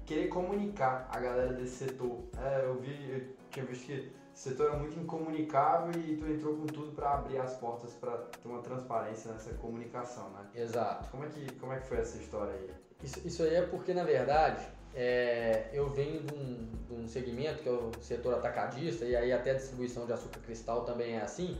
querer 0.03 0.29
comunicar 0.29 1.07
a 1.11 1.19
galera 1.19 1.53
desse 1.53 1.85
setor. 1.85 2.23
É, 2.39 2.65
eu 2.65 2.79
vi, 2.79 3.11
eu 3.11 3.21
tinha 3.51 3.65
visto 3.67 3.85
que 3.85 4.11
setor 4.33 4.67
era 4.67 4.77
muito 4.77 4.99
incomunicável 4.99 5.91
e 6.01 6.15
tu 6.15 6.25
entrou 6.27 6.55
com 6.55 6.65
tudo 6.67 6.91
para 6.93 7.13
abrir 7.13 7.37
as 7.39 7.55
portas 7.57 7.93
para 7.93 8.11
ter 8.17 8.47
uma 8.47 8.61
transparência 8.61 9.31
nessa 9.31 9.53
comunicação, 9.53 10.29
né? 10.31 10.47
Exato. 10.55 11.09
Como 11.11 11.23
é 11.25 11.27
que, 11.27 11.53
como 11.55 11.73
é 11.73 11.79
que 11.79 11.87
foi 11.87 11.97
essa 11.97 12.17
história 12.17 12.53
aí? 12.53 12.69
Isso, 13.03 13.27
isso 13.27 13.43
aí 13.43 13.55
é 13.55 13.61
porque, 13.63 13.93
na 13.93 14.03
verdade, 14.03 14.65
é, 14.93 15.69
eu 15.73 15.89
venho 15.89 16.21
de 16.21 16.33
um, 16.33 16.69
de 16.87 16.93
um 16.93 17.07
segmento 17.07 17.63
que 17.63 17.69
é 17.69 17.71
o 17.71 17.91
setor 18.01 18.33
atacadista, 18.35 19.05
e 19.05 19.15
aí 19.15 19.31
até 19.31 19.51
a 19.51 19.55
distribuição 19.55 20.05
de 20.05 20.13
açúcar 20.13 20.39
cristal 20.41 20.83
também 20.83 21.15
é 21.15 21.21
assim, 21.21 21.57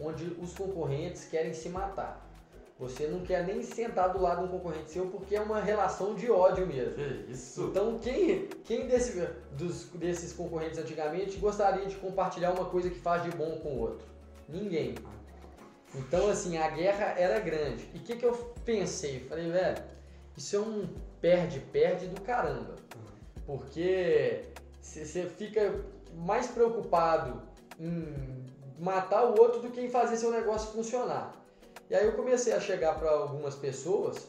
onde 0.00 0.24
os 0.40 0.54
concorrentes 0.54 1.24
querem 1.26 1.52
se 1.52 1.68
matar. 1.68 2.23
Você 2.78 3.06
não 3.06 3.20
quer 3.20 3.46
nem 3.46 3.62
sentar 3.62 4.12
do 4.12 4.20
lado 4.20 4.40
de 4.40 4.44
um 4.48 4.58
concorrente 4.58 4.90
seu 4.90 5.06
porque 5.06 5.36
é 5.36 5.40
uma 5.40 5.60
relação 5.60 6.14
de 6.14 6.28
ódio 6.28 6.66
mesmo. 6.66 6.94
Que 6.94 7.30
isso? 7.30 7.68
Então, 7.70 7.98
quem, 7.98 8.48
quem 8.64 8.88
desse, 8.88 9.28
dos, 9.52 9.84
desses 9.90 10.32
concorrentes 10.32 10.78
antigamente 10.78 11.36
gostaria 11.36 11.86
de 11.86 11.94
compartilhar 11.96 12.50
uma 12.50 12.64
coisa 12.64 12.90
que 12.90 12.98
faz 12.98 13.22
de 13.22 13.30
bom 13.30 13.60
com 13.60 13.68
o 13.74 13.78
outro? 13.78 14.06
Ninguém. 14.48 14.96
Então, 15.94 16.28
assim, 16.28 16.56
a 16.56 16.68
guerra 16.68 17.14
era 17.16 17.38
grande. 17.38 17.88
E 17.94 17.98
o 17.98 18.00
que, 18.00 18.16
que 18.16 18.26
eu 18.26 18.32
pensei? 18.64 19.20
Falei, 19.20 19.50
velho, 19.50 19.82
isso 20.36 20.56
é 20.56 20.58
um 20.58 20.88
perde-perde 21.20 22.08
do 22.08 22.20
caramba. 22.22 22.74
Porque 23.46 24.42
você 24.82 25.26
fica 25.26 25.80
mais 26.16 26.48
preocupado 26.48 27.40
em 27.78 28.44
matar 28.78 29.24
o 29.26 29.40
outro 29.40 29.60
do 29.60 29.70
que 29.70 29.80
em 29.80 29.88
fazer 29.88 30.16
seu 30.16 30.32
negócio 30.32 30.72
funcionar. 30.72 31.43
E 31.90 31.94
aí 31.94 32.06
eu 32.06 32.12
comecei 32.12 32.52
a 32.52 32.60
chegar 32.60 32.98
para 32.98 33.10
algumas 33.10 33.54
pessoas 33.54 34.26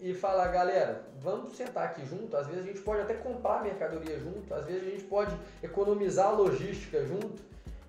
e 0.00 0.14
falar, 0.14 0.48
galera, 0.48 1.02
vamos 1.20 1.56
sentar 1.56 1.84
aqui 1.84 2.04
junto. 2.06 2.36
Às 2.36 2.46
vezes 2.46 2.64
a 2.64 2.66
gente 2.66 2.80
pode 2.80 3.00
até 3.02 3.14
comprar 3.14 3.62
mercadoria 3.62 4.18
junto, 4.18 4.52
às 4.52 4.64
vezes 4.66 4.86
a 4.86 4.90
gente 4.90 5.04
pode 5.04 5.36
economizar 5.62 6.34
logística 6.34 7.04
junto. 7.04 7.42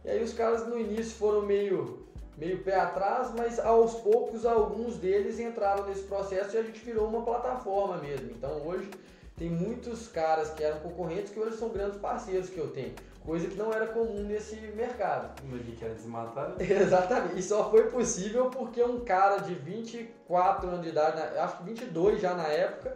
E 0.03 0.09
aí 0.09 0.23
os 0.23 0.33
caras 0.33 0.67
no 0.67 0.79
início 0.79 1.15
foram 1.15 1.41
meio 1.41 2.05
meio 2.37 2.61
pé 2.63 2.75
atrás, 2.75 3.31
mas 3.33 3.59
aos 3.59 3.95
poucos 3.95 4.45
alguns 4.45 4.97
deles 4.97 5.39
entraram 5.39 5.85
nesse 5.87 6.03
processo 6.03 6.55
e 6.55 6.59
a 6.59 6.63
gente 6.63 6.83
virou 6.83 7.07
uma 7.07 7.23
plataforma 7.23 7.97
mesmo. 7.97 8.29
Então 8.31 8.61
hoje 8.65 8.89
tem 9.37 9.49
muitos 9.49 10.07
caras 10.07 10.49
que 10.49 10.63
eram 10.63 10.79
concorrentes 10.79 11.31
que 11.31 11.39
hoje 11.39 11.57
são 11.57 11.69
grandes 11.69 11.97
parceiros 11.97 12.49
que 12.49 12.57
eu 12.57 12.69
tenho. 12.71 12.93
Coisa 13.25 13.47
que 13.47 13.55
não 13.55 13.73
era 13.73 13.87
comum 13.87 14.23
nesse 14.23 14.55
mercado. 14.75 15.35
Como 15.41 15.57
que 15.57 15.75
quer 15.75 15.95
desmatar? 15.95 16.55
Exatamente. 16.61 17.39
E 17.39 17.43
só 17.43 17.71
foi 17.71 17.89
possível 17.89 18.51
porque 18.51 18.83
um 18.83 18.99
cara 18.99 19.37
de 19.37 19.55
24 19.55 20.69
anos 20.69 20.81
de 20.83 20.89
idade, 20.89 21.19
acho 21.39 21.57
que 21.57 21.63
22 21.63 22.21
já 22.21 22.35
na 22.35 22.47
época, 22.47 22.95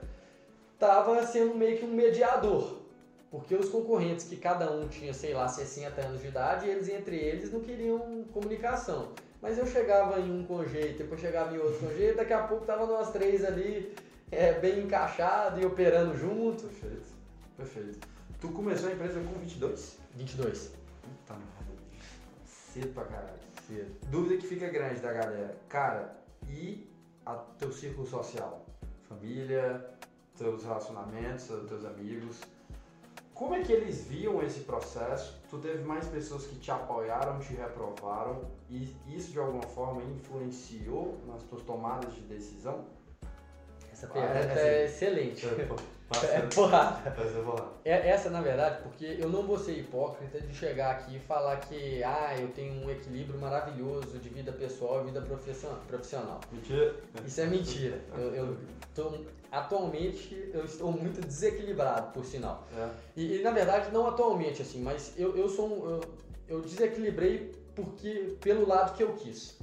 estava 0.73 1.25
sendo 1.25 1.55
meio 1.55 1.79
que 1.79 1.85
um 1.85 1.93
mediador. 1.93 2.77
Porque 3.31 3.55
os 3.55 3.69
concorrentes, 3.69 4.25
que 4.25 4.37
cada 4.37 4.71
um 4.71 4.87
tinha, 4.87 5.13
sei 5.13 5.33
lá, 5.33 5.47
60 5.47 6.01
anos 6.01 6.21
de 6.21 6.27
idade, 6.27 6.67
eles 6.67 6.89
entre 6.89 7.15
eles 7.15 7.51
não 7.51 7.59
queriam 7.59 8.23
comunicação. 8.31 9.09
Mas 9.41 9.57
eu 9.57 9.65
chegava 9.65 10.19
em 10.19 10.31
um 10.31 10.43
com 10.45 10.65
jeito, 10.65 10.97
depois 10.99 11.21
chegava 11.21 11.55
em 11.55 11.59
outro 11.59 11.79
com 11.79 11.93
jeito, 11.93 12.17
daqui 12.17 12.33
a 12.33 12.43
pouco 12.43 12.65
tava 12.65 12.85
nós 12.85 13.11
três 13.11 13.45
ali, 13.45 13.95
é, 14.31 14.53
bem 14.53 14.79
encaixado 14.79 15.61
e 15.61 15.65
operando 15.65 16.17
junto. 16.17 16.63
Perfeito, 16.63 17.13
perfeito. 17.55 18.07
Tu 18.41 18.49
começou 18.49 18.89
a 18.89 18.93
empresa 18.93 19.19
com 19.19 19.39
22? 19.39 19.98
22. 20.19 20.73
Puta 21.01 21.33
merda, 21.33 21.81
cedo 22.43 22.93
pra 22.93 23.05
caralho. 23.05 23.39
Cedo. 23.65 23.95
Dúvida 24.09 24.35
que 24.35 24.47
fica 24.47 24.67
grande 24.67 24.99
da 24.99 25.13
galera. 25.13 25.57
Cara, 25.69 26.13
e 26.45 26.91
a 27.25 27.35
teu 27.35 27.71
círculo 27.71 28.05
social? 28.05 28.65
Família, 29.07 29.97
teus 30.37 30.63
relacionamentos, 30.63 31.45
teus 31.45 31.85
amigos. 31.85 32.41
Como 33.33 33.55
é 33.55 33.61
que 33.61 33.71
eles 33.71 34.03
viam 34.07 34.43
esse 34.43 34.59
processo? 34.61 35.39
Tu 35.49 35.57
teve 35.59 35.85
mais 35.85 36.05
pessoas 36.09 36.45
que 36.45 36.59
te 36.59 36.69
apoiaram, 36.69 37.39
te 37.39 37.53
reprovaram 37.53 38.41
e 38.69 38.93
isso 39.07 39.31
de 39.31 39.39
alguma 39.39 39.63
forma 39.63 40.03
influenciou 40.03 41.17
nas 41.27 41.41
tuas 41.43 41.61
tomadas 41.61 42.13
de 42.13 42.21
decisão? 42.23 42.85
Essa 43.99 44.07
pergunta 44.07 44.59
é, 44.59 44.67
é, 44.67 44.81
é 44.81 44.85
excelente. 44.85 45.45
É, 45.45 45.67
é 46.37 46.41
porrada. 46.55 47.13
É, 47.83 48.09
essa, 48.09 48.29
na 48.29 48.41
verdade, 48.41 48.81
porque 48.81 49.17
eu 49.19 49.27
não 49.27 49.43
vou 49.43 49.59
ser 49.59 49.73
hipócrita 49.73 50.39
de 50.39 50.55
chegar 50.55 50.91
aqui 50.91 51.17
e 51.17 51.19
falar 51.19 51.57
que 51.57 52.01
ah, 52.01 52.33
eu 52.39 52.47
tenho 52.49 52.85
um 52.85 52.89
equilíbrio 52.89 53.37
maravilhoso 53.37 54.17
de 54.17 54.29
vida 54.29 54.53
pessoal 54.53 55.01
e 55.01 55.11
vida 55.11 55.21
profissional. 55.21 56.39
Mentira. 56.49 56.95
Isso 57.25 57.41
é 57.41 57.45
mentira. 57.45 57.99
Eu, 58.17 58.33
eu 58.33 58.57
tô, 58.95 59.25
atualmente 59.51 60.49
eu 60.53 60.63
estou 60.63 60.93
muito 60.93 61.19
desequilibrado, 61.19 62.13
por 62.13 62.23
sinal. 62.23 62.65
É. 62.77 62.89
E, 63.17 63.35
e, 63.35 63.43
na 63.43 63.51
verdade, 63.51 63.91
não 63.91 64.07
atualmente, 64.07 64.61
assim, 64.61 64.81
mas 64.81 65.13
eu, 65.17 65.35
eu 65.35 65.49
sou 65.49 65.67
um, 65.67 65.89
eu, 65.89 66.01
eu 66.47 66.61
desequilibrei 66.61 67.51
porque 67.75 68.37
pelo 68.39 68.65
lado 68.65 68.95
que 68.95 69.03
eu 69.03 69.13
quis. 69.13 69.59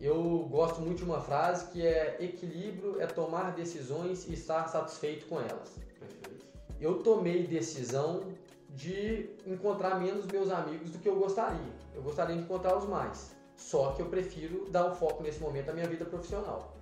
Eu 0.00 0.46
gosto 0.50 0.80
muito 0.80 0.98
de 0.98 1.04
uma 1.04 1.20
frase 1.20 1.70
que 1.70 1.84
é 1.84 2.16
equilíbrio 2.20 3.00
é 3.00 3.06
tomar 3.06 3.52
decisões 3.52 4.26
e 4.28 4.34
estar 4.34 4.68
satisfeito 4.68 5.26
com 5.26 5.40
elas. 5.40 5.70
Perfeito. 5.98 6.46
Eu 6.80 7.02
tomei 7.02 7.46
decisão 7.46 8.24
de 8.70 9.30
encontrar 9.46 9.98
menos 9.98 10.26
meus 10.26 10.50
amigos 10.50 10.90
do 10.90 10.98
que 10.98 11.08
eu 11.08 11.16
gostaria. 11.16 11.72
Eu 11.94 12.02
gostaria 12.02 12.36
de 12.36 12.42
encontrá-los 12.42 12.86
mais. 12.86 13.34
Só 13.56 13.92
que 13.92 14.02
eu 14.02 14.06
prefiro 14.06 14.68
dar 14.70 14.86
o 14.86 14.94
foco 14.94 15.22
nesse 15.22 15.40
momento 15.40 15.70
à 15.70 15.72
minha 15.72 15.88
vida 15.88 16.04
profissional. 16.04 16.76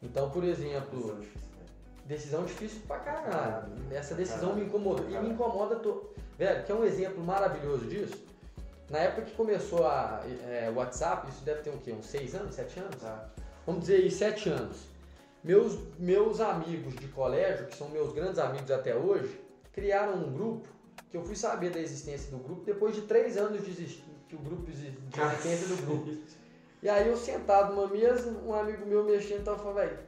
Então, 0.00 0.30
por 0.30 0.42
exemplo, 0.42 1.20
decisão 2.06 2.44
difícil 2.44 2.80
pra 2.88 2.98
caralho. 3.00 3.72
Essa 3.90 4.14
decisão 4.14 4.54
me 4.54 4.64
incomodou. 4.64 5.06
E 5.10 5.18
me 5.18 5.30
incomoda. 5.30 5.76
To... 5.76 6.10
Velho, 6.38 6.64
que 6.64 6.72
é 6.72 6.74
um 6.74 6.84
exemplo 6.84 7.22
maravilhoso 7.22 7.86
disso? 7.86 8.23
Na 8.94 9.00
época 9.00 9.22
que 9.22 9.32
começou 9.32 9.84
a 9.84 10.22
é, 10.46 10.70
WhatsApp, 10.72 11.28
isso 11.28 11.44
deve 11.44 11.62
ter 11.62 11.70
o 11.70 11.78
quê? 11.78 11.90
Uns 11.90 12.06
6 12.06 12.36
anos, 12.36 12.54
7 12.54 12.78
anos? 12.78 13.02
Tá. 13.02 13.28
Vamos 13.66 13.80
dizer 13.80 13.96
aí, 13.96 14.08
7 14.08 14.50
anos. 14.50 14.84
Meus, 15.42 15.76
meus 15.98 16.40
amigos 16.40 16.94
de 16.94 17.08
colégio, 17.08 17.66
que 17.66 17.76
são 17.76 17.88
meus 17.88 18.12
grandes 18.12 18.38
amigos 18.38 18.70
até 18.70 18.94
hoje, 18.94 19.36
criaram 19.72 20.14
um 20.14 20.32
grupo 20.32 20.68
que 21.10 21.16
eu 21.16 21.24
fui 21.24 21.34
saber 21.34 21.70
da 21.70 21.80
existência 21.80 22.30
do 22.30 22.38
grupo 22.38 22.62
depois 22.64 22.94
de 22.94 23.02
3 23.02 23.36
anos 23.36 23.64
de 23.64 23.70
existir, 23.72 24.04
que 24.28 24.36
o 24.36 24.38
grupo 24.38 24.70
de 24.70 24.70
existência 24.70 25.66
do 25.74 25.86
grupo. 25.86 26.16
E 26.80 26.88
aí 26.88 27.08
eu 27.08 27.16
sentado 27.16 27.74
numa 27.74 27.88
mesa, 27.88 28.30
um 28.46 28.54
amigo 28.54 28.86
meu 28.86 29.02
mexendo 29.02 29.40
e 29.40 29.44
tal, 29.44 29.58
falou, 29.58 29.74
velho, 29.74 29.98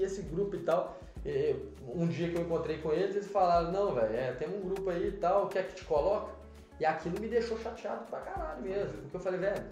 e 0.00 0.02
esse 0.02 0.22
grupo 0.22 0.56
e 0.56 0.60
tal. 0.60 0.98
E, 1.22 1.54
um 1.86 2.08
dia 2.08 2.30
que 2.30 2.36
eu 2.36 2.40
encontrei 2.40 2.78
com 2.78 2.94
eles, 2.94 3.14
eles 3.14 3.28
falaram, 3.28 3.70
não, 3.70 3.94
velho, 3.94 4.16
é, 4.16 4.32
tem 4.32 4.48
um 4.48 4.62
grupo 4.62 4.88
aí 4.88 5.08
e 5.08 5.18
tal, 5.18 5.48
quer 5.48 5.68
que 5.68 5.74
te 5.74 5.84
coloca? 5.84 6.40
E 6.82 6.84
aquilo 6.84 7.20
me 7.20 7.28
deixou 7.28 7.56
chateado 7.60 8.04
pra 8.06 8.18
caralho 8.22 8.60
mesmo. 8.60 9.02
Porque 9.02 9.16
eu 9.16 9.20
falei, 9.20 9.38
velho, 9.38 9.62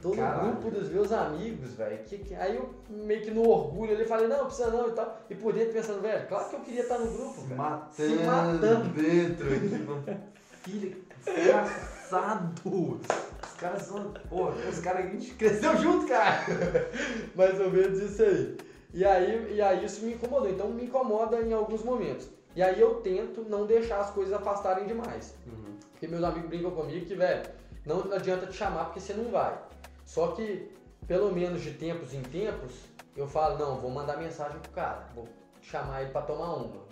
tô 0.00 0.10
no 0.10 0.14
caralho. 0.16 0.52
grupo 0.52 0.70
dos 0.70 0.88
meus 0.88 1.10
amigos, 1.10 1.74
velho. 1.74 1.98
Que, 2.04 2.18
que... 2.18 2.32
Aí 2.36 2.54
eu 2.54 2.72
meio 2.88 3.20
que 3.22 3.32
no 3.32 3.48
orgulho 3.48 3.92
ali 3.92 4.04
falei, 4.04 4.28
não, 4.28 4.46
precisa 4.46 4.70
não 4.70 4.88
e 4.88 4.92
tal. 4.92 5.20
E 5.28 5.34
por 5.34 5.52
dentro 5.52 5.72
pensando, 5.72 6.00
velho, 6.00 6.28
claro 6.28 6.48
que 6.48 6.54
eu 6.54 6.60
queria 6.60 6.82
estar 6.82 6.96
no 6.96 7.10
grupo, 7.10 7.40
velho. 7.40 7.56
Matando 7.56 7.92
Se 7.92 8.24
matando. 8.24 8.88
dentro 8.90 9.46
aqui, 9.52 10.20
Filho, 10.62 11.04
desgraçado. 11.24 13.00
Os 13.42 13.52
caras 13.58 13.82
são. 13.82 14.12
Pô, 14.28 14.50
os 14.50 14.78
caras 14.78 15.06
a 15.06 15.08
gente 15.08 15.34
cresceu 15.34 15.76
junto, 15.76 16.06
cara. 16.06 16.44
Mais 17.34 17.58
ou 17.58 17.68
menos 17.68 17.98
isso 17.98 18.22
aí. 18.22 18.58
E 18.94 19.04
aí, 19.04 19.54
e 19.56 19.60
aí 19.60 19.84
isso 19.84 20.04
me 20.04 20.12
incomodou. 20.12 20.48
Então 20.48 20.68
me 20.68 20.84
incomoda 20.84 21.40
em 21.40 21.52
alguns 21.52 21.82
momentos. 21.82 22.28
E 22.60 22.62
aí 22.62 22.78
eu 22.78 22.96
tento 22.96 23.40
não 23.48 23.64
deixar 23.64 24.00
as 24.00 24.10
coisas 24.10 24.34
afastarem 24.34 24.86
demais. 24.86 25.34
Uhum. 25.46 25.78
Porque 25.92 26.06
meus 26.06 26.22
amigos 26.22 26.50
brincam 26.50 26.70
comigo 26.70 27.06
que, 27.06 27.14
velho, 27.14 27.50
não 27.86 28.12
adianta 28.12 28.46
te 28.48 28.52
chamar 28.52 28.84
porque 28.84 29.00
você 29.00 29.14
não 29.14 29.30
vai. 29.30 29.58
Só 30.04 30.32
que, 30.32 30.70
pelo 31.06 31.32
menos 31.32 31.62
de 31.62 31.72
tempos 31.72 32.12
em 32.12 32.20
tempos, 32.20 32.74
eu 33.16 33.26
falo, 33.26 33.58
não, 33.58 33.78
vou 33.78 33.90
mandar 33.90 34.18
mensagem 34.18 34.58
pro 34.58 34.72
cara, 34.72 35.08
vou 35.14 35.26
chamar 35.62 36.02
ele 36.02 36.10
para 36.10 36.20
tomar 36.20 36.52
uma. 36.52 36.82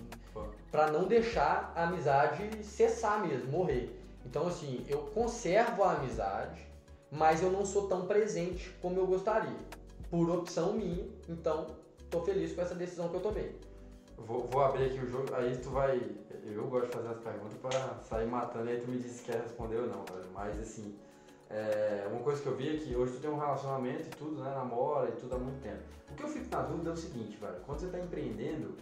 para 0.71 0.91
não 0.91 1.05
deixar 1.07 1.71
a 1.77 1.85
amizade 1.85 2.65
cessar 2.65 3.21
mesmo, 3.21 3.51
morrer. 3.51 3.95
Então, 4.25 4.47
assim, 4.47 4.87
eu 4.89 5.01
conservo 5.13 5.85
a 5.85 5.93
amizade, 5.93 6.67
mas 7.13 7.43
eu 7.43 7.51
não 7.51 7.67
sou 7.67 7.87
tão 7.89 8.07
presente 8.07 8.75
como 8.81 8.99
eu 8.99 9.07
gostaria. 9.07 9.59
Por 10.11 10.31
opção 10.31 10.73
minha, 10.73 11.07
então, 11.29 11.67
tô 12.09 12.23
feliz 12.23 12.55
com 12.55 12.63
essa 12.63 12.75
decisão 12.75 13.11
que 13.11 13.17
eu 13.17 13.21
tomei. 13.21 13.68
Vou, 14.27 14.49
vou 14.51 14.63
abrir 14.63 14.87
aqui 14.87 14.99
o 15.01 15.07
jogo, 15.07 15.35
aí 15.35 15.57
tu 15.57 15.71
vai. 15.71 16.01
Eu 16.45 16.67
gosto 16.67 16.87
de 16.87 16.93
fazer 16.93 17.09
as 17.09 17.19
perguntas 17.19 17.59
pra 17.59 17.71
sair 18.03 18.27
matando, 18.27 18.69
aí 18.69 18.81
tu 18.81 18.89
me 18.91 18.99
diz 18.99 19.13
se 19.13 19.23
quer 19.23 19.43
responder 19.43 19.77
ou 19.77 19.87
não, 19.87 20.05
velho. 20.05 20.29
Mas 20.33 20.59
assim, 20.59 20.97
é, 21.51 22.07
uma 22.11 22.21
coisa 22.21 22.43
que 22.43 22.49
eu 22.49 22.57
vi 22.57 22.77
é 22.77 22.79
que 22.79 22.97
hoje 22.97 23.15
tu 23.15 23.21
tem 23.21 23.31
um 23.31 23.39
relacionamento 23.39 24.07
e 24.07 24.11
tudo, 24.11 24.43
né? 24.43 24.51
Namora 24.51 25.09
e 25.09 25.13
tudo 25.13 25.35
há 25.35 25.39
muito 25.39 25.63
tempo. 25.63 25.83
O 26.11 26.15
que 26.15 26.23
eu 26.23 26.29
fico 26.29 26.47
na 26.51 26.63
dúvida 26.63 26.91
é 26.91 26.93
o 26.93 26.97
seguinte, 26.97 27.37
velho. 27.39 27.57
Quando 27.65 27.81
você 27.81 27.89
tá 27.89 27.99
empreendendo, 27.99 28.75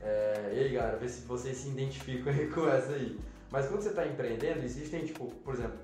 é, 0.00 0.52
e 0.54 0.58
aí, 0.60 0.72
galera, 0.72 0.96
vê 0.96 1.08
se 1.08 1.26
vocês 1.26 1.56
se 1.56 1.68
identificam 1.68 2.32
aí 2.32 2.48
com 2.52 2.68
essa 2.68 2.92
aí. 2.92 3.18
Mas 3.50 3.68
quando 3.68 3.82
você 3.82 3.90
está 3.90 4.06
empreendendo, 4.06 4.64
existem, 4.64 5.04
tipo, 5.04 5.26
por 5.44 5.54
exemplo, 5.54 5.78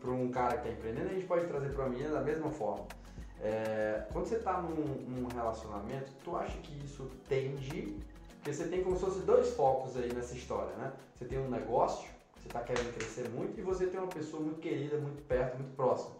para 0.00 0.10
um 0.10 0.30
cara 0.30 0.58
que 0.58 0.68
está 0.68 0.70
empreendendo, 0.70 1.10
a 1.10 1.14
gente 1.14 1.26
pode 1.26 1.46
trazer 1.46 1.70
para 1.70 1.88
menina 1.88 2.10
da 2.10 2.20
mesma 2.20 2.50
forma. 2.50 2.86
É, 3.40 4.06
quando 4.12 4.26
você 4.26 4.36
está 4.36 4.60
num, 4.60 4.84
num, 5.08 5.28
relacionamento, 5.28 6.10
tu 6.24 6.36
acha 6.36 6.56
que 6.58 6.84
isso 6.84 7.10
tende. 7.28 7.96
Porque 8.46 8.58
você 8.58 8.68
tem 8.68 8.84
como 8.84 8.94
se 8.94 9.04
fosse 9.04 9.18
dois 9.22 9.50
focos 9.54 9.96
aí 9.96 10.12
nessa 10.14 10.32
história, 10.36 10.72
né? 10.76 10.92
Você 11.12 11.24
tem 11.24 11.36
um 11.36 11.50
negócio, 11.50 12.08
você 12.36 12.46
está 12.46 12.60
querendo 12.60 12.94
crescer 12.94 13.28
muito, 13.30 13.58
e 13.58 13.62
você 13.64 13.88
tem 13.88 13.98
uma 13.98 14.06
pessoa 14.06 14.40
muito 14.40 14.60
querida, 14.60 14.98
muito 14.98 15.20
perto, 15.24 15.56
muito 15.56 15.74
próxima. 15.74 16.14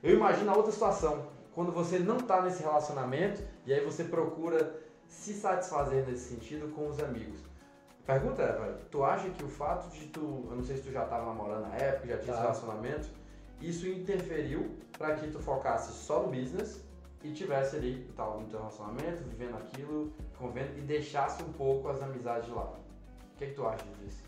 Eu 0.00 0.14
imagino 0.14 0.52
a 0.52 0.56
outra 0.56 0.70
situação, 0.70 1.26
quando 1.52 1.72
você 1.72 1.98
não 1.98 2.18
está 2.18 2.40
nesse 2.42 2.62
relacionamento 2.62 3.42
e 3.66 3.74
aí 3.74 3.84
você 3.84 4.04
procura 4.04 4.80
se 5.08 5.34
satisfazer 5.34 6.06
nesse 6.06 6.28
sentido 6.28 6.72
com 6.76 6.86
os 6.86 7.02
amigos. 7.02 7.40
Pergunta 8.06 8.40
é, 8.42 8.52
velho, 8.52 8.76
tu 8.88 9.02
acha 9.02 9.28
que 9.30 9.42
o 9.42 9.48
fato 9.48 9.90
de 9.90 10.06
tu, 10.06 10.46
eu 10.48 10.54
não 10.54 10.62
sei 10.62 10.76
se 10.76 10.82
tu 10.84 10.92
já 10.92 11.02
estava 11.02 11.26
namorando 11.26 11.62
na 11.62 11.74
época, 11.74 12.06
já 12.06 12.18
tinha 12.18 12.34
tá. 12.34 12.34
esse 12.34 12.40
relacionamento, 12.40 13.08
isso 13.60 13.88
interferiu 13.88 14.76
para 14.96 15.16
que 15.16 15.28
tu 15.28 15.40
focasse 15.40 15.92
só 15.92 16.22
no 16.22 16.28
business 16.28 16.80
e 17.24 17.32
tivesse 17.32 17.76
ali 17.76 18.06
tal 18.14 18.40
no 18.40 18.46
teu 18.48 18.58
relacionamento, 18.58 19.24
vivendo 19.24 19.56
aquilo, 19.56 20.12
convendo 20.38 20.78
e 20.78 20.82
deixasse 20.82 21.42
um 21.42 21.52
pouco 21.54 21.88
as 21.88 22.00
amizades 22.02 22.46
de 22.46 22.54
lado. 22.54 22.76
O 23.34 23.38
que, 23.38 23.44
é 23.44 23.46
que 23.48 23.54
tu 23.54 23.66
acha 23.66 23.84
disso? 23.98 24.22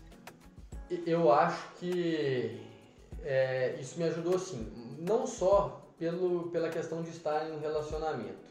Eu 1.05 1.31
acho 1.31 1.73
que 1.75 2.59
é, 3.23 3.75
isso 3.79 3.99
me 3.99 4.05
ajudou 4.05 4.39
sim, 4.39 4.95
não 4.99 5.27
só 5.27 5.81
pelo, 5.99 6.49
pela 6.49 6.69
questão 6.69 7.03
de 7.03 7.11
estar 7.11 7.47
em 7.47 7.51
um 7.53 7.59
relacionamento, 7.59 8.47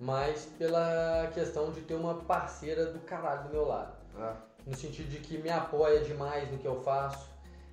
mas 0.00 0.46
pela 0.58 1.30
questão 1.32 1.70
de 1.70 1.80
ter 1.82 1.94
uma 1.94 2.14
parceira 2.14 2.86
do 2.86 2.98
caralho 3.00 3.44
do 3.44 3.50
meu 3.50 3.66
lado. 3.66 3.96
É. 4.18 4.32
No 4.66 4.74
sentido 4.76 5.08
de 5.08 5.18
que 5.18 5.38
me 5.38 5.50
apoia 5.50 6.00
demais 6.00 6.50
no 6.50 6.58
que 6.58 6.66
eu 6.66 6.82
faço. 6.82 7.28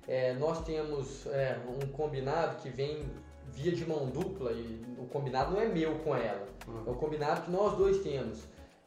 É, 0.08 0.34
nós 0.34 0.62
temos 0.62 1.26
é, 1.26 1.58
um 1.66 1.84
combinado 1.88 2.62
que 2.62 2.70
vem 2.70 3.10
via 3.56 3.72
de 3.72 3.86
mão 3.86 4.06
dupla 4.06 4.52
e 4.52 4.84
o 4.98 5.06
combinado 5.06 5.52
não 5.52 5.60
é 5.60 5.66
meu 5.66 5.98
com 6.00 6.14
ela. 6.14 6.46
Uhum. 6.68 6.84
É 6.86 6.90
o 6.90 6.94
combinado 6.94 7.42
que 7.42 7.50
nós 7.50 7.76
dois 7.76 7.98
temos. 8.02 8.44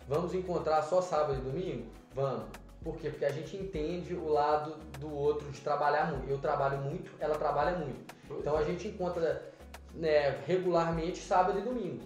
Vamos 0.07 0.33
encontrar 0.33 0.83
só 0.83 1.01
sábado 1.01 1.39
e 1.39 1.41
domingo? 1.41 1.87
Vamos. 2.13 2.45
Por 2.83 2.95
quê? 2.97 3.09
Porque 3.09 3.25
a 3.25 3.31
gente 3.31 3.57
entende 3.57 4.13
o 4.13 4.29
lado 4.29 4.75
do 4.99 5.11
outro 5.13 5.49
de 5.51 5.59
trabalhar 5.59 6.11
muito. 6.11 6.29
Eu 6.29 6.37
trabalho 6.37 6.77
muito, 6.77 7.11
ela 7.19 7.35
trabalha 7.35 7.77
muito. 7.77 8.15
Então 8.29 8.55
a 8.55 8.63
gente 8.63 8.87
encontra 8.87 9.51
né, 9.93 10.39
regularmente 10.45 11.19
sábado 11.19 11.59
e 11.59 11.61
domingo. 11.61 12.03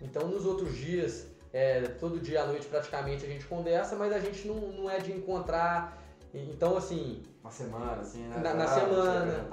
Então 0.00 0.26
nos 0.26 0.46
outros 0.46 0.74
dias, 0.74 1.26
é, 1.52 1.82
todo 1.82 2.18
dia 2.18 2.42
à 2.42 2.46
noite 2.46 2.66
praticamente 2.66 3.24
a 3.24 3.28
gente 3.28 3.44
conversa, 3.46 3.94
mas 3.94 4.12
a 4.12 4.18
gente 4.18 4.48
não, 4.48 4.56
não 4.56 4.90
é 4.90 4.98
de 4.98 5.12
encontrar. 5.12 5.98
Então 6.32 6.76
assim. 6.76 7.22
Uma 7.42 7.50
semana, 7.50 8.00
assim, 8.00 8.22
né? 8.22 8.38
Na, 8.38 8.54
na 8.54 8.66
semana. 8.66 9.48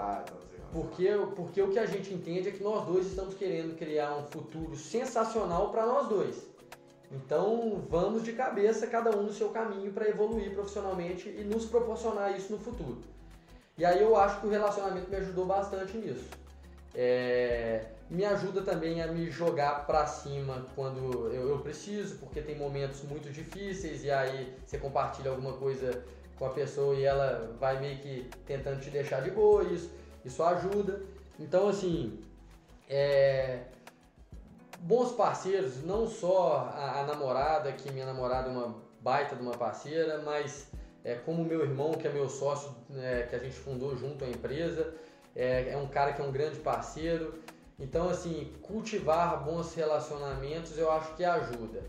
Porque, 0.72 1.10
porque 1.36 1.62
o 1.62 1.70
que 1.70 1.80
a 1.80 1.86
gente 1.86 2.14
entende 2.14 2.50
é 2.50 2.52
que 2.52 2.64
nós 2.64 2.86
dois 2.86 3.08
estamos 3.08 3.34
querendo 3.34 3.78
criar 3.78 4.16
um 4.16 4.28
futuro 4.28 4.76
sensacional 4.76 5.72
para 5.72 5.86
nós 5.86 6.08
dois. 6.08 6.48
Então 7.12 7.82
vamos 7.90 8.24
de 8.24 8.34
cabeça, 8.34 8.86
cada 8.88 9.16
um 9.16 9.24
no 9.24 9.34
seu 9.34 9.50
caminho 9.50 9.92
para 9.94 10.10
evoluir 10.10 10.52
profissionalmente 10.54 11.30
e 11.30 11.44
nos 11.44 11.66
proporcionar 11.66 12.38
isso 12.38 12.52
no 12.52 12.60
futuro. 12.60 12.98
E 13.78 13.86
aí 13.86 14.02
eu 14.02 14.16
acho 14.16 14.42
que 14.42 14.48
o 14.48 14.50
relacionamento 14.50 15.10
me 15.10 15.16
ajudou 15.18 15.46
bastante 15.46 15.96
nisso. 15.98 16.26
É, 16.94 17.86
me 18.10 18.26
ajuda 18.26 18.62
também 18.62 19.02
a 19.02 19.08
me 19.08 19.30
jogar 19.30 19.86
para 19.86 20.06
cima 20.08 20.66
quando 20.76 21.32
eu, 21.32 21.50
eu, 21.50 21.60
preciso, 21.60 22.16
porque 22.18 22.42
tem 22.42 22.58
momentos 22.58 23.04
muito 23.04 23.30
difíceis 23.30 24.04
e 24.04 24.10
aí 24.10 24.54
você 24.66 24.78
compartilha 24.78 25.30
alguma 25.30 25.54
coisa 25.54 26.04
com 26.40 26.46
a 26.46 26.50
pessoa 26.50 26.96
e 26.96 27.04
ela 27.04 27.56
vai 27.60 27.80
meio 27.80 28.00
que 28.00 28.30
tentando 28.46 28.80
te 28.80 28.90
deixar 28.90 29.22
de 29.22 29.30
boa, 29.30 29.64
isso, 29.64 29.92
isso 30.28 30.44
ajuda. 30.44 31.02
Então, 31.40 31.68
assim, 31.68 32.20
é, 32.90 33.62
bons 34.80 35.12
parceiros, 35.12 35.84
não 35.84 36.08
só 36.08 36.72
a, 36.74 37.02
a, 37.02 37.04
namorada, 37.06 37.72
que 37.72 37.92
minha 37.92 38.06
namorada 38.06 38.50
é 38.50 38.52
uma 38.52 38.76
baita 39.02 39.36
de 39.36 39.42
uma 39.42 39.54
parceira, 39.54 40.22
mas 40.24 40.68
é, 41.04 41.16
como 41.16 41.44
meu 41.44 41.62
irmão, 41.62 41.94
que 41.94 42.08
é 42.08 42.12
meu 42.12 42.30
sócio, 42.30 42.72
é, 42.96 43.24
que 43.24 43.36
a 43.36 43.40
gente 43.40 43.56
fundou 43.56 43.96
junto 43.96 44.24
a 44.24 44.30
empresa, 44.30 44.94
é, 45.36 45.70
é 45.70 45.78
um 45.78 45.88
cara 45.88 46.14
que 46.14 46.22
é 46.22 46.26
um 46.26 46.32
grande 46.32 46.60
parceiro. 46.60 47.42
Então, 47.80 48.10
assim, 48.10 48.54
cultivar 48.62 49.44
bons 49.44 49.74
relacionamentos 49.76 50.78
eu 50.78 50.92
acho 50.92 51.14
que 51.16 51.24
ajuda. 51.24 51.84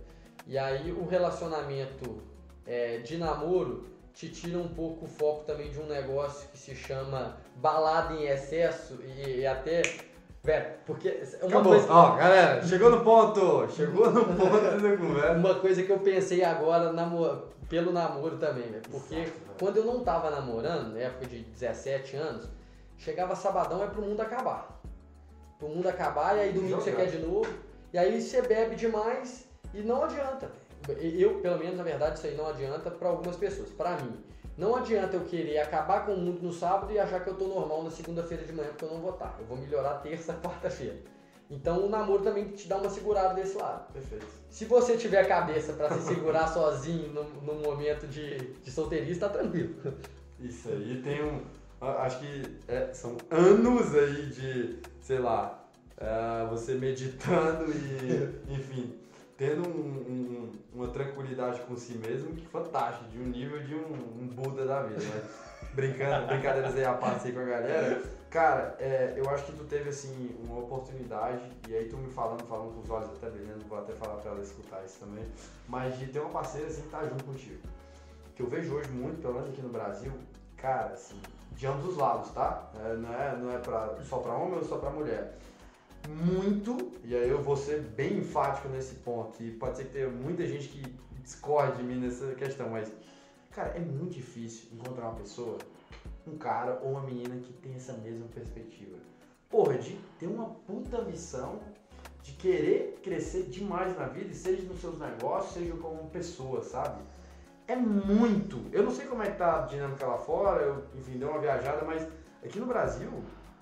E 0.46 0.58
aí, 0.58 0.92
o 0.92 1.06
relacionamento 1.06 2.22
é, 2.66 2.98
de 2.98 3.16
namoro 3.16 3.88
te 4.12 4.28
tira 4.28 4.58
um 4.58 4.68
pouco 4.68 5.06
o 5.06 5.08
foco 5.08 5.44
também 5.44 5.70
de 5.70 5.78
um 5.78 5.86
negócio 5.86 6.48
que 6.50 6.58
se 6.58 6.74
chama 6.74 7.38
balada 7.60 8.14
em 8.14 8.26
excesso 8.26 8.98
e, 9.02 9.40
e 9.40 9.46
até. 9.46 9.82
Velho, 10.42 10.66
porque. 10.86 11.22
Uma 11.40 11.48
Acabou. 11.48 11.72
coisa. 11.72 11.92
Ó, 11.92 12.16
galera, 12.16 12.62
chegou 12.62 12.90
no 12.90 13.04
ponto! 13.04 13.68
Chegou 13.70 14.10
no 14.10 14.24
ponto 14.24 14.60
da 14.80 14.96
conversa. 14.96 15.32
Uma 15.32 15.54
coisa 15.56 15.82
que 15.82 15.90
eu 15.90 15.98
pensei 15.98 16.44
agora 16.44 16.92
namor... 16.92 17.48
pelo 17.68 17.92
namoro 17.92 18.36
também, 18.38 18.70
velho. 18.70 18.82
Porque 18.90 19.14
Exato, 19.14 19.40
quando 19.58 19.76
eu 19.78 19.84
não 19.84 20.04
tava 20.04 20.30
namorando, 20.30 20.94
na 20.94 21.00
época 21.00 21.26
de 21.26 21.40
17 21.40 22.16
anos, 22.16 22.48
chegava 22.96 23.34
sabadão 23.34 23.82
é 23.82 23.86
pro 23.86 24.02
mundo 24.02 24.20
acabar 24.20 24.78
pro 25.58 25.68
mundo 25.68 25.88
acabar, 25.88 26.36
e 26.36 26.40
aí 26.40 26.52
domingo 26.52 26.76
você 26.76 26.92
quer 26.92 27.06
de 27.06 27.18
novo. 27.18 27.52
E 27.92 27.98
aí 27.98 28.20
você 28.20 28.40
bebe 28.42 28.76
demais 28.76 29.46
e 29.74 29.80
não 29.82 30.04
adianta. 30.04 30.50
Eu, 31.00 31.40
pelo 31.40 31.58
menos, 31.58 31.76
na 31.76 31.82
verdade, 31.82 32.18
isso 32.18 32.26
aí 32.26 32.36
não 32.36 32.46
adianta 32.46 32.90
para 32.90 33.08
algumas 33.08 33.36
pessoas. 33.36 33.68
Para 33.70 33.96
mim, 33.96 34.16
não 34.58 34.74
adianta 34.74 35.14
eu 35.14 35.24
querer 35.24 35.58
acabar 35.60 36.04
com 36.04 36.14
o 36.14 36.16
mundo 36.16 36.42
no 36.42 36.52
sábado 36.52 36.92
e 36.92 36.98
achar 36.98 37.22
que 37.22 37.30
eu 37.30 37.36
tô 37.36 37.46
normal 37.46 37.84
na 37.84 37.90
segunda-feira 37.90 38.44
de 38.44 38.52
manhã 38.52 38.68
porque 38.70 38.84
eu 38.84 38.90
não 38.90 39.00
vou 39.00 39.12
estar. 39.12 39.36
Eu 39.38 39.46
vou 39.46 39.56
melhorar 39.56 39.94
terça, 40.00 40.34
quarta-feira. 40.42 40.96
Então 41.48 41.86
o 41.86 41.88
namoro 41.88 42.24
também 42.24 42.48
te 42.48 42.66
dá 42.66 42.76
uma 42.76 42.90
segurada 42.90 43.34
desse 43.34 43.56
lado. 43.56 43.92
Perfeito. 43.92 44.26
Se 44.50 44.64
você 44.64 44.96
tiver 44.96 45.26
cabeça 45.28 45.74
para 45.74 45.90
se 45.92 46.02
segurar 46.08 46.48
sozinho 46.52 47.12
no, 47.12 47.54
momento 47.54 48.08
de, 48.08 48.36
de 48.36 49.18
tá 49.18 49.28
tranquilo. 49.28 49.76
Isso 50.40 50.68
aí 50.68 51.00
tem 51.02 51.24
um, 51.24 51.40
acho 51.80 52.18
que 52.18 52.58
é, 52.66 52.92
são 52.92 53.16
anos 53.30 53.94
aí 53.94 54.26
de, 54.26 54.78
sei 55.00 55.20
lá, 55.20 55.64
é, 55.96 56.46
você 56.50 56.74
meditando 56.74 57.70
e, 57.70 58.40
enfim, 58.52 58.92
tendo 59.38 59.66
um, 59.68 59.70
um, 59.70 60.52
uma 60.74 60.88
tranquilidade 60.88 61.60
com 61.60 61.76
si 61.76 61.96
mesmo 61.96 62.34
que 62.34 62.44
fantástico, 62.48 63.08
de 63.08 63.18
um 63.18 63.26
nível 63.26 63.62
de 63.62 63.74
um, 63.74 63.94
um 64.20 64.26
Buda 64.26 64.66
da 64.66 64.82
vida, 64.82 65.00
né? 65.00 65.22
Brincando, 65.72 66.26
brincadeiras 66.26 66.74
aí 66.74 66.84
a 66.84 66.94
parte 66.94 67.28
aí 67.28 67.32
com 67.32 67.40
a 67.40 67.44
galera. 67.44 68.02
Cara, 68.28 68.76
é, 68.80 69.14
eu 69.16 69.30
acho 69.30 69.44
que 69.44 69.52
tu 69.52 69.64
teve 69.64 69.90
assim 69.90 70.36
uma 70.42 70.58
oportunidade, 70.58 71.40
e 71.68 71.74
aí 71.74 71.88
tu 71.88 71.96
me 71.96 72.12
falando, 72.12 72.44
falando 72.46 72.74
com 72.74 72.80
os 72.80 72.90
olhos 72.90 73.08
até 73.10 73.30
brilhando, 73.30 73.64
vou 73.68 73.78
até 73.78 73.92
falar 73.92 74.16
pra 74.16 74.32
ela 74.32 74.40
escutar 74.40 74.84
isso 74.84 74.98
também, 74.98 75.24
mas 75.68 75.96
de 75.98 76.06
ter 76.06 76.18
uma 76.18 76.30
parceira 76.30 76.66
assim 76.66 76.82
que 76.82 76.88
tá 76.88 77.04
junto 77.04 77.22
contigo. 77.22 77.60
Que 78.34 78.42
eu 78.42 78.48
vejo 78.48 78.74
hoje 78.74 78.90
muito, 78.90 79.20
pelo 79.22 79.34
menos 79.34 79.50
aqui 79.50 79.62
no 79.62 79.68
Brasil, 79.68 80.12
cara, 80.56 80.94
assim, 80.94 81.20
de 81.52 81.66
ambos 81.66 81.90
os 81.90 81.96
lados, 81.96 82.30
tá? 82.30 82.70
É, 82.74 82.94
não 82.94 83.14
é, 83.14 83.36
não 83.36 83.52
é 83.52 83.58
pra, 83.58 83.96
só 84.02 84.18
para 84.18 84.34
homem 84.34 84.58
ou 84.58 84.64
só 84.64 84.78
para 84.78 84.90
mulher. 84.90 85.38
Muito, 86.08 86.92
e 87.04 87.14
aí 87.14 87.28
eu 87.28 87.42
vou 87.42 87.56
ser 87.56 87.80
bem 87.80 88.18
enfático 88.18 88.68
nesse 88.68 88.94
ponto, 88.96 89.42
e 89.42 89.50
pode 89.50 89.76
ser 89.76 89.84
que 89.84 89.92
tenha 89.92 90.08
muita 90.08 90.46
gente 90.46 90.68
que 90.68 90.82
discorde 91.22 91.76
de 91.76 91.82
mim 91.82 92.00
nessa 92.00 92.34
questão, 92.34 92.70
mas, 92.70 92.90
cara, 93.50 93.70
é 93.76 93.80
muito 93.80 94.14
difícil 94.14 94.70
encontrar 94.72 95.10
uma 95.10 95.18
pessoa, 95.18 95.58
um 96.26 96.36
cara 96.38 96.80
ou 96.82 96.92
uma 96.92 97.02
menina 97.02 97.36
que 97.36 97.52
tem 97.52 97.74
essa 97.74 97.92
mesma 97.92 98.26
perspectiva. 98.28 98.96
Porra, 99.50 99.76
de 99.76 99.98
ter 100.18 100.26
uma 100.26 100.46
puta 100.66 101.02
missão 101.02 101.60
de 102.22 102.32
querer 102.32 103.00
crescer 103.02 103.44
demais 103.44 103.96
na 103.96 104.06
vida, 104.06 104.32
seja 104.34 104.62
nos 104.62 104.80
seus 104.80 104.98
negócios, 104.98 105.54
seja 105.54 105.74
como 105.74 106.10
pessoa, 106.10 106.62
sabe? 106.62 107.02
é 107.68 107.76
muito. 107.76 108.64
Eu 108.72 108.82
não 108.82 108.90
sei 108.90 109.06
como 109.06 109.22
é 109.22 109.30
que 109.30 109.36
tá 109.36 109.62
a 109.62 109.66
dinâmica 109.66 110.06
lá 110.06 110.16
fora, 110.16 110.62
eu, 110.62 110.84
enfim, 110.96 111.18
dei 111.18 111.28
uma 111.28 111.38
viajada, 111.38 111.84
mas 111.84 112.08
aqui 112.42 112.58
no 112.58 112.66
Brasil, 112.66 113.10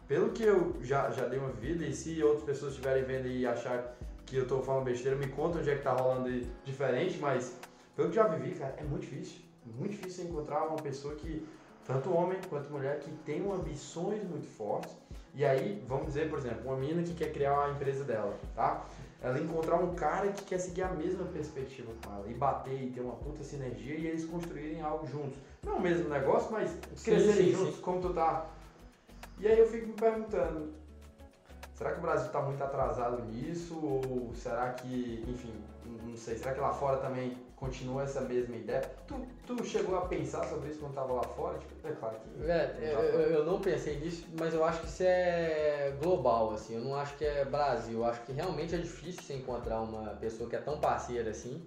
pelo 0.07 0.31
que 0.31 0.43
eu 0.43 0.77
já, 0.83 1.11
já 1.11 1.27
dei 1.27 1.39
uma 1.39 1.51
vida, 1.51 1.85
e 1.85 1.93
se 1.93 2.23
outras 2.23 2.45
pessoas 2.45 2.73
estiverem 2.73 3.05
vendo 3.05 3.29
e 3.29 3.47
achar 3.47 3.97
que 4.25 4.37
eu 4.37 4.47
tô 4.47 4.63
falando 4.63 4.85
besteira, 4.85 5.17
me 5.17 5.29
conta 5.29 5.59
onde 5.59 5.71
é 5.71 5.77
que 5.77 5.83
tá 5.83 5.93
rolando 5.93 6.31
diferente, 6.65 7.19
mas 7.19 7.59
pelo 7.95 8.09
que 8.09 8.17
já 8.17 8.27
vivi, 8.27 8.55
cara, 8.55 8.75
é 8.79 8.85
muito 8.85 9.03
difícil. 9.03 9.41
Muito 9.65 9.93
difícil 9.93 10.25
encontrar 10.25 10.67
uma 10.67 10.77
pessoa 10.77 11.15
que, 11.15 11.47
tanto 11.85 12.13
homem 12.13 12.39
quanto 12.49 12.71
mulher, 12.71 13.01
que 13.01 13.11
tem 13.25 13.45
ambições 13.51 14.23
muito 14.25 14.47
fortes. 14.47 14.95
E 15.35 15.45
aí, 15.45 15.85
vamos 15.87 16.07
dizer, 16.07 16.31
por 16.31 16.39
exemplo, 16.39 16.63
uma 16.65 16.77
menina 16.77 17.03
que 17.03 17.15
quer 17.15 17.33
criar 17.33 17.67
a 17.67 17.71
empresa 17.71 18.05
dela, 18.05 18.39
tá? 18.55 18.87
ela 19.23 19.41
encontrar 19.41 19.77
um 19.77 19.95
cara 19.95 20.29
que 20.29 20.45
quer 20.45 20.59
seguir 20.59 20.83
a 20.83 20.89
mesma 20.89 21.25
perspectiva 21.25 21.91
com 22.05 22.13
ela 22.13 22.27
e 22.29 22.35
bater 22.35 22.83
e 22.83 22.91
ter 22.91 23.01
uma 23.01 23.15
puta 23.15 23.43
sinergia 23.43 23.95
e 23.95 24.07
eles 24.07 24.25
construírem 24.25 24.81
algo 24.81 25.07
juntos. 25.07 25.39
Não 25.65 25.79
o 25.79 25.81
mesmo 25.81 26.09
negócio, 26.09 26.53
mas 26.53 26.77
crescerem 27.03 27.53
juntos, 27.53 27.77
sim. 27.77 27.83
como 27.83 28.01
tu 28.01 28.11
tá. 28.13 28.47
E 29.39 29.47
aí 29.47 29.59
eu 29.59 29.67
fico 29.67 29.89
me 29.89 29.93
perguntando, 29.93 30.73
Será 31.77 31.93
que 31.93 31.99
o 31.99 32.03
Brasil 32.03 32.27
está 32.27 32.41
muito 32.41 32.65
atrasado 32.65 33.23
nisso? 33.27 33.79
Ou 33.83 34.35
será 34.35 34.73
que, 34.73 35.23
enfim, 35.29 35.53
não 35.85 36.17
sei, 36.17 36.39
será 36.39 36.55
que 36.55 36.61
lá 36.61 36.73
fora 36.73 36.97
também 36.97 37.37
continua 37.55 38.03
essa 38.03 38.23
mesma 38.23 38.57
ideia? 38.57 38.81
Tu, 39.07 39.15
tu 39.47 39.63
chegou 39.63 39.99
a 39.99 40.07
pensar 40.07 40.43
sobre 40.47 40.71
isso 40.71 40.79
quando 40.81 40.93
estava 40.93 41.13
lá 41.13 41.23
fora? 41.23 41.59
Tipo, 41.59 41.87
é 41.87 41.93
claro 41.93 42.17
que. 42.17 42.51
É, 42.51 42.95
eu, 42.95 43.21
eu, 43.21 43.45
não 43.45 43.61
pensei 43.61 44.01
nisso, 44.01 44.27
mas 44.41 44.55
eu 44.55 44.65
acho 44.65 44.81
que 44.81 44.87
isso 44.87 45.03
é 45.03 45.95
global, 46.03 46.55
assim. 46.55 46.77
Eu 46.77 46.81
não 46.81 46.97
acho 46.97 47.15
que 47.19 47.27
é 47.27 47.45
Brasil. 47.45 47.99
Eu 47.99 48.07
acho 48.07 48.23
que 48.23 48.33
realmente 48.33 48.75
é 48.75 48.79
difícil 48.79 49.23
você 49.23 49.35
encontrar 49.35 49.83
uma 49.83 50.15
pessoa 50.15 50.49
que 50.49 50.57
é 50.57 50.61
tão 50.61 50.81
parceira 50.81 51.31
assim. 51.31 51.63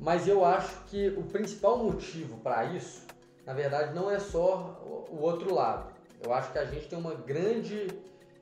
Mas 0.00 0.26
eu 0.26 0.44
acho 0.44 0.82
que 0.86 1.10
o 1.16 1.22
principal 1.22 1.78
motivo 1.78 2.38
para 2.38 2.64
isso, 2.64 3.06
na 3.46 3.52
verdade, 3.52 3.94
não 3.94 4.10
é 4.10 4.18
só 4.18 5.06
o 5.08 5.20
outro 5.20 5.54
lado. 5.54 5.91
Eu 6.24 6.32
acho 6.32 6.52
que 6.52 6.58
a 6.58 6.64
gente 6.64 6.88
tem 6.88 6.98
uma 6.98 7.14
grande 7.14 7.88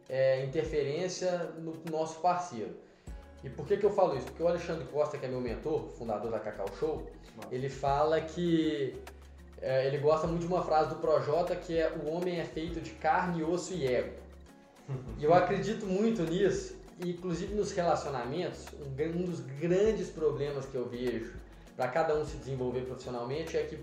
é, 0.09 0.45
interferência 0.45 1.53
no 1.59 1.75
nosso 1.91 2.21
parceiro. 2.21 2.77
E 3.43 3.49
por 3.49 3.67
que, 3.67 3.77
que 3.77 3.85
eu 3.85 3.91
falo 3.91 4.17
isso? 4.17 4.27
Porque 4.27 4.43
o 4.43 4.49
Alexandre 4.49 4.85
Costa, 4.87 5.17
que 5.17 5.25
é 5.25 5.29
meu 5.29 5.41
mentor, 5.41 5.89
fundador 5.97 6.31
da 6.31 6.39
Cacau 6.39 6.69
Show, 6.79 7.07
ele 7.51 7.71
fala 7.71 8.21
que 8.21 8.95
é, 9.63 9.87
ele 9.87 9.99
gosta 9.99 10.27
muito 10.27 10.43
de 10.43 10.47
uma 10.47 10.63
frase 10.63 10.91
do 10.91 10.97
Projota 10.97 11.57
que 11.57 11.79
é 11.79 11.91
o 11.91 12.11
homem 12.11 12.39
é 12.39 12.45
feito 12.45 12.81
de 12.81 12.91
carne, 12.91 13.43
osso 13.43 13.73
e 13.73 13.87
ego. 13.87 14.13
e 15.19 15.25
eu 15.25 15.33
acredito 15.33 15.87
muito 15.87 16.23
nisso, 16.23 16.77
inclusive 17.05 17.55
nos 17.55 17.73
relacionamentos, 17.73 18.67
um, 18.75 19.19
um 19.19 19.25
dos 19.25 19.41
grandes 19.41 20.11
problemas 20.11 20.67
que 20.67 20.75
eu 20.75 20.87
vejo 20.87 21.33
para 21.77 21.89
cada 21.89 22.15
um 22.15 22.27
se 22.27 22.37
desenvolver 22.37 22.83
profissionalmente 22.83 23.57
é 23.57 23.63
que 23.63 23.79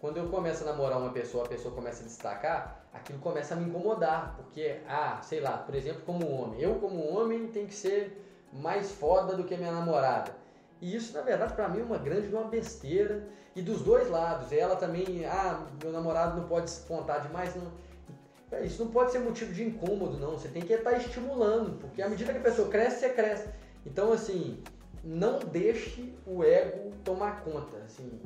quando 0.00 0.16
eu 0.16 0.28
começo 0.28 0.62
a 0.62 0.66
namorar 0.66 0.98
uma 0.98 1.10
pessoa, 1.10 1.44
a 1.44 1.48
pessoa 1.48 1.74
começa 1.74 2.02
a 2.02 2.06
destacar, 2.06 2.84
aquilo 2.98 3.18
começa 3.18 3.54
a 3.54 3.56
me 3.56 3.68
incomodar, 3.68 4.34
porque, 4.36 4.80
ah, 4.88 5.20
sei 5.22 5.40
lá, 5.40 5.58
por 5.58 5.74
exemplo, 5.74 6.02
como 6.04 6.30
homem, 6.30 6.60
eu 6.60 6.76
como 6.76 7.08
homem 7.08 7.46
tenho 7.48 7.66
que 7.66 7.74
ser 7.74 8.24
mais 8.52 8.90
foda 8.92 9.36
do 9.36 9.44
que 9.44 9.56
minha 9.56 9.72
namorada. 9.72 10.34
E 10.80 10.94
isso, 10.94 11.12
na 11.14 11.22
verdade, 11.22 11.54
para 11.54 11.68
mim 11.68 11.80
é 11.80 11.84
uma 11.84 11.98
grande 11.98 12.28
uma 12.28 12.44
besteira. 12.44 13.26
E 13.56 13.62
dos 13.62 13.82
dois 13.82 14.08
lados, 14.08 14.52
ela 14.52 14.76
também, 14.76 15.24
ah, 15.26 15.66
meu 15.82 15.92
namorado 15.92 16.40
não 16.40 16.46
pode 16.46 16.70
contar 16.86 17.18
demais, 17.18 17.54
não. 17.56 17.72
Isso 18.62 18.84
não 18.84 18.90
pode 18.90 19.10
ser 19.10 19.18
motivo 19.18 19.52
de 19.52 19.64
incômodo, 19.64 20.16
não. 20.18 20.32
Você 20.32 20.48
tem 20.48 20.62
que 20.62 20.72
estar 20.72 20.92
estimulando, 20.92 21.78
porque 21.80 22.00
à 22.00 22.08
medida 22.08 22.32
que 22.32 22.38
a 22.38 22.42
pessoa 22.42 22.68
cresce, 22.68 23.00
você 23.00 23.08
cresce. 23.10 23.48
Então, 23.84 24.12
assim, 24.12 24.62
não 25.02 25.38
deixe 25.40 26.14
o 26.26 26.44
ego 26.44 26.92
tomar 27.04 27.42
conta. 27.42 27.76
Assim, 27.78 28.20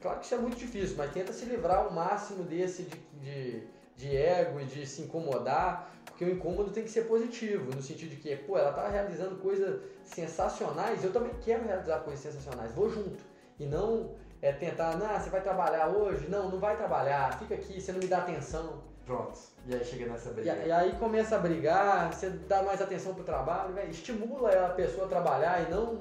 claro 0.00 0.18
que 0.18 0.24
isso 0.24 0.34
é 0.34 0.38
muito 0.38 0.56
difícil, 0.56 0.96
mas 0.96 1.12
tenta 1.12 1.32
se 1.32 1.44
livrar 1.44 1.84
ao 1.84 1.92
máximo 1.92 2.42
desse 2.42 2.84
de, 2.84 2.96
de, 3.20 3.62
de 3.96 4.16
ego 4.16 4.60
e 4.60 4.64
de 4.64 4.86
se 4.86 5.02
incomodar, 5.02 5.90
porque 6.04 6.24
o 6.24 6.30
incômodo 6.30 6.70
tem 6.70 6.84
que 6.84 6.90
ser 6.90 7.02
positivo, 7.02 7.74
no 7.74 7.82
sentido 7.82 8.10
de 8.10 8.16
que, 8.16 8.36
pô, 8.36 8.56
ela 8.56 8.70
está 8.70 8.88
realizando 8.88 9.36
coisas 9.36 9.80
sensacionais, 10.04 11.02
eu 11.02 11.12
também 11.12 11.32
quero 11.40 11.64
realizar 11.64 12.00
coisas 12.00 12.20
sensacionais, 12.20 12.72
vou 12.72 12.88
junto. 12.88 13.22
E 13.58 13.66
não 13.66 14.14
é 14.42 14.52
tentar, 14.52 14.96
não, 14.96 15.18
você 15.18 15.30
vai 15.30 15.40
trabalhar 15.40 15.88
hoje? 15.88 16.28
Não, 16.28 16.50
não 16.50 16.58
vai 16.58 16.76
trabalhar, 16.76 17.38
fica 17.38 17.54
aqui, 17.54 17.80
você 17.80 17.92
não 17.92 18.00
me 18.00 18.06
dá 18.06 18.18
atenção. 18.18 18.82
Pronto. 19.06 19.38
E 19.66 19.74
aí 19.74 19.84
chega 19.84 20.06
nessa 20.06 20.30
briga. 20.30 20.54
E, 20.54 20.68
e 20.68 20.72
aí 20.72 20.92
começa 20.92 21.36
a 21.36 21.38
brigar, 21.38 22.12
você 22.12 22.30
dá 22.30 22.62
mais 22.62 22.80
atenção 22.80 23.14
pro 23.14 23.24
trabalho, 23.24 23.74
véio, 23.74 23.90
estimula 23.90 24.66
a 24.66 24.70
pessoa 24.70 25.06
a 25.06 25.08
trabalhar 25.08 25.66
e 25.66 25.70
não, 25.70 26.00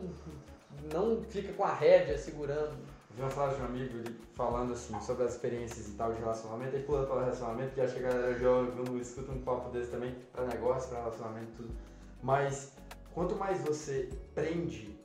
não 0.92 1.24
fica 1.24 1.54
com 1.54 1.64
a 1.64 1.74
rédea 1.74 2.18
segurando. 2.18 2.93
Vi 3.16 3.22
uma 3.22 3.30
frase 3.30 3.58
de 3.58 3.62
um 3.62 3.66
amigo 3.66 3.98
ele 4.00 4.20
falando 4.34 4.74
assim 4.74 5.00
sobre 5.02 5.26
as 5.26 5.34
experiências 5.34 5.88
e 5.88 5.92
tal 5.92 6.12
de 6.12 6.20
relacionamento, 6.20 6.76
aí 6.76 6.82
pula 6.82 7.06
para 7.06 7.22
relacionamento, 7.22 7.76
que 7.76 7.82
acho 7.82 7.94
que 7.94 8.00
a 8.00 8.10
galera 8.10 8.40
já 8.40 9.00
escuta 9.00 9.32
um 9.32 9.42
papo 9.42 9.70
desse 9.70 9.92
também, 9.92 10.16
para 10.32 10.46
negócio, 10.48 10.90
para 10.90 11.00
relacionamento, 11.00 11.52
tudo. 11.56 11.76
Mas 12.24 12.74
quanto 13.14 13.36
mais 13.36 13.62
você 13.62 14.10
prende, 14.34 15.00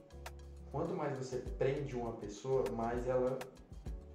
quanto 0.73 0.95
mais 0.95 1.19
você 1.19 1.37
prende 1.59 1.95
uma 1.97 2.13
pessoa, 2.15 2.65
mais 2.71 3.07
ela 3.07 3.39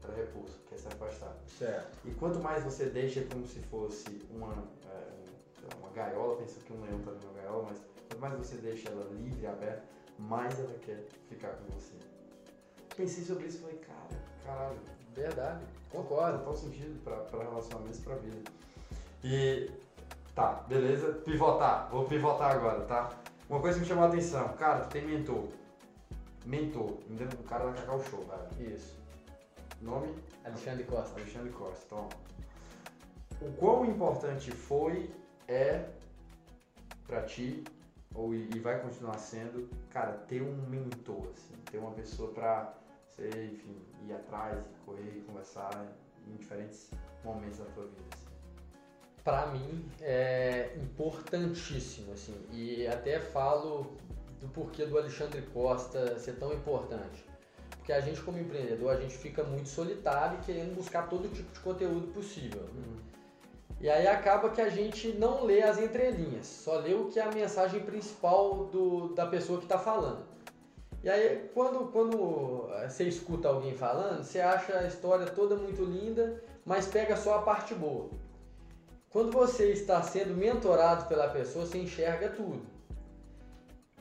para 0.01 0.15
repulso, 0.15 0.59
quer 0.67 0.77
se 0.77 0.87
afastar. 0.87 1.37
Certo. 1.47 1.95
E 2.03 2.11
quanto 2.15 2.39
mais 2.39 2.63
você 2.63 2.85
deixa 2.87 3.23
como 3.31 3.45
se 3.45 3.59
fosse 3.59 4.25
uma, 4.31 4.53
é, 4.89 5.75
uma 5.79 5.89
gaiola, 5.91 6.37
pensa 6.37 6.59
que 6.59 6.73
um 6.73 6.81
leão 6.81 6.97
está 6.97 7.11
numa 7.11 7.33
gaiola, 7.33 7.67
mas 7.69 7.77
quanto 8.09 8.19
mais 8.19 8.37
você 8.37 8.55
deixa 8.57 8.89
ela 8.89 9.05
livre, 9.11 9.45
aberta, 9.45 9.83
mais 10.17 10.59
ela 10.59 10.73
quer 10.79 11.05
ficar 11.29 11.49
com 11.49 11.65
você. 11.73 12.02
Pensei 12.95 13.23
sobre 13.23 13.47
isso 13.47 13.57
e 13.57 13.61
falei, 13.61 13.77
cara, 13.77 14.21
caralho. 14.45 14.79
Verdade, 15.15 15.63
concordo. 15.91 16.39
Total 16.39 16.55
sentido 16.55 17.03
para 17.03 17.43
relacionamentos 17.43 17.99
e 17.99 18.01
pra 18.01 18.15
vida. 18.15 18.51
E 19.23 19.71
tá, 20.35 20.53
beleza, 20.67 21.13
pivotar. 21.25 21.89
Vou 21.89 22.05
pivotar 22.05 22.51
agora, 22.51 22.81
tá? 22.81 23.09
Uma 23.49 23.59
coisa 23.59 23.75
que 23.75 23.81
me 23.81 23.87
chamou 23.87 24.05
a 24.05 24.07
atenção, 24.07 24.49
cara, 24.53 24.85
tu 24.85 24.89
tem 24.89 25.05
mentor. 25.05 25.47
Mentor, 26.45 26.97
entendeu? 27.09 27.27
O 27.39 27.43
cara 27.43 27.65
da 27.65 27.73
Cacau 27.73 28.03
Show, 28.03 28.25
velho. 28.25 28.75
Isso. 28.75 28.99
Nome? 29.81 30.13
Alexandre 30.43 30.83
Costa. 30.83 31.19
Alexandre 31.19 31.51
Costa. 31.51 31.85
Então, 31.85 32.09
o 33.41 33.51
quão 33.53 33.85
importante 33.85 34.51
foi, 34.51 35.09
é 35.47 35.89
pra 37.05 37.21
ti, 37.23 37.63
ou 38.15 38.33
e 38.33 38.59
vai 38.59 38.81
continuar 38.81 39.17
sendo, 39.17 39.69
cara, 39.89 40.13
ter 40.13 40.41
um 40.41 40.55
mentor, 40.67 41.27
assim, 41.33 41.53
ter 41.71 41.77
uma 41.77 41.91
pessoa 41.91 42.31
pra 42.31 42.73
você, 43.15 43.49
enfim, 43.51 43.75
ir 44.07 44.13
atrás, 44.13 44.65
correr, 44.85 45.23
conversar 45.27 45.87
em 46.27 46.35
diferentes 46.35 46.89
momentos 47.23 47.59
da 47.59 47.65
tua 47.65 47.85
vida. 47.85 48.03
Assim. 48.13 48.23
Para 49.23 49.47
mim 49.47 49.89
é 50.01 50.75
importantíssimo, 50.81 52.11
assim, 52.13 52.35
e 52.51 52.85
até 52.87 53.19
falo 53.19 53.95
do 54.39 54.47
porquê 54.49 54.85
do 54.85 54.97
Alexandre 54.97 55.41
Costa 55.53 56.19
ser 56.19 56.33
tão 56.33 56.53
importante. 56.53 57.25
Porque 57.77 57.93
a 57.93 57.99
gente, 57.99 58.21
como 58.21 58.37
empreendedor, 58.37 58.91
a 58.91 58.99
gente 58.99 59.17
fica 59.17 59.43
muito 59.43 59.67
solitário 59.67 60.39
querendo 60.45 60.75
buscar 60.75 61.09
todo 61.09 61.27
tipo 61.33 61.51
de 61.51 61.59
conteúdo 61.59 62.07
possível. 62.13 62.61
Uhum. 62.61 62.97
E 63.79 63.89
aí 63.89 64.07
acaba 64.07 64.49
que 64.49 64.61
a 64.61 64.69
gente 64.69 65.09
não 65.13 65.43
lê 65.43 65.61
as 65.61 65.77
entrelinhas, 65.77 66.45
só 66.45 66.79
lê 66.79 66.93
o 66.93 67.09
que 67.09 67.19
é 67.19 67.23
a 67.23 67.31
mensagem 67.31 67.81
principal 67.81 68.65
do, 68.65 69.13
da 69.13 69.25
pessoa 69.25 69.59
que 69.59 69.65
está 69.65 69.77
falando. 69.77 70.32
E 71.03 71.09
aí 71.09 71.49
quando, 71.53 71.91
quando 71.91 72.69
você 72.87 73.03
escuta 73.03 73.49
alguém 73.49 73.75
falando, 73.75 74.23
você 74.23 74.39
acha 74.39 74.77
a 74.77 74.87
história 74.87 75.25
toda 75.25 75.55
muito 75.55 75.83
linda, 75.83 76.41
mas 76.65 76.87
pega 76.87 77.17
só 77.17 77.39
a 77.39 77.41
parte 77.41 77.75
boa. 77.75 78.09
Quando 79.09 79.31
você 79.31 79.71
está 79.71 80.01
sendo 80.01 80.33
mentorado 80.33 81.05
pela 81.05 81.27
pessoa, 81.27 81.65
você 81.65 81.77
enxerga 81.77 82.29
tudo 82.29 82.73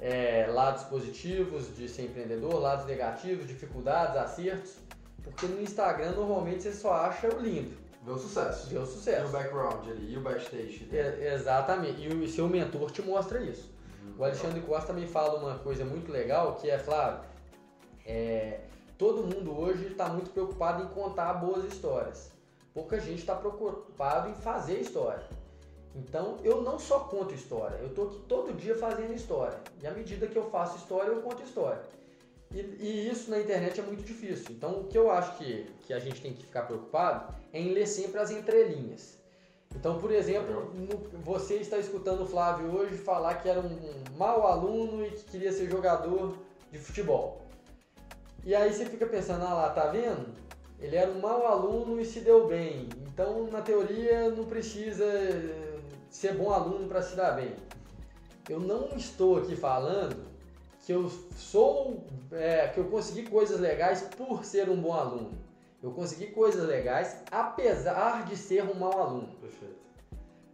é, 0.03 0.47
lados 0.49 0.83
positivos 0.83 1.77
de 1.77 1.89
ser 1.89 2.07
empreendedor, 2.07 2.61
lados 2.61 2.85
negativos, 2.87 3.47
dificuldades, 3.47 4.17
acertos, 4.17 4.75
porque 5.23 5.47
no 5.47 5.63
Instagram 5.63 6.11
normalmente 6.11 6.65
você 6.65 6.73
só 6.73 6.93
acha 6.93 7.29
o 7.29 7.41
lindo. 7.41 7.77
Vê 8.05 8.11
o 8.11 8.19
sucesso. 8.19 8.69
Vê 8.69 8.79
o 8.79 8.85
sucesso. 8.85 9.27
E 9.27 9.29
o 9.29 9.29
background 9.29 9.89
ali, 9.89 10.13
e 10.13 10.17
o 10.17 10.21
backstage. 10.21 10.89
É, 10.93 11.35
exatamente. 11.35 12.03
E 12.03 12.09
o 12.09 12.29
seu 12.29 12.49
mentor 12.49 12.91
te 12.91 13.01
mostra 13.01 13.41
isso. 13.41 13.72
O 14.19 14.25
Alexandre 14.25 14.61
Costa 14.61 14.89
também 14.89 15.07
fala 15.07 15.39
uma 15.39 15.59
coisa 15.59 15.85
muito 15.85 16.13
legal, 16.13 16.57
que 16.57 16.71
é, 16.71 16.79
Flávio, 16.79 17.25
é, 18.05 18.61
todo 18.99 19.23
mundo 19.23 19.59
hoje 19.59 19.87
está 19.87 20.09
muito 20.09 20.31
preocupado 20.31 20.83
em 20.83 20.89
contar 20.89 21.35
boas 21.35 21.65
histórias. 21.65 22.31
Pouca 22.75 22.99
gente 23.01 23.21
está 23.21 23.35
preocupado 23.35 24.29
em 24.29 24.35
fazer 24.35 24.81
história. 24.81 25.25
Então 25.95 26.39
eu 26.43 26.63
não 26.63 26.79
só 26.79 27.01
conto 27.01 27.35
história, 27.35 27.77
eu 27.77 27.89
estou 27.89 28.09
aqui 28.09 28.19
todo 28.29 28.57
dia 28.57 28.77
fazendo 28.77 29.13
história. 29.13 29.59
E 29.83 29.87
à 29.87 29.91
medida 29.91 30.27
que 30.27 30.37
eu 30.37 30.51
faço 30.51 30.77
história, 30.79 31.11
eu 31.11 31.21
conto 31.21 31.43
história. 31.43 31.83
E, 32.51 32.61
e, 32.61 33.11
isso 33.11 33.31
na 33.31 33.39
internet 33.39 33.81
é 33.81 33.83
muito 33.83 34.03
difícil. 34.03 34.47
Então 34.51 34.81
o 34.81 34.85
que 34.85 34.97
eu 34.97 35.11
acho 35.11 35.37
que, 35.39 35.67
que 35.87 35.93
a 35.93 35.99
gente 35.99 36.21
tem 36.21 36.33
que 36.33 36.43
ficar 36.43 36.63
preocupado 36.63 37.35
é 37.53 37.61
em 37.61 37.73
ler 37.73 37.87
sempre 37.87 38.21
as 38.21 38.31
entrelinhas. 38.31 39.22
Então, 39.75 39.99
por 39.99 40.13
exemplo, 40.13 40.73
você 41.25 41.57
está 41.57 41.79
escutando 41.79 42.23
o 42.23 42.27
Flávio 42.27 42.73
hoje 42.75 42.97
falar 42.97 43.37
que 43.37 43.49
era 43.49 43.61
um, 43.61 43.67
um 43.67 44.17
mau 44.17 44.47
aluno 44.47 45.05
e 45.05 45.11
que 45.11 45.25
queria 45.25 45.53
ser 45.53 45.71
jogador 45.71 46.37
de 46.71 46.79
futebol. 46.79 47.43
E 48.45 48.55
aí 48.55 48.73
você 48.73 48.87
fica 48.87 49.07
pensando, 49.07 49.45
ah 49.45 49.55
lá, 49.55 49.71
tá 49.71 49.87
vendo? 49.87 50.27
Ele 50.81 50.97
era 50.97 51.11
um 51.11 51.21
mau 51.21 51.47
aluno 51.47 52.01
e 52.01 52.05
se 52.05 52.21
deu 52.21 52.47
bem. 52.47 52.89
Então, 53.07 53.47
na 53.47 53.61
teoria, 53.61 54.31
não 54.31 54.45
precisa 54.45 55.05
ser 56.11 56.35
bom 56.35 56.51
aluno 56.51 56.89
para 56.89 57.03
se 57.03 57.15
dar 57.15 57.33
bem. 57.33 57.55
Eu 58.49 58.59
não 58.59 58.89
estou 58.97 59.39
aqui 59.39 59.55
falando 59.55 60.33
que 60.85 60.93
eu 60.93 61.09
sou, 61.37 62.05
é, 62.33 62.67
que 62.69 62.79
eu 62.79 62.85
consegui 62.87 63.23
coisas 63.23 63.61
legais 63.61 64.03
por 64.17 64.45
ser 64.45 64.69
um 64.69 64.81
bom 64.81 64.93
aluno. 64.93 65.31
Eu 65.83 65.91
consegui 65.91 66.29
coisas 66.29 66.67
legais 66.67 67.17
apesar 67.31 68.25
de 68.25 68.37
ser 68.37 68.63
um 68.65 68.75
mau 68.75 69.01
aluno. 69.01 69.29
Perfeito. 69.41 69.83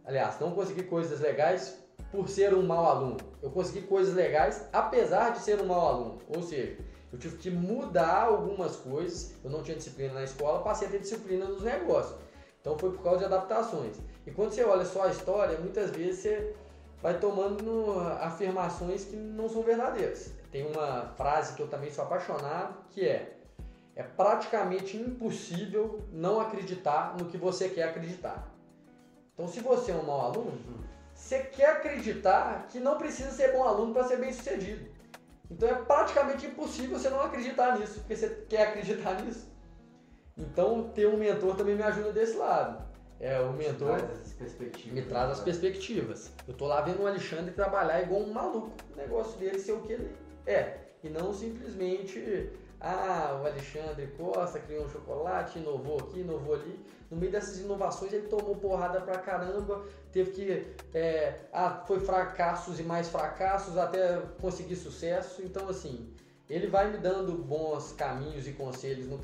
Aliás, 0.03 0.39
não 0.39 0.51
consegui 0.51 0.83
coisas 0.83 1.19
legais 1.19 1.77
por 2.11 2.27
ser 2.27 2.55
um 2.55 2.65
mau 2.65 2.85
aluno. 2.85 3.17
Eu 3.41 3.51
consegui 3.51 3.85
coisas 3.85 4.15
legais 4.15 4.67
apesar 4.73 5.29
de 5.31 5.39
ser 5.39 5.61
um 5.61 5.67
mau 5.67 5.87
aluno. 5.87 6.17
Ou 6.35 6.41
seja, 6.41 6.77
eu 7.13 7.19
tive 7.19 7.37
que 7.37 7.51
mudar 7.51 8.23
algumas 8.23 8.75
coisas. 8.77 9.35
Eu 9.43 9.51
não 9.51 9.61
tinha 9.61 9.77
disciplina 9.77 10.15
na 10.15 10.23
escola, 10.23 10.63
passei 10.63 10.87
a 10.87 10.91
ter 10.91 10.99
disciplina 10.99 11.45
nos 11.45 11.61
negócios. 11.61 12.17
Então 12.59 12.75
foi 12.77 12.91
por 12.91 13.03
causa 13.03 13.19
de 13.19 13.25
adaptações. 13.25 13.97
E 14.25 14.31
quando 14.31 14.51
você 14.51 14.63
olha 14.63 14.83
só 14.83 15.03
a 15.03 15.11
história, 15.11 15.59
muitas 15.59 15.91
vezes 15.91 16.21
você, 16.21 16.55
vai 17.03 17.19
tomando 17.19 17.99
afirmações 18.19 19.05
que 19.05 19.15
não 19.15 19.47
são 19.47 19.61
verdadeiras. 19.61 20.33
Tem 20.51 20.65
uma 20.65 21.13
frase 21.15 21.53
que 21.53 21.61
eu 21.61 21.67
também 21.67 21.91
sou 21.91 22.03
apaixonado, 22.03 22.75
que 22.89 23.07
é 23.07 23.38
é 23.99 24.03
praticamente 24.03 24.95
impossível 24.95 25.99
não 26.09 26.39
acreditar 26.39 27.17
no 27.17 27.25
que 27.25 27.37
você 27.37 27.67
quer 27.67 27.83
acreditar. 27.83 28.49
Então, 29.33 29.45
se 29.45 29.59
você 29.59 29.91
é 29.91 29.95
um 29.95 30.05
mau 30.05 30.21
aluno, 30.21 30.57
você 31.13 31.39
quer 31.39 31.71
acreditar 31.71 32.67
que 32.69 32.79
não 32.79 32.97
precisa 32.97 33.29
ser 33.29 33.51
bom 33.51 33.61
aluno 33.61 33.91
para 33.91 34.05
ser 34.05 34.15
bem 34.15 34.31
sucedido. 34.31 34.89
Então, 35.51 35.67
é 35.67 35.73
praticamente 35.73 36.45
impossível 36.45 36.97
você 36.97 37.09
não 37.09 37.19
acreditar 37.19 37.77
nisso, 37.77 37.95
porque 37.99 38.15
você 38.15 38.29
quer 38.47 38.69
acreditar 38.69 39.15
nisso. 39.21 39.51
Então, 40.37 40.87
ter 40.95 41.05
um 41.05 41.17
mentor 41.17 41.57
também 41.57 41.75
me 41.75 41.83
ajuda 41.83 42.13
desse 42.13 42.37
lado. 42.37 42.81
É, 43.19 43.37
o 43.41 43.51
mentor 43.51 43.97
me 44.93 45.01
traz 45.01 45.31
as 45.31 45.39
perspectivas. 45.41 46.31
Eu 46.47 46.53
tô 46.53 46.67
lá 46.67 46.79
vendo 46.79 47.03
o 47.03 47.07
Alexandre 47.07 47.51
trabalhar 47.51 48.01
igual 48.01 48.21
um 48.21 48.31
maluco. 48.31 48.71
O 48.93 48.95
negócio 48.95 49.37
dele 49.37 49.59
ser 49.59 49.73
o 49.73 49.81
que 49.81 49.91
ele 49.91 50.15
é. 50.47 50.77
E 51.03 51.09
não 51.09 51.33
simplesmente 51.33 52.49
ah, 52.81 53.37
o 53.41 53.45
Alexandre 53.45 54.07
Costa 54.17 54.59
criou 54.59 54.85
um 54.85 54.89
chocolate, 54.89 55.59
inovou 55.59 55.99
aqui, 55.99 56.21
inovou 56.21 56.55
ali. 56.55 56.79
No 57.11 57.17
meio 57.17 57.31
dessas 57.31 57.59
inovações 57.59 58.13
ele 58.13 58.27
tomou 58.27 58.55
porrada 58.55 59.01
pra 59.01 59.17
caramba, 59.17 59.83
teve 60.11 60.31
que. 60.31 60.75
É, 60.93 61.41
ah, 61.51 61.83
foi 61.85 61.99
fracassos 61.99 62.79
e 62.79 62.83
mais 62.83 63.09
fracassos 63.09 63.77
até 63.77 64.21
conseguir 64.39 64.77
sucesso. 64.77 65.41
Então, 65.43 65.67
assim, 65.67 66.09
ele 66.49 66.67
vai 66.67 66.89
me 66.89 66.97
dando 66.97 67.33
bons 67.33 67.91
caminhos 67.93 68.47
e 68.47 68.53
conselhos 68.53 69.07
no, 69.07 69.19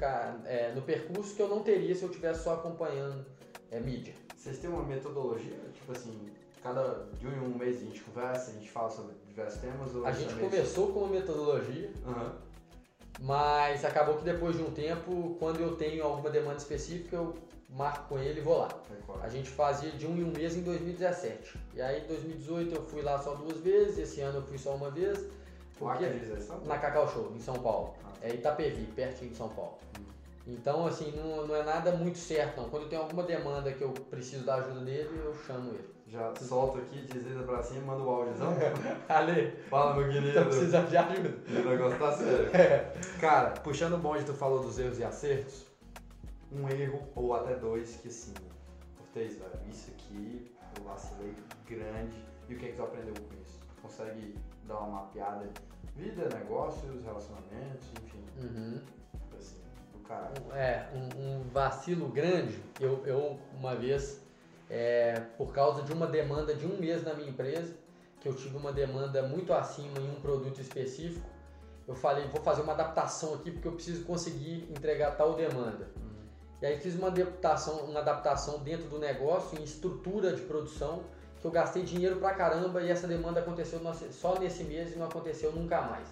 é, 0.45 0.74
no 0.74 0.82
percurso 0.82 1.34
que 1.34 1.41
eu 1.41 1.47
não 1.47 1.64
teria 1.64 1.95
se 1.95 2.03
eu 2.03 2.10
estivesse 2.10 2.43
só 2.43 2.56
acompanhando 2.56 3.26
é, 3.72 3.80
mídia. 3.80 4.14
Vocês 4.36 4.60
têm 4.60 4.70
uma 4.70 4.84
metodologia? 4.84 5.58
Tipo 5.74 5.93
assim, 5.93 6.30
cada 6.62 7.08
de 7.18 7.26
um 7.26 7.32
em 7.32 7.39
um 7.39 7.58
mês 7.58 7.78
a 7.78 7.86
gente 7.86 8.01
conversa, 8.01 8.51
a 8.51 8.53
gente 8.53 8.70
fala 8.70 8.89
sobre 8.89 9.16
diversos 9.26 9.62
temas? 9.62 9.95
a 10.06 10.12
gente 10.12 10.34
começou 10.36 10.91
com 10.91 10.99
uma 10.99 11.10
metodologia. 11.10 11.89
Uhum 12.06 12.45
mas 13.20 13.86
acabou 13.86 14.18
que 14.18 14.24
depois 14.24 14.55
de 14.57 14.63
um 14.63 14.72
tempo, 14.72 15.36
quando 15.39 15.59
eu 15.59 15.76
tenho 15.76 16.03
alguma 16.03 16.30
demanda 16.30 16.57
específica, 16.57 17.16
eu 17.16 17.36
marco 17.70 18.09
com 18.09 18.20
ele 18.20 18.39
e 18.39 18.43
vou 18.43 18.57
lá. 18.59 18.70
A 19.22 19.30
gente 19.30 19.49
fazia 19.49 19.91
de 19.91 20.05
um 20.05 20.18
em 20.18 20.24
um 20.24 20.32
mês 20.32 20.55
em 20.55 20.61
2017. 20.61 21.57
E 21.74 21.82
aí 21.82 22.03
em 22.03 22.07
2018 22.07 22.76
eu 22.76 22.82
fui 22.84 23.01
lá 23.01 23.20
só 23.20 23.34
duas 23.34 23.59
vezes, 23.59 23.97
esse 23.97 24.22
ano 24.22 24.39
eu 24.39 24.43
fui 24.43 24.57
só 24.57 24.76
uma 24.76 24.89
vez. 24.91 25.26
Porque, 25.78 26.05
na 26.66 26.78
Cacau 26.78 27.11
Show, 27.11 27.34
em 27.36 27.39
São 27.39 27.55
Paulo. 27.55 27.95
Ah. 28.05 28.11
É 28.22 28.34
Itapevi, 28.34 28.86
pertinho 28.95 29.32
de 29.32 29.38
São 29.38 29.49
Paulo. 29.49 29.78
Hum. 29.99 30.03
Então, 30.47 30.88
assim, 30.88 31.11
não, 31.11 31.47
não 31.47 31.55
é 31.55 31.63
nada 31.63 31.91
muito 31.91 32.18
certo, 32.18 32.61
não. 32.61 32.70
Quando 32.70 32.84
eu 32.84 32.89
tenho 32.89 33.01
alguma 33.01 33.24
demanda 33.24 33.72
que 33.74 33.82
eu 33.82 33.91
preciso 33.91 34.45
da 34.45 34.55
ajuda 34.55 34.82
dele, 34.82 35.09
eu 35.24 35.36
chamo 35.45 35.72
ele. 35.72 35.95
Já 36.16 36.34
solta 36.36 36.80
aqui, 36.80 37.01
desliza 37.01 37.43
pra 37.43 37.61
cima 37.61 37.82
e 37.82 37.86
manda 37.86 38.03
o 38.03 38.09
áudiozão. 38.09 38.53
Ale, 39.09 39.51
fala 39.70 39.95
meu 39.95 40.09
querido. 40.09 40.34
Tô 40.34 40.45
precisando 40.45 40.89
de 40.89 40.95
ajuda. 40.95 41.34
O 41.49 41.70
negócio 41.70 41.99
tá 41.99 42.11
sério. 42.13 42.55
É. 42.55 42.93
Cara, 43.20 43.51
puxando 43.51 43.95
o 43.95 43.97
bonde, 43.97 44.24
tu 44.24 44.34
falou 44.34 44.61
dos 44.61 44.80
erros 44.80 44.97
e 44.97 45.03
acertos. 45.03 45.66
Um 46.49 46.70
erro 46.70 47.01
ou 47.16 47.36
até 47.36 47.55
dois 47.55 47.97
que 47.97 48.07
assim, 48.07 48.34
Cortez, 48.97 49.38
velho, 49.38 49.51
isso 49.70 49.91
aqui 49.91 50.55
eu 50.78 50.84
vacilei 50.86 51.34
grande. 51.68 52.16
E 52.47 52.53
o 52.53 52.57
que 52.57 52.66
é 52.66 52.70
que 52.70 52.76
tu 52.78 52.84
aprendeu 52.84 53.13
com 53.13 53.41
isso? 53.41 53.59
Tu 53.76 53.82
consegue 53.82 54.38
dar 54.63 54.80
uma 54.80 55.01
mapeada? 55.01 55.49
Vida, 55.97 56.30
negócios, 56.34 57.03
relacionamentos, 57.03 57.89
enfim. 58.03 58.24
Uhum. 58.41 58.82
Assim, 59.38 59.57
do 59.91 59.99
caralho. 59.99 60.53
É, 60.53 60.89
um, 60.93 61.39
um 61.39 61.43
vacilo 61.49 62.07
grande. 62.07 62.57
Eu, 62.80 63.05
eu 63.05 63.38
uma 63.57 63.76
vez 63.76 64.24
é, 64.70 65.22
por 65.38 65.51
causa 65.53 65.84
de 65.84 65.93
uma 65.93 66.07
demanda 66.07 66.53
de 66.53 66.66
um 66.66 66.78
mês 66.78 67.03
na 67.03 67.13
minha 67.13 67.30
empresa, 67.30 67.74
que 68.20 68.28
eu 68.28 68.34
tive 68.34 68.57
uma 68.57 68.72
demanda 68.72 69.22
muito 69.24 69.53
acima 69.53 69.99
em 69.99 70.09
um 70.09 70.20
produto 70.22 70.59
específico. 70.59 71.30
Eu 71.88 71.93
falei, 71.93 72.28
vou 72.28 72.41
fazer 72.41 72.61
uma 72.61 72.74
adaptação 72.74 73.36
aqui 73.36 73.51
porque 73.51 73.68
eu 73.68 73.74
preciso 73.74 74.03
conseguir 74.05 74.68
entregar 74.72 75.11
tal 75.11 75.36
demanda. 75.36 75.88
Uhum. 75.95 76.16
E 76.61 76.66
aí 76.66 76.80
fiz 76.80 76.95
uma 76.95 77.09
adaptação, 77.09 77.86
uma 77.86 77.99
adaptação 77.99 78.59
dentro 78.59 78.88
do 78.88 78.97
negócio, 78.97 79.59
em 79.59 79.63
estrutura 79.63 80.34
de 80.34 80.41
produção, 80.41 81.03
que 81.39 81.45
eu 81.45 81.51
gastei 81.51 81.84
dinheiro 81.84 82.16
pra 82.16 82.34
caramba 82.34 82.82
e 82.82 82.89
essa 82.89 83.07
demanda 83.07 83.39
aconteceu 83.39 83.80
só 84.11 84.39
nesse 84.39 84.63
mês 84.63 84.93
e 84.93 84.97
não 84.97 85.05
aconteceu 85.05 85.51
nunca 85.51 85.82
mais. 85.82 86.07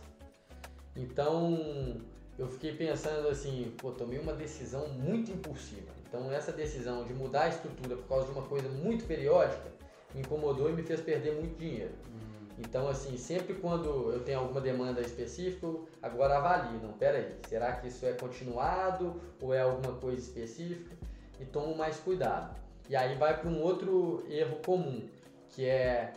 Então 0.95 1.99
eu 2.37 2.47
fiquei 2.47 2.75
pensando 2.75 3.27
assim, 3.27 3.73
pô, 3.77 3.91
tomei 3.91 4.19
uma 4.19 4.33
decisão 4.33 4.89
muito 4.89 5.31
impulsiva. 5.31 5.91
Então 6.13 6.31
essa 6.31 6.51
decisão 6.51 7.03
de 7.05 7.11
mudar 7.11 7.45
a 7.45 7.49
estrutura 7.49 7.95
por 7.95 8.07
causa 8.07 8.27
de 8.27 8.33
uma 8.33 8.43
coisa 8.43 8.69
muito 8.69 9.03
periódica 9.05 9.73
me 10.13 10.21
incomodou 10.21 10.69
e 10.69 10.73
me 10.73 10.83
fez 10.83 11.01
perder 11.01 11.33
muito 11.33 11.57
dinheiro. 11.57 11.89
Uhum. 12.07 12.49
Então 12.59 12.87
assim, 12.87 13.17
sempre 13.17 13.55
quando 13.55 14.11
eu 14.11 14.19
tenho 14.19 14.37
alguma 14.37 14.61
demanda 14.61 15.01
específica, 15.01 15.67
agora 16.03 16.37
avalio, 16.37 16.79
não, 16.79 16.93
pera 16.93 17.17
aí, 17.17 17.35
será 17.49 17.71
que 17.71 17.87
isso 17.87 18.05
é 18.05 18.13
continuado 18.13 19.19
ou 19.41 19.51
é 19.55 19.61
alguma 19.61 19.97
coisa 19.97 20.21
específica? 20.21 20.95
E 21.39 21.45
tomo 21.45 21.75
mais 21.75 21.97
cuidado. 21.97 22.55
E 22.87 22.95
aí 22.95 23.15
vai 23.15 23.35
para 23.35 23.49
um 23.49 23.59
outro 23.59 24.23
erro 24.29 24.57
comum, 24.63 25.09
que 25.49 25.65
é 25.65 26.13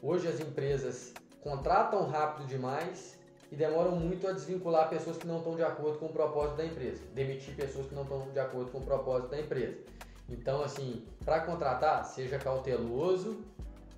hoje 0.00 0.28
as 0.28 0.38
empresas 0.38 1.12
contratam 1.42 2.06
rápido 2.06 2.46
demais 2.46 3.18
e 3.50 3.56
demoram 3.56 3.92
muito 3.92 4.28
a 4.28 4.32
desvincular 4.32 4.88
pessoas 4.88 5.16
que 5.16 5.26
não 5.26 5.38
estão 5.38 5.56
de 5.56 5.62
acordo 5.62 5.98
com 5.98 6.06
o 6.06 6.12
propósito 6.12 6.56
da 6.56 6.64
empresa, 6.64 7.02
demitir 7.14 7.54
pessoas 7.56 7.86
que 7.86 7.94
não 7.94 8.02
estão 8.02 8.20
de 8.30 8.38
acordo 8.38 8.70
com 8.70 8.78
o 8.78 8.82
propósito 8.82 9.30
da 9.30 9.40
empresa. 9.40 9.76
Então, 10.28 10.62
assim, 10.62 11.04
para 11.24 11.40
contratar, 11.40 12.04
seja 12.04 12.38
cauteloso, 12.38 13.44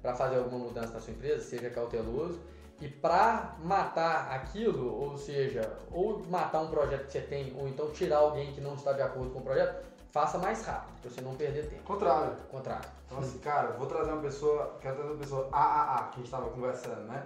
para 0.01 0.15
fazer 0.15 0.37
alguma 0.37 0.65
mudança 0.65 0.95
na 0.95 1.01
sua 1.01 1.13
empresa, 1.13 1.45
seja 1.45 1.69
cauteloso. 1.69 2.41
E 2.81 2.89
para 2.89 3.57
matar 3.63 4.33
aquilo, 4.33 4.93
ou 4.93 5.17
seja, 5.17 5.71
ou 5.93 6.25
matar 6.29 6.63
um 6.63 6.69
projeto 6.69 7.07
que 7.07 7.13
você 7.13 7.21
tem, 7.21 7.55
ou 7.57 7.69
então 7.69 7.91
tirar 7.91 8.19
alguém 8.19 8.53
que 8.53 8.61
não 8.61 8.75
está 8.75 8.93
de 8.93 9.03
acordo 9.03 9.31
com 9.31 9.39
o 9.39 9.43
projeto, 9.43 9.85
faça 10.11 10.39
mais 10.39 10.65
rápido, 10.65 11.01
para 11.01 11.11
você 11.11 11.21
não 11.21 11.35
perder 11.37 11.69
tempo. 11.69 11.83
Contrário. 11.85 12.35
Contrário. 12.51 12.89
Então, 13.07 13.19
assim, 13.19 13.39
cara, 13.39 13.73
vou 13.73 13.87
trazer 13.87 14.11
uma 14.11 14.23
pessoa, 14.23 14.79
quero 14.81 14.97
trazer 14.97 15.13
uma 15.13 15.21
pessoa 15.21 15.49
AAA, 15.53 15.99
que 16.05 16.15
a 16.15 16.17
gente 16.17 16.25
estava 16.25 16.51
conversando, 16.51 17.03
né? 17.03 17.25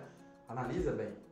Analisa 0.49 0.93
bem 0.93 1.26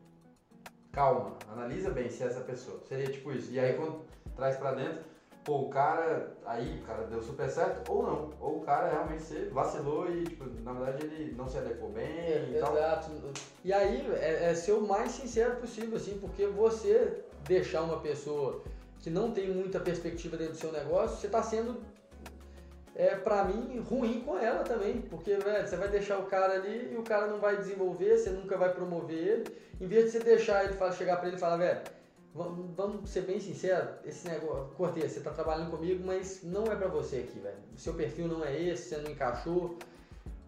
calma, 0.94 1.32
analisa 1.52 1.90
bem 1.90 2.08
se 2.08 2.22
é 2.22 2.26
essa 2.26 2.40
pessoa. 2.40 2.80
Seria 2.88 3.10
tipo 3.10 3.32
isso. 3.32 3.50
E 3.52 3.58
aí 3.58 3.74
quando 3.74 4.02
traz 4.36 4.56
pra 4.56 4.72
dentro, 4.72 5.02
pô, 5.44 5.62
o 5.62 5.68
cara, 5.68 6.34
aí 6.46 6.80
o 6.80 6.86
cara 6.86 7.04
deu 7.04 7.22
super 7.22 7.48
certo, 7.50 7.90
ou 7.90 8.02
não. 8.02 8.30
Ou 8.40 8.58
o 8.58 8.60
cara 8.62 8.90
realmente 8.90 9.22
se 9.22 9.46
vacilou 9.46 10.10
e, 10.10 10.24
tipo, 10.24 10.44
na 10.62 10.72
verdade 10.72 11.04
ele 11.04 11.34
não 11.36 11.48
se 11.48 11.58
adequou 11.58 11.90
bem 11.90 12.04
é, 12.04 12.48
e 12.50 12.56
Exato. 12.56 13.10
Tal. 13.10 13.32
E 13.64 13.72
aí 13.72 14.10
é, 14.14 14.50
é 14.50 14.54
ser 14.54 14.72
o 14.72 14.86
mais 14.86 15.10
sincero 15.12 15.56
possível, 15.56 15.96
assim, 15.96 16.18
porque 16.18 16.46
você 16.46 17.24
deixar 17.46 17.82
uma 17.82 18.00
pessoa 18.00 18.62
que 19.00 19.10
não 19.10 19.32
tem 19.32 19.50
muita 19.50 19.78
perspectiva 19.78 20.36
dentro 20.36 20.54
do 20.54 20.58
seu 20.58 20.72
negócio, 20.72 21.18
você 21.18 21.26
está 21.26 21.42
sendo 21.42 21.78
é, 22.94 23.16
pra 23.16 23.44
mim, 23.44 23.80
ruim 23.80 24.20
com 24.20 24.38
ela 24.38 24.62
também. 24.62 25.00
Porque, 25.02 25.34
velho, 25.36 25.66
você 25.66 25.76
vai 25.76 25.88
deixar 25.88 26.18
o 26.18 26.26
cara 26.26 26.54
ali 26.54 26.92
e 26.92 26.96
o 26.96 27.02
cara 27.02 27.26
não 27.26 27.40
vai 27.40 27.56
desenvolver, 27.56 28.16
você 28.16 28.30
nunca 28.30 28.56
vai 28.56 28.72
promover 28.72 29.16
ele. 29.16 29.56
Em 29.80 29.86
vez 29.86 30.04
de 30.04 30.10
você 30.12 30.20
deixar 30.20 30.64
ele 30.64 30.74
chegar 30.92 31.16
pra 31.16 31.26
ele 31.26 31.36
e 31.36 31.40
falar, 31.40 31.56
velho, 31.56 31.80
vamos, 32.32 33.10
ser 33.10 33.22
bem 33.22 33.40
sinceros, 33.40 33.90
esse 34.04 34.28
negócio, 34.28 34.72
Cortez, 34.76 35.12
você 35.12 35.20
tá 35.20 35.30
trabalhando 35.30 35.70
comigo, 35.70 36.04
mas 36.04 36.42
não 36.42 36.64
é 36.64 36.76
pra 36.76 36.88
você 36.88 37.16
aqui, 37.16 37.38
velho. 37.38 37.58
O 37.74 37.78
seu 37.78 37.94
perfil 37.94 38.28
não 38.28 38.44
é 38.44 38.60
esse, 38.60 38.88
você 38.88 38.96
não 38.98 39.10
encaixou. 39.10 39.76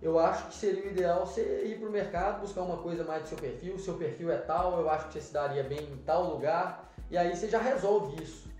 Eu 0.00 0.18
acho 0.18 0.48
que 0.48 0.54
seria 0.54 0.84
o 0.84 0.88
ideal 0.88 1.26
você 1.26 1.64
ir 1.64 1.80
pro 1.80 1.90
mercado, 1.90 2.40
buscar 2.40 2.62
uma 2.62 2.76
coisa 2.76 3.02
mais 3.02 3.22
do 3.22 3.28
seu 3.28 3.38
perfil. 3.38 3.78
Seu 3.78 3.94
perfil 3.94 4.30
é 4.30 4.36
tal, 4.36 4.78
eu 4.78 4.88
acho 4.90 5.08
que 5.08 5.14
você 5.14 5.20
se 5.20 5.32
daria 5.32 5.64
bem 5.64 5.80
em 5.80 5.96
tal 6.04 6.34
lugar. 6.34 6.92
E 7.10 7.16
aí 7.16 7.34
você 7.34 7.48
já 7.48 7.58
resolve 7.58 8.22
isso 8.22 8.55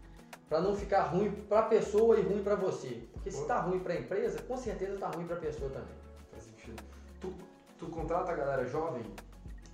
para 0.49 0.61
não 0.61 0.74
ficar 0.74 1.03
ruim 1.03 1.30
para 1.30 1.61
a 1.61 1.62
pessoa 1.62 2.18
e 2.18 2.22
ruim 2.22 2.42
para 2.42 2.55
você. 2.55 3.03
Porque 3.12 3.30
se 3.30 3.42
está 3.42 3.61
ruim 3.61 3.80
para 3.80 3.94
a 3.94 3.97
empresa, 3.97 4.40
com 4.42 4.57
certeza 4.57 4.94
está 4.94 5.09
ruim 5.09 5.26
para 5.26 5.36
a 5.36 5.40
pessoa 5.40 5.70
também. 5.70 5.94
Faz 6.30 6.44
sentido. 6.44 6.82
Tu, 7.20 7.32
tu 7.78 7.86
contrata 7.86 8.32
a 8.32 8.34
galera 8.34 8.64
jovem? 8.66 9.03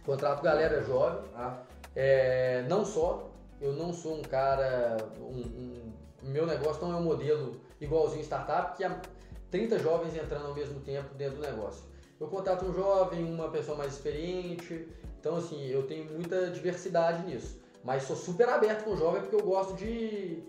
Contrato 0.05 0.43
galera 0.43 0.83
jovem. 0.83 1.23
Ah. 1.35 1.63
É, 1.95 2.65
não 2.69 2.85
só, 2.85 3.31
eu 3.61 3.73
não 3.73 3.93
sou 3.93 4.19
um 4.19 4.23
cara. 4.23 4.97
Um, 5.21 5.41
um, 5.41 5.93
meu 6.23 6.47
negócio 6.47 6.83
não 6.83 6.93
é 6.93 6.97
um 6.97 7.03
modelo 7.03 7.61
igualzinho 7.81 8.25
startup, 8.25 8.77
que 8.77 8.85
há 8.85 9.01
30 9.51 9.79
jovens 9.79 10.17
entrando 10.17 10.47
ao 10.47 10.55
mesmo 10.55 10.81
tempo 10.81 11.15
dentro 11.15 11.37
do 11.37 11.43
negócio. 11.43 11.85
Eu 12.19 12.29
contrato 12.29 12.65
um 12.65 12.73
jovem, 12.73 13.25
uma 13.25 13.49
pessoa 13.51 13.77
mais 13.77 13.93
experiente, 13.93 14.89
então 15.21 15.37
assim, 15.37 15.67
eu 15.67 15.87
tenho 15.87 16.11
muita 16.11 16.51
diversidade 16.51 17.27
nisso. 17.27 17.61
Mas 17.85 18.05
sou 18.05 18.17
super 18.17 18.49
aberto 18.49 18.85
com 18.85 18.93
o 18.93 18.97
jovem 18.97 19.23
porque 19.23 19.35
eu 19.35 19.43
gosto 19.43 19.75
de, 19.75 20.43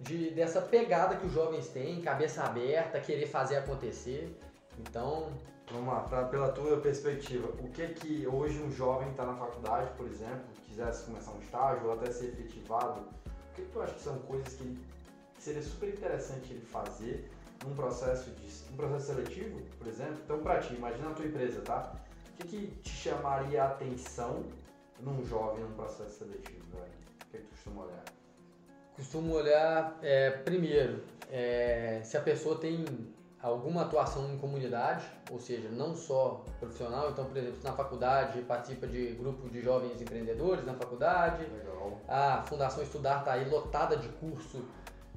de, 0.00 0.30
dessa 0.30 0.60
pegada 0.60 1.16
que 1.16 1.26
os 1.26 1.32
jovens 1.32 1.68
têm, 1.68 2.00
cabeça 2.00 2.42
aberta, 2.42 3.00
querer 3.00 3.26
fazer 3.26 3.56
acontecer. 3.56 4.38
Então. 4.78 5.32
Vamos 5.70 5.86
lá, 5.86 6.00
pra, 6.00 6.24
pela 6.24 6.50
tua 6.50 6.76
perspectiva, 6.76 7.48
o 7.58 7.68
que 7.70 7.88
que 7.88 8.26
hoje 8.26 8.58
um 8.60 8.70
jovem 8.70 9.08
está 9.08 9.24
na 9.24 9.34
faculdade, 9.34 9.90
por 9.96 10.06
exemplo, 10.06 10.44
quisesse 10.66 11.04
começar 11.04 11.30
um 11.30 11.38
estágio 11.38 11.86
ou 11.86 11.94
até 11.94 12.12
ser 12.12 12.26
efetivado, 12.26 13.00
o 13.00 13.54
que, 13.54 13.62
que 13.62 13.68
tu 13.72 13.80
acha 13.80 13.94
que 13.94 14.02
são 14.02 14.18
coisas 14.18 14.52
que, 14.52 14.78
seria 15.38 15.62
super 15.62 15.88
interessante 15.88 16.52
ele 16.52 16.60
fazer 16.60 17.30
num 17.64 17.74
processo 17.74 18.30
de 18.30 18.72
um 18.72 18.76
processo 18.76 19.06
seletivo, 19.06 19.60
por 19.78 19.86
exemplo? 19.86 20.16
Então, 20.24 20.38
para 20.40 20.60
ti, 20.60 20.74
imagina 20.74 21.10
a 21.10 21.14
tua 21.14 21.26
empresa, 21.26 21.60
tá? 21.62 21.94
o 22.34 22.36
que, 22.36 22.48
que 22.48 22.66
te 22.82 22.90
chamaria 22.90 23.62
a 23.62 23.66
atenção 23.68 24.44
num 25.00 25.24
jovem 25.24 25.62
num 25.62 25.72
processo 25.74 26.18
seletivo? 26.18 26.64
O 26.76 27.30
que, 27.30 27.38
que 27.38 27.44
tu 27.44 27.48
costuma 27.50 27.84
olhar? 27.84 28.04
Costumo 28.96 29.34
olhar, 29.34 29.98
é, 30.02 30.30
primeiro, 30.30 31.02
é, 31.30 32.00
se 32.04 32.16
a 32.16 32.20
pessoa 32.20 32.56
tem 32.58 32.84
alguma 33.42 33.82
atuação 33.82 34.32
em 34.32 34.38
comunidade, 34.38 35.04
ou 35.30 35.38
seja, 35.38 35.68
não 35.68 35.94
só 35.94 36.44
profissional, 36.60 37.10
então, 37.10 37.24
por 37.26 37.36
exemplo, 37.36 37.58
na 37.62 37.72
faculdade 37.72 38.40
participa 38.42 38.86
de 38.86 39.08
grupo 39.08 39.50
de 39.50 39.60
jovens 39.60 40.00
empreendedores 40.00 40.64
na 40.64 40.74
faculdade, 40.74 41.44
Legal. 41.44 42.00
a 42.08 42.42
Fundação 42.42 42.82
Estudar 42.82 43.18
está 43.18 43.32
aí 43.32 43.48
lotada 43.48 43.96
de 43.96 44.08
curso 44.08 44.64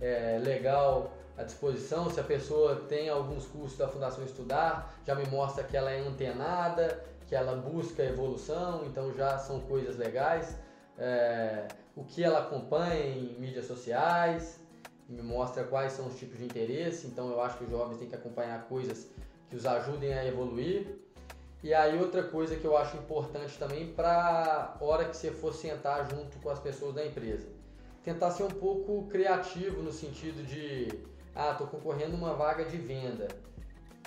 é, 0.02 0.40
legal 0.44 1.14
à 1.38 1.44
disposição. 1.44 2.10
Se 2.10 2.20
a 2.20 2.24
pessoa 2.24 2.76
tem 2.90 3.10
alguns 3.10 3.46
cursos 3.46 3.78
da 3.78 3.88
Fundação 3.88 4.26
Estudar, 4.26 4.94
já 5.06 5.16
me 5.16 5.26
mostra 5.28 5.64
que 5.64 5.78
ela 5.78 5.92
é 5.92 6.00
antenada, 6.00 7.02
que 7.28 7.36
ela 7.36 7.56
busca 7.56 8.04
evolução, 8.04 8.86
então 8.86 9.14
já 9.14 9.38
são 9.38 9.62
coisas 9.62 9.98
legais. 9.98 10.58
É, 10.98 11.68
o 11.98 12.04
que 12.04 12.24
ela 12.24 12.40
acompanha 12.40 13.08
em 13.08 13.36
mídias 13.40 13.66
sociais, 13.66 14.60
me 15.10 15.24
mostra 15.24 15.64
quais 15.64 15.94
são 15.94 16.06
os 16.06 16.16
tipos 16.16 16.38
de 16.38 16.46
interesse, 16.46 17.08
então 17.08 17.32
eu 17.32 17.42
acho 17.42 17.58
que 17.58 17.64
os 17.64 17.72
jovens 17.72 17.98
têm 17.98 18.08
que 18.08 18.16
acompanhar 18.16 18.66
coisas 18.66 19.08
que 19.50 19.56
os 19.56 19.66
ajudem 19.66 20.14
a 20.14 20.24
evoluir. 20.24 20.86
E 21.64 21.74
aí 21.74 22.00
outra 22.00 22.22
coisa 22.22 22.56
que 22.56 22.66
eu 22.66 22.78
acho 22.78 22.96
importante 22.98 23.58
também 23.58 23.88
para 23.94 24.78
hora 24.80 25.06
que 25.06 25.18
você 25.18 25.32
for 25.32 25.52
sentar 25.52 26.08
junto 26.12 26.38
com 26.38 26.52
as 26.52 26.60
pessoas 26.60 26.94
da 26.94 27.04
empresa, 27.04 27.48
tentar 28.04 28.30
ser 28.30 28.44
um 28.44 28.52
pouco 28.52 29.08
criativo 29.08 29.82
no 29.82 29.92
sentido 29.92 30.46
de, 30.46 30.88
ah, 31.34 31.54
estou 31.54 31.66
concorrendo 31.66 32.16
uma 32.16 32.36
vaga 32.36 32.64
de 32.64 32.78
venda. 32.78 33.28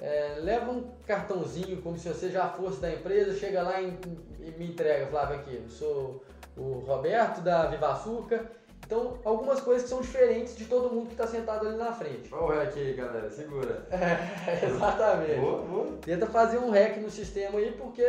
É, 0.00 0.38
leva 0.40 0.70
um 0.70 0.92
cartãozinho 1.06 1.82
como 1.82 1.98
se 1.98 2.08
você 2.08 2.30
já 2.30 2.48
fosse 2.50 2.80
da 2.80 2.90
empresa, 2.90 3.36
chega 3.36 3.62
lá 3.62 3.82
e, 3.82 3.98
e 4.38 4.50
me 4.52 4.68
entrega, 4.68 5.08
Flávio 5.08 5.40
aqui, 5.40 5.56
eu 5.56 5.68
sou 5.68 6.22
o 6.56 6.80
Roberto 6.80 7.40
da 7.40 7.66
Viva 7.66 7.92
Açúcar. 7.92 8.44
Então, 8.86 9.18
algumas 9.24 9.60
coisas 9.60 9.84
que 9.84 9.88
são 9.88 10.00
diferentes 10.00 10.56
de 10.56 10.64
todo 10.64 10.92
mundo 10.92 11.06
que 11.06 11.12
está 11.12 11.26
sentado 11.26 11.68
ali 11.68 11.76
na 11.76 11.92
frente. 11.92 12.28
Olha 12.34 12.42
o 12.42 12.64
rec 12.64 12.76
aí, 12.76 12.92
galera, 12.94 13.30
segura. 13.30 13.86
É, 13.90 14.66
exatamente. 14.66 15.40
Boa, 15.40 15.62
boa. 15.62 15.98
Tenta 16.02 16.26
fazer 16.26 16.58
um 16.58 16.70
hack 16.70 16.96
no 16.96 17.10
sistema 17.10 17.58
aí, 17.58 17.70
porque 17.72 18.02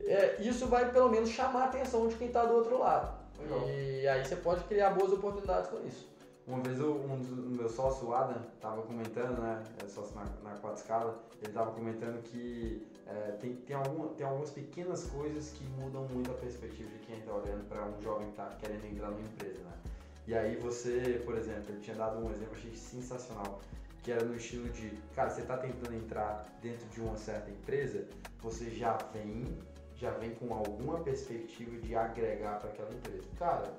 é, 0.00 0.36
isso 0.40 0.66
vai 0.66 0.90
pelo 0.90 1.10
menos 1.10 1.28
chamar 1.28 1.62
a 1.62 1.64
atenção 1.66 2.08
de 2.08 2.14
quem 2.14 2.28
está 2.28 2.44
do 2.44 2.54
outro 2.54 2.78
lado. 2.78 3.22
Legal. 3.38 3.68
E 3.68 4.08
aí 4.08 4.24
você 4.24 4.36
pode 4.36 4.64
criar 4.64 4.90
boas 4.90 5.12
oportunidades 5.12 5.68
com 5.68 5.84
isso. 5.86 6.11
Uma 6.52 6.62
vez 6.62 6.78
o- 6.82 6.92
um 6.92 7.16
dos 7.16 7.30
o 7.30 7.50
meu 7.50 7.68
sócio, 7.70 8.08
o 8.08 8.14
Adam, 8.14 8.36
tava 8.60 8.82
comentando, 8.82 9.40
né? 9.40 9.64
É 9.82 9.88
sócio 9.88 10.14
na, 10.14 10.24
na 10.42 10.54
quatro 10.58 10.78
escala, 10.78 11.18
ele 11.40 11.50
tava 11.50 11.72
comentando 11.72 12.22
que 12.24 12.86
é, 13.06 13.32
tem, 13.40 13.56
tem, 13.56 13.74
alguma, 13.74 14.08
tem 14.08 14.26
algumas 14.26 14.50
pequenas 14.50 15.04
coisas 15.06 15.48
que 15.52 15.64
mudam 15.64 16.02
muito 16.08 16.30
a 16.30 16.34
perspectiva 16.34 16.90
de 16.90 16.98
quem 17.06 17.22
tá 17.22 17.32
olhando 17.32 17.66
para 17.70 17.86
um 17.86 18.02
jovem 18.02 18.28
que 18.28 18.36
tá 18.36 18.50
querendo 18.60 18.84
entrar 18.84 19.08
numa 19.10 19.22
empresa, 19.22 19.60
né? 19.62 19.72
E 20.26 20.34
aí 20.34 20.56
você, 20.56 21.22
por 21.24 21.38
exemplo, 21.38 21.64
ele 21.70 21.80
tinha 21.80 21.96
dado 21.96 22.18
um 22.18 22.30
exemplo, 22.30 22.52
achei 22.54 22.74
sensacional, 22.76 23.58
que 24.02 24.12
era 24.12 24.22
no 24.22 24.36
estilo 24.36 24.68
de, 24.68 24.90
cara, 25.14 25.30
você 25.30 25.42
tá 25.42 25.56
tentando 25.56 25.94
entrar 25.94 26.46
dentro 26.60 26.86
de 26.90 27.00
uma 27.00 27.16
certa 27.16 27.50
empresa, 27.50 28.06
você 28.42 28.68
já 28.68 28.98
vem, 29.14 29.56
já 29.96 30.10
vem 30.10 30.34
com 30.34 30.52
alguma 30.52 31.00
perspectiva 31.00 31.76
de 31.80 31.96
agregar 31.96 32.58
para 32.58 32.68
aquela 32.68 32.90
empresa. 32.92 33.24
Cara, 33.38 33.72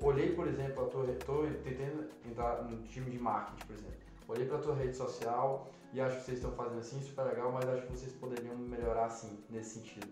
olhei, 0.00 0.34
por 0.34 0.46
exemplo, 0.46 0.84
a 0.84 0.88
tua, 0.88 1.06
re- 1.06 1.14
tô 1.14 1.42
tentando 1.64 2.08
entrar 2.24 2.62
no 2.64 2.82
time 2.82 3.10
de 3.10 3.18
marketing, 3.18 3.66
por 3.66 3.74
exemplo. 3.74 3.98
Olhei 4.28 4.46
para 4.46 4.58
tua 4.58 4.74
rede 4.74 4.96
social 4.96 5.70
e 5.92 6.00
acho 6.00 6.16
que 6.16 6.22
vocês 6.24 6.38
estão 6.38 6.52
fazendo 6.52 6.78
assim, 6.80 7.00
super 7.00 7.22
legal, 7.24 7.50
mas 7.52 7.66
acho 7.68 7.82
que 7.86 7.92
vocês 7.92 8.12
poderiam 8.12 8.56
melhorar 8.56 9.06
assim, 9.06 9.42
nesse 9.48 9.78
sentido. 9.78 10.06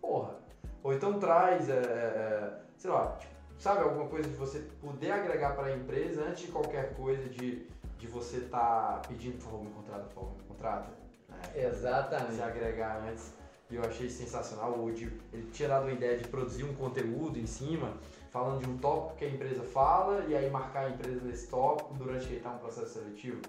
Porra. 0.00 0.34
Ou 0.82 0.92
então 0.92 1.18
traz, 1.20 1.68
é, 1.68 1.72
é, 1.74 1.76
é, 1.78 2.60
sei 2.76 2.90
lá, 2.90 3.16
tipo, 3.16 3.32
sabe, 3.58 3.82
alguma 3.82 4.08
coisa 4.08 4.28
de 4.28 4.34
você 4.34 4.60
poder 4.80 5.12
agregar 5.12 5.54
para 5.54 5.66
a 5.68 5.76
empresa 5.76 6.22
antes 6.24 6.46
de 6.46 6.52
qualquer 6.52 6.94
coisa 6.94 7.28
de, 7.28 7.66
de 7.98 8.06
você 8.06 8.38
estar 8.38 9.02
pedindo, 9.06 9.36
por 9.38 9.44
favor, 9.50 9.64
me 9.64 9.70
contrata, 9.70 10.04
por 10.04 10.14
favor, 10.14 10.32
me 10.36 10.42
contrata. 10.48 10.88
né? 11.28 11.38
Exatamente. 11.54 12.34
se 12.34 12.42
agregar 12.42 13.02
antes. 13.08 13.32
E 13.70 13.76
eu 13.76 13.84
achei 13.84 14.10
sensacional. 14.10 14.82
O 14.82 14.90
de, 14.90 15.04
ele 15.32 15.48
tinha 15.52 15.68
dado 15.68 15.86
a 15.86 15.92
ideia 15.92 16.18
de 16.18 16.26
produzir 16.26 16.64
um 16.64 16.74
conteúdo 16.74 17.38
em 17.38 17.46
cima, 17.46 17.92
falando 18.30 18.62
de 18.62 18.70
um 18.70 18.78
tópico 18.78 19.16
que 19.16 19.24
a 19.24 19.28
empresa 19.28 19.62
fala, 19.62 20.24
e 20.26 20.34
aí 20.34 20.48
marcar 20.48 20.86
a 20.86 20.90
empresa 20.90 21.20
nesse 21.24 21.48
tópico 21.48 21.94
durante 21.94 22.26
que 22.26 22.34
está 22.34 22.50
um 22.50 22.58
processo 22.58 23.00
seletivo. 23.00 23.42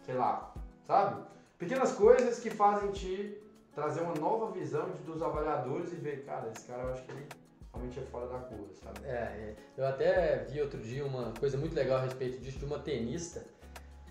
Sei 0.00 0.14
lá, 0.14 0.52
sabe? 0.86 1.22
Pequenas 1.58 1.92
coisas 1.92 2.38
que 2.40 2.50
fazem 2.50 2.90
te 2.90 3.38
trazer 3.74 4.00
uma 4.02 4.14
nova 4.14 4.50
visão 4.52 4.90
dos 5.04 5.22
avaliadores 5.22 5.92
e 5.92 5.96
ver, 5.96 6.24
cara, 6.24 6.50
esse 6.50 6.66
cara 6.66 6.82
eu 6.82 6.92
acho 6.92 7.04
que 7.04 7.12
ele 7.12 7.26
realmente 7.72 7.98
é 7.98 8.02
fora 8.02 8.26
da 8.26 8.38
curva, 8.38 8.72
sabe? 8.74 9.00
É, 9.04 9.10
é. 9.10 9.56
eu 9.76 9.86
até 9.86 10.44
vi 10.44 10.60
outro 10.60 10.80
dia 10.80 11.04
uma 11.04 11.32
coisa 11.38 11.56
muito 11.56 11.74
legal 11.74 11.98
a 11.98 12.02
respeito 12.02 12.38
disso 12.40 12.58
de 12.58 12.64
uma 12.64 12.78
tenista, 12.78 13.44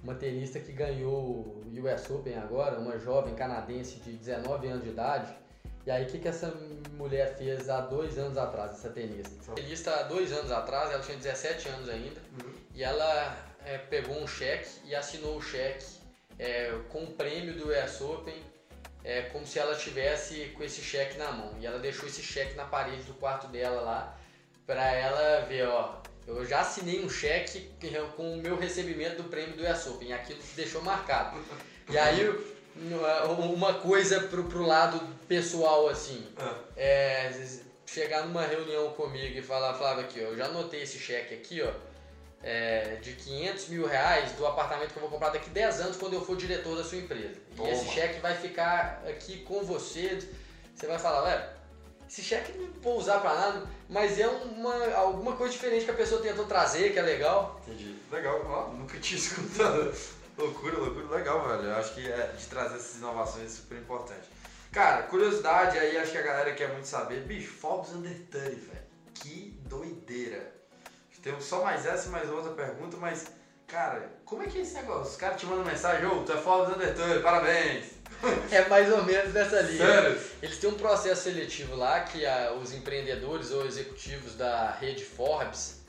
uma 0.03 0.16
tenista 0.16 0.59
que 0.59 0.72
ganhou 0.72 1.14
o 1.14 1.64
US 1.86 2.09
Open 2.09 2.36
agora, 2.38 2.80
uma 2.80 2.97
jovem 2.97 3.36
canadense 3.36 3.99
de 3.99 4.14
19 4.14 4.68
anos 4.68 4.84
de 4.84 4.89
idade. 4.89 5.40
E 5.86 5.91
aí 5.91 6.03
o 6.03 6.07
que, 6.07 6.19
que 6.19 6.27
essa 6.27 6.53
mulher 6.93 7.36
fez 7.38 7.69
há 7.69 7.82
dois 7.82 8.17
anos 8.17 8.38
atrás, 8.38 8.71
essa 8.71 8.89
tenista? 8.89 9.51
A 9.51 9.55
tenista 9.55 9.95
há 9.95 10.03
dois 10.03 10.32
anos 10.32 10.51
atrás, 10.51 10.91
ela 10.91 11.01
tinha 11.01 11.17
17 11.17 11.69
anos 11.69 11.89
ainda, 11.89 12.21
e 12.75 12.84
ela 12.84 13.36
é, 13.65 13.77
pegou 13.77 14.15
um 14.21 14.27
cheque 14.27 14.69
e 14.86 14.95
assinou 14.95 15.38
o 15.38 15.41
cheque 15.41 15.86
é, 16.38 16.77
com 16.89 17.03
o 17.03 17.11
prêmio 17.13 17.53
do 17.55 17.69
US 17.69 17.99
Open, 18.01 18.36
é, 19.03 19.23
como 19.23 19.45
se 19.45 19.57
ela 19.57 19.75
tivesse 19.75 20.53
com 20.55 20.63
esse 20.63 20.82
cheque 20.82 21.17
na 21.17 21.32
mão. 21.32 21.55
E 21.59 21.65
ela 21.65 21.79
deixou 21.79 22.07
esse 22.07 22.21
cheque 22.21 22.55
na 22.55 22.65
parede 22.65 23.03
do 23.03 23.15
quarto 23.15 23.47
dela 23.47 23.82
lá, 23.82 24.17
pra 24.67 24.91
ela 24.91 25.45
ver, 25.45 25.67
ó, 25.67 26.01
eu 26.27 26.45
já 26.45 26.61
assinei 26.61 27.03
um 27.03 27.09
cheque 27.09 27.71
com 28.15 28.34
o 28.34 28.38
meu 28.38 28.55
recebimento 28.55 29.23
do 29.23 29.29
prêmio 29.29 29.57
do 29.57 29.63
US 29.63 29.88
Open, 29.88 30.13
aquilo 30.13 30.39
deixou 30.55 30.82
marcado. 30.84 31.39
E 31.89 31.97
aí, 31.97 32.23
uma 32.76 33.74
coisa 33.76 34.22
pro, 34.22 34.45
pro 34.45 34.65
lado 34.65 34.99
pessoal, 35.28 35.89
assim, 35.89 36.26
é, 36.76 37.32
chegar 37.86 38.26
numa 38.26 38.43
reunião 38.45 38.91
comigo 38.93 39.38
e 39.38 39.41
falar, 39.41 39.74
Flávio, 39.74 40.03
aqui, 40.03 40.19
ó, 40.19 40.30
eu 40.30 40.38
já 40.38 40.45
anotei 40.45 40.84
esse 40.84 40.97
cheque 40.97 41.34
aqui, 41.34 41.61
ó, 41.61 41.72
é, 42.43 42.95
de 43.01 43.13
500 43.13 43.67
mil 43.67 43.86
reais 43.86 44.32
do 44.34 44.45
apartamento 44.45 44.91
que 44.91 44.97
eu 44.97 45.01
vou 45.01 45.11
comprar 45.11 45.30
daqui 45.30 45.49
10 45.49 45.82
anos 45.82 45.97
quando 45.97 46.13
eu 46.13 46.26
for 46.26 46.36
diretor 46.36 46.76
da 46.76 46.84
sua 46.84 46.97
empresa. 46.97 47.36
Toma. 47.55 47.69
E 47.69 47.72
esse 47.74 47.88
cheque 47.89 48.19
vai 48.19 48.36
ficar 48.36 49.03
aqui 49.07 49.39
com 49.39 49.63
você. 49.63 50.19
Você 50.74 50.88
vai 50.88 50.97
falar, 50.97 51.30
velho, 51.30 51.49
esse 52.09 52.24
cheque 52.24 52.57
não 52.57 52.67
vou 52.82 52.97
usar 52.97 53.19
pra 53.19 53.36
nada, 53.36 53.63
mas 53.88 54.19
é 54.19 54.28
uma, 54.28 54.93
alguma 54.95 55.36
coisa 55.36 55.53
diferente 55.53 55.86
que 55.86 55.91
a 55.91 55.95
pessoa 55.95 56.22
tentou 56.22 56.45
trazer, 56.45 56.91
que 56.91 56.99
é 56.99 57.01
legal. 57.01 57.61
Entendi. 57.67 57.95
Legal, 58.11 58.41
ó, 58.45 58.74
nunca 58.74 58.99
tinha 58.99 59.17
escutado. 59.19 59.93
Loucura, 60.41 60.77
loucura, 60.77 61.15
legal, 61.15 61.47
velho. 61.47 61.69
Eu 61.69 61.75
acho 61.75 61.93
que 61.93 62.11
é, 62.11 62.33
de 62.37 62.45
trazer 62.47 62.75
essas 62.75 62.97
inovações 62.97 63.45
é 63.45 63.49
super 63.49 63.77
importante. 63.77 64.27
Cara, 64.71 65.03
curiosidade 65.03 65.77
aí, 65.77 65.97
acho 65.97 66.11
que 66.11 66.17
a 66.17 66.21
galera 66.21 66.53
quer 66.53 66.69
muito 66.69 66.87
saber. 66.87 67.21
Bicho, 67.21 67.51
Forbes 67.51 67.91
Under 67.91 68.17
30, 68.31 68.47
velho. 68.47 68.81
Que 69.13 69.59
doideira. 69.65 70.61
Temos 71.21 71.43
só 71.43 71.63
mais 71.63 71.85
essa 71.85 72.07
e 72.07 72.11
mais 72.11 72.27
outra 72.29 72.51
pergunta, 72.51 72.97
mas, 72.97 73.27
cara, 73.67 74.09
como 74.25 74.41
é 74.41 74.47
que 74.47 74.57
é 74.57 74.61
esse 74.61 74.73
negócio? 74.73 75.11
Os 75.11 75.17
caras 75.17 75.39
te 75.39 75.45
mandam 75.45 75.63
mensagem, 75.63 76.05
ô, 76.07 76.23
tu 76.23 76.31
é 76.31 76.37
Forbes 76.37 76.75
Under 76.75 76.95
30, 76.95 77.19
parabéns. 77.19 77.85
É 78.51 78.67
mais 78.67 78.91
ou 78.91 79.03
menos 79.03 79.31
dessa 79.31 79.61
linha. 79.61 79.85
Sério? 79.85 80.21
Eles 80.41 80.57
têm 80.57 80.69
um 80.69 80.75
processo 80.75 81.23
seletivo 81.23 81.75
lá 81.75 82.01
que 82.01 82.25
ah, 82.25 82.53
os 82.61 82.73
empreendedores 82.73 83.51
ou 83.51 83.65
executivos 83.65 84.35
da 84.35 84.71
rede 84.71 85.03
Forbes, 85.03 85.81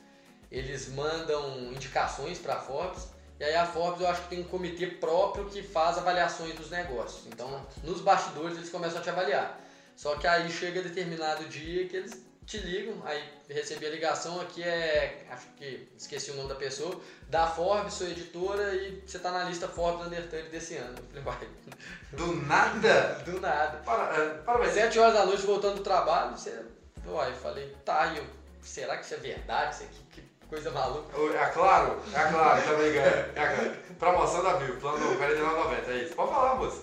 eles 0.50 0.88
mandam 0.88 1.72
indicações 1.72 2.38
para 2.38 2.54
a 2.54 2.60
Forbes 2.60 3.08
e 3.42 3.44
aí 3.44 3.56
a 3.56 3.66
Forbes 3.66 4.00
eu 4.00 4.06
acho 4.06 4.22
que 4.22 4.28
tem 4.28 4.40
um 4.40 4.44
comitê 4.44 4.86
próprio 4.86 5.46
que 5.46 5.64
faz 5.64 5.98
avaliações 5.98 6.54
dos 6.54 6.70
negócios. 6.70 7.26
Então, 7.26 7.66
nos 7.82 8.00
bastidores 8.00 8.56
eles 8.56 8.70
começam 8.70 9.00
a 9.00 9.02
te 9.02 9.10
avaliar. 9.10 9.60
Só 9.96 10.14
que 10.14 10.28
aí 10.28 10.48
chega 10.48 10.80
determinado 10.80 11.44
dia 11.46 11.88
que 11.88 11.96
eles 11.96 12.24
te 12.46 12.58
ligam, 12.58 12.94
aí 13.04 13.20
recebi 13.48 13.84
a 13.84 13.90
ligação 13.90 14.40
aqui 14.40 14.62
é, 14.62 15.26
acho 15.28 15.48
que 15.56 15.88
esqueci 15.98 16.30
o 16.30 16.36
nome 16.36 16.50
da 16.50 16.54
pessoa, 16.54 17.00
da 17.28 17.48
Forbes, 17.48 17.94
sou 17.94 18.06
editora 18.06 18.76
e 18.76 19.02
você 19.04 19.18
tá 19.18 19.32
na 19.32 19.42
lista 19.42 19.66
Forbes 19.66 20.06
Under 20.06 20.28
30 20.28 20.48
desse 20.48 20.76
ano. 20.76 20.94
Eu 21.12 21.22
falei, 21.24 21.48
Do 22.12 22.36
nada? 22.46 23.14
vai, 23.14 23.24
do 23.24 23.40
nada. 23.40 23.78
Para, 23.78 24.22
é, 24.22 24.28
parabéns. 24.44 24.74
Sete 24.74 25.00
horas 25.00 25.14
da 25.14 25.26
noite 25.26 25.42
voltando 25.42 25.78
do 25.78 25.82
trabalho, 25.82 26.38
você. 26.38 26.64
Uai, 27.04 27.32
eu 27.32 27.36
falei, 27.36 27.74
tá, 27.84 28.14
eu, 28.16 28.24
será 28.62 28.96
que 28.98 29.04
isso 29.04 29.14
é 29.14 29.16
verdade? 29.16 29.74
Isso 29.74 29.82
aqui, 29.82 30.02
que 30.12 30.31
coisa 30.52 30.70
maluca. 30.70 31.16
É 31.18 31.46
claro, 31.46 31.98
é 32.12 32.30
claro, 32.30 32.62
tá 32.62 32.72
ligado? 32.72 33.08
É 33.08 33.32
claro. 33.32 33.76
Promoção 33.98 34.44
da 34.44 34.52
Vivo, 34.54 34.78
plano 34.78 34.98
49,90, 35.18 35.88
é 35.88 36.02
isso. 36.02 36.14
Pode 36.14 36.30
falar, 36.30 36.56
moça. 36.56 36.82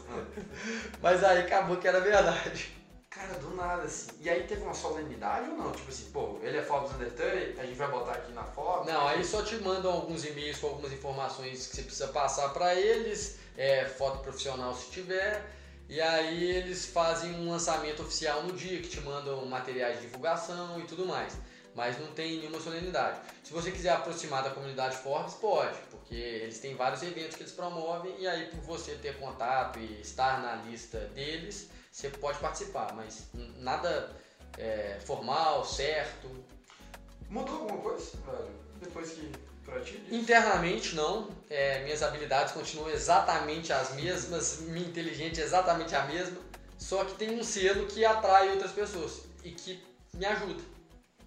Mas 1.00 1.24
aí 1.24 1.42
acabou 1.42 1.78
que 1.78 1.88
era 1.88 2.00
verdade. 2.00 2.76
Cara, 3.12 3.36
do 3.36 3.56
nada, 3.56 3.84
assim. 3.84 4.10
E 4.22 4.28
aí 4.30 4.44
teve 4.48 4.64
uma 4.64 4.74
solenidade 4.74 5.52
ou 5.52 5.58
não? 5.58 5.72
Tipo 5.72 5.90
assim, 5.90 6.10
pô, 6.12 6.40
ele 6.42 6.58
é 6.58 6.64
Forbes 6.64 6.94
Under 6.94 7.12
30, 7.12 7.62
a 7.62 7.66
gente 7.66 7.78
vai 7.78 7.92
botar 7.92 8.14
aqui 8.14 8.32
na 8.32 8.44
Forbes. 8.44 8.92
Não, 8.92 9.08
aí 9.08 9.24
só 9.24 9.44
te 9.44 9.56
mandam 9.58 9.92
alguns 9.92 10.26
e-mails 10.26 10.58
com 10.58 10.68
algumas 10.68 10.92
informações 10.92 11.68
que 11.68 11.76
você 11.76 11.84
precisa 11.84 12.08
passar 12.08 12.50
pra 12.50 12.74
eles, 12.74 13.38
é, 13.56 13.86
foto 13.86 14.24
profissional 14.24 14.74
se 14.74 14.90
tiver, 14.90 15.46
E 15.88 16.02
aí 16.02 16.44
eles 16.44 16.88
fazem 16.88 17.36
um 17.36 17.52
lançamento 17.52 18.02
oficial 18.02 18.44
no 18.44 18.54
dia, 18.54 18.82
que 18.82 18.88
te 18.88 19.02
mandam 19.02 19.46
materiais 19.46 19.98
de 19.98 20.08
divulgação 20.08 20.80
e 20.80 20.84
tudo 20.84 21.06
mais. 21.06 21.36
Mas 21.76 22.00
não 22.00 22.08
tem 22.08 22.40
nenhuma 22.40 22.60
solenidade. 22.60 23.20
Se 23.44 23.54
você 23.54 23.72
quiser 23.72 23.92
aproximar 23.92 24.44
da 24.44 24.50
comunidade 24.50 24.98
Forbes, 24.98 25.36
pode, 25.36 25.78
porque 25.92 26.16
eles 26.16 26.60
têm 26.60 26.76
vários 26.76 27.02
eventos 27.04 27.36
que 27.36 27.44
eles 27.44 27.54
promovem 27.54 28.14
e 28.20 28.28
aí 28.28 28.48
por 28.48 28.60
você 28.62 28.96
ter 28.96 29.18
contato 29.18 29.80
e 29.80 30.02
estar 30.02 30.42
na 30.42 30.56
lista 30.56 31.00
deles, 31.16 31.70
você 31.92 32.10
pode 32.10 32.40
participar, 32.40 32.94
mas 32.96 33.30
nada 33.58 34.16
é, 34.58 35.00
formal, 35.06 35.64
certo. 35.64 36.30
Mudou 37.30 37.62
alguma 37.62 37.82
coisa, 37.82 38.12
velho? 38.26 38.50
Depois 38.82 39.12
que 39.12 39.32
pra 39.64 39.80
ti? 39.82 39.98
Disso? 39.98 40.16
Internamente 40.16 40.96
não. 40.96 41.30
É, 41.50 41.84
minhas 41.84 42.02
habilidades 42.02 42.54
continuam 42.54 42.90
exatamente 42.90 43.72
as 43.72 43.94
mesmas, 43.94 44.62
minha 44.62 44.88
inteligência 44.88 45.42
é 45.42 45.46
exatamente 45.46 45.96
a 45.96 46.06
mesma, 46.06 46.38
só 46.78 47.04
que 47.04 47.16
tem 47.16 47.40
um 47.40 47.44
selo 47.44 47.86
que 47.88 48.04
atrai 48.06 48.50
outras 48.52 48.72
pessoas 48.72 49.24
e 49.44 49.52
que 49.52 49.84
me 50.14 50.26
ajuda. 50.26 50.62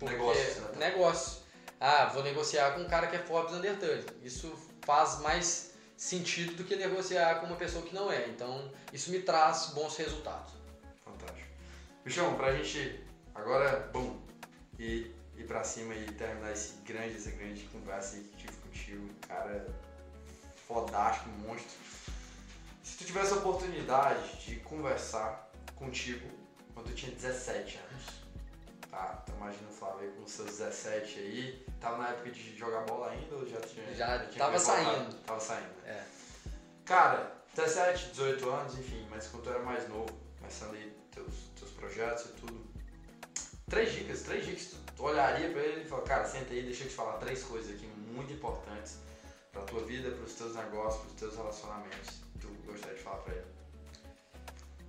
Porque 0.03 0.17
Negócios, 0.17 0.57
né? 0.57 0.91
negócio. 0.91 1.43
Ah, 1.79 2.07
vou 2.07 2.23
negociar 2.23 2.73
com 2.73 2.81
um 2.81 2.89
cara 2.89 3.07
que 3.07 3.17
é 3.17 3.19
Forbes 3.21 3.55
Under 3.55 3.79
30. 3.79 4.15
Isso 4.23 4.53
faz 4.85 5.21
mais 5.21 5.73
sentido 5.97 6.55
do 6.57 6.65
que 6.65 6.75
negociar 6.75 7.37
com 7.41 7.47
uma 7.47 7.57
pessoa 7.57 7.85
que 7.85 7.95
não 7.95 8.11
é. 8.11 8.27
Então, 8.29 8.71
isso 8.93 9.11
me 9.13 9.21
traz 9.21 9.67
bons 9.75 9.97
resultados. 9.97 10.55
Fantástico. 11.05 11.49
Bichão, 12.05 12.35
pra 12.35 12.53
gente 12.53 13.01
agora, 13.33 13.89
bom, 13.93 14.21
ir, 14.79 15.15
ir 15.37 15.45
pra 15.47 15.63
cima 15.63 15.95
e 15.95 16.05
terminar 16.13 16.51
esse 16.53 16.75
grande, 16.85 17.17
essa 17.17 17.31
grande 17.31 17.63
conversa 17.73 18.17
que 18.17 18.37
tive 18.37 18.53
contigo, 18.55 19.09
cara 19.29 19.67
fodástico, 20.67 21.29
monstro. 21.47 21.79
Se 22.83 22.97
tu 22.97 23.05
tivesse 23.05 23.33
a 23.35 23.37
oportunidade 23.37 24.45
de 24.45 24.57
conversar 24.57 25.51
contigo 25.77 26.29
quando 26.75 26.87
tu 26.87 26.95
tinha 26.95 27.13
17 27.13 27.79
anos, 27.79 28.22
tá? 28.93 29.23
Então 29.25 29.35
imagina 29.37 29.69
o 29.69 29.73
Flávio 29.73 30.01
aí 30.01 30.11
com 30.13 30.29
seus 30.29 30.51
17 30.59 31.19
aí, 31.19 31.67
tava 31.81 31.97
na 31.97 32.11
época 32.11 32.31
de 32.31 32.57
jogar 32.57 32.83
bola 32.83 33.11
ainda 33.11 33.35
ou 33.35 33.49
já 33.49 33.59
tinha? 33.63 33.93
Já 33.95 34.19
tinha 34.27 34.45
tava 34.45 34.59
saindo. 34.59 35.15
Tava 35.27 35.41
saindo. 35.41 35.75
né? 35.83 35.93
É. 35.93 36.05
Cara, 36.85 37.33
17, 37.55 38.11
18 38.11 38.51
anos, 38.51 38.79
enfim, 38.79 39.07
mas 39.11 39.27
quando 39.29 39.45
tu 39.45 39.51
era 39.51 39.61
mais 39.61 39.89
novo, 39.89 40.13
começando 40.39 40.75
aí 40.75 40.95
teus, 41.11 41.35
teus 41.59 41.71
projetos 41.73 42.27
e 42.27 42.29
tudo. 42.35 42.73
Três 43.69 43.93
dicas, 43.93 44.23
três 44.23 44.45
dicas 44.45 44.63
que 44.65 44.93
tu 44.95 45.05
olharia 45.05 45.51
pra 45.51 45.63
ele 45.63 45.83
e 45.83 45.89
falaria, 45.89 46.09
cara, 46.09 46.25
senta 46.27 46.53
aí, 46.53 46.63
deixa 46.63 46.85
eu 46.85 46.89
te 46.89 46.95
falar 46.95 47.15
três 47.15 47.43
coisas 47.43 47.75
aqui 47.75 47.87
muito 47.87 48.33
importantes 48.35 48.99
pra 49.51 49.63
tua 49.63 49.83
vida, 49.85 50.11
pros 50.11 50.35
teus 50.35 50.55
negócios, 50.55 51.03
pros 51.03 51.15
teus 51.15 51.37
relacionamentos. 51.37 52.21
Tu 52.39 52.49
gostaria 52.67 52.97
de 52.97 53.03
falar 53.03 53.17
pra 53.19 53.35
ele? 53.35 53.47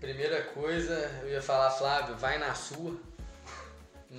Primeira 0.02 0.44
coisa, 0.52 0.94
eu 1.22 1.30
ia 1.30 1.42
falar, 1.42 1.72
Flávio, 1.72 2.18
vai 2.18 2.38
na 2.38 2.54
sua. 2.54 2.98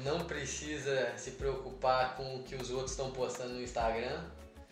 Não 0.03 0.24
precisa 0.24 1.16
se 1.16 1.32
preocupar 1.32 2.16
com 2.16 2.36
o 2.36 2.42
que 2.42 2.57
os 2.57 2.70
outros 2.70 2.90
estão 2.90 3.11
postando 3.12 3.55
no 3.55 3.62
Instagram. 3.62 4.24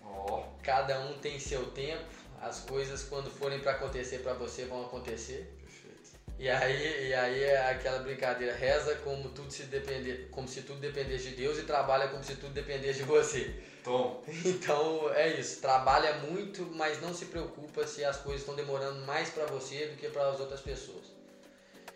Ó, 0.03 0.45
Cada 0.63 0.99
um 1.01 1.15
tem 1.19 1.39
seu 1.39 1.67
tempo. 1.71 2.05
As 2.41 2.61
coisas, 2.61 3.05
quando 3.05 3.31
forem 3.31 3.61
para 3.61 3.73
acontecer 3.73 4.19
para 4.19 4.35
você, 4.35 4.65
vão 4.65 4.85
acontecer. 4.85 5.57
perfeito. 5.61 6.11
E 6.41 6.49
aí, 6.51 7.09
e 7.09 7.15
aí 7.15 7.45
é 7.45 7.71
aquela 7.71 8.01
brincadeira, 8.01 8.53
reza 8.53 8.97
como, 8.97 9.29
tudo 9.29 9.49
se 9.53 9.63
depender, 9.65 10.29
como 10.33 10.49
se 10.49 10.63
tudo 10.63 10.81
dependesse 10.81 11.31
de 11.31 11.37
Deus 11.37 11.57
e 11.59 11.63
trabalha 11.63 12.09
como 12.09 12.25
se 12.25 12.35
tudo 12.35 12.53
dependesse 12.53 12.99
de 12.99 13.05
você. 13.05 13.63
Tom, 13.85 14.25
Então 14.45 15.09
é 15.15 15.29
isso, 15.39 15.61
trabalha 15.61 16.15
muito, 16.15 16.63
mas 16.75 17.01
não 17.01 17.15
se 17.15 17.27
preocupa 17.27 17.87
se 17.87 18.05
as 18.05 18.17
coisas 18.17 18.41
estão 18.43 18.57
demorando 18.57 19.07
mais 19.07 19.31
para 19.31 19.47
você 19.47 19.87
do 19.87 19.97
que 19.97 20.09
para 20.09 20.29
as 20.31 20.41
outras 20.41 20.61
pessoas. 20.61 21.13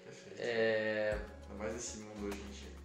perfeito. 0.05 0.37
É, 0.39 1.19
Ainda 1.43 1.55
mais 1.65 1.73
nesse 1.75 1.99
mundo 1.99 2.27
hoje 2.29 2.39
em 2.39 2.51
dia. 2.53 2.76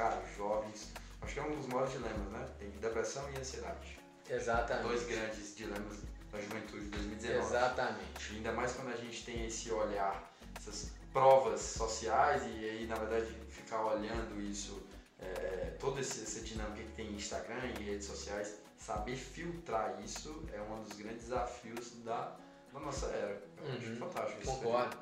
Cara, 0.00 0.22
jovens, 0.34 0.88
acho 1.20 1.34
que 1.34 1.40
é 1.40 1.42
um 1.42 1.54
dos 1.56 1.66
maiores 1.66 1.92
dilemas, 1.92 2.32
né? 2.32 2.48
Tem 2.58 2.70
depressão 2.70 3.22
e 3.34 3.38
ansiedade. 3.38 3.98
exatamente. 4.30 4.86
Dois 4.86 5.02
grandes 5.06 5.54
dilemas 5.54 5.98
da 6.32 6.40
juventude 6.40 6.84
de 6.84 6.90
2019. 6.90 7.46
Exatamente. 7.46 8.32
E 8.32 8.36
ainda 8.36 8.52
mais 8.52 8.72
quando 8.72 8.94
a 8.94 8.96
gente 8.96 9.22
tem 9.26 9.44
esse 9.46 9.70
olhar, 9.70 10.32
essas 10.56 10.90
provas 11.12 11.60
sociais 11.60 12.42
e 12.46 12.64
aí, 12.66 12.86
na 12.86 12.94
verdade, 12.94 13.26
ficar 13.50 13.84
olhando 13.84 14.40
isso, 14.40 14.82
é, 15.20 15.76
toda 15.78 16.00
esse- 16.00 16.22
essa 16.22 16.40
dinâmica 16.40 16.82
que 16.82 16.92
tem 16.92 17.08
em 17.08 17.16
Instagram 17.16 17.60
e 17.78 17.82
redes 17.82 18.06
sociais, 18.06 18.54
saber 18.78 19.16
filtrar 19.16 20.00
isso 20.02 20.46
é 20.54 20.60
um 20.62 20.82
dos 20.82 20.96
grandes 20.96 21.24
desafios 21.24 21.92
da, 22.04 22.36
da 22.72 22.80
nossa 22.80 23.04
era. 23.08 23.42
Eu 23.58 23.72
acho 23.76 23.86
Uhum, 23.90 23.96
fantástico 23.98 24.40
isso. 24.40 24.50
Concordo. 24.52 24.96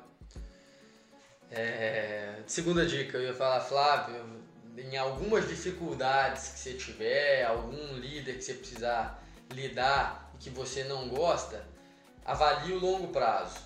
É, 1.51 2.43
segunda 2.45 2.85
dica, 2.85 3.17
eu 3.17 3.23
ia 3.23 3.33
falar, 3.33 3.59
Flávio, 3.61 4.23
em 4.77 4.97
algumas 4.97 5.47
dificuldades 5.47 6.49
que 6.49 6.59
você 6.59 6.73
tiver, 6.73 7.45
algum 7.45 7.93
líder 7.93 8.35
que 8.35 8.43
você 8.43 8.53
precisar 8.53 9.23
lidar 9.51 10.31
e 10.35 10.37
que 10.37 10.49
você 10.49 10.83
não 10.83 11.09
gosta, 11.09 11.65
avalie 12.25 12.73
o 12.73 12.79
longo 12.79 13.07
prazo. 13.07 13.59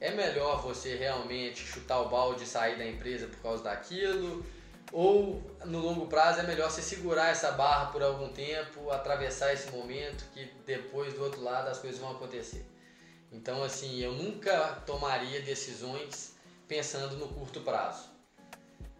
É 0.00 0.10
melhor 0.12 0.62
você 0.62 0.94
realmente 0.96 1.64
chutar 1.64 2.00
o 2.00 2.08
balde 2.08 2.44
e 2.44 2.46
sair 2.46 2.76
da 2.76 2.86
empresa 2.86 3.26
por 3.26 3.38
causa 3.40 3.64
daquilo? 3.64 4.44
Ou 4.92 5.42
no 5.64 5.80
longo 5.80 6.06
prazo 6.06 6.40
é 6.40 6.42
melhor 6.44 6.70
você 6.70 6.82
segurar 6.82 7.30
essa 7.30 7.52
barra 7.52 7.86
por 7.86 8.02
algum 8.02 8.28
tempo, 8.28 8.90
atravessar 8.90 9.52
esse 9.52 9.70
momento 9.70 10.24
que 10.32 10.44
depois 10.64 11.14
do 11.14 11.24
outro 11.24 11.42
lado 11.42 11.68
as 11.68 11.78
coisas 11.78 11.98
vão 11.98 12.12
acontecer? 12.12 12.64
Então, 13.32 13.62
assim, 13.64 13.98
eu 13.98 14.12
nunca 14.12 14.82
tomaria 14.86 15.40
decisões 15.40 16.36
pensando 16.68 17.16
no 17.16 17.28
curto 17.28 17.60
prazo. 17.62 18.15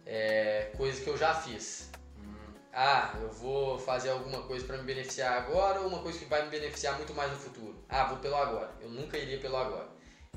É 0.09 0.71
coisa 0.77 1.01
que 1.01 1.09
eu 1.09 1.17
já 1.17 1.33
fiz. 1.33 1.89
Hum, 2.17 2.33
Ah, 2.73 3.13
eu 3.21 3.29
vou 3.29 3.77
fazer 3.77 4.09
alguma 4.09 4.41
coisa 4.43 4.65
para 4.65 4.77
me 4.77 4.83
beneficiar 4.83 5.33
agora 5.33 5.81
ou 5.81 5.87
uma 5.87 5.99
coisa 5.99 6.17
que 6.17 6.25
vai 6.25 6.43
me 6.45 6.49
beneficiar 6.49 6.95
muito 6.95 7.13
mais 7.13 7.29
no 7.31 7.37
futuro. 7.37 7.75
Ah, 7.89 8.05
vou 8.05 8.17
pelo 8.19 8.35
agora. 8.37 8.71
Eu 8.81 8.89
nunca 8.89 9.17
iria 9.17 9.37
pelo 9.39 9.57
agora. 9.57 9.87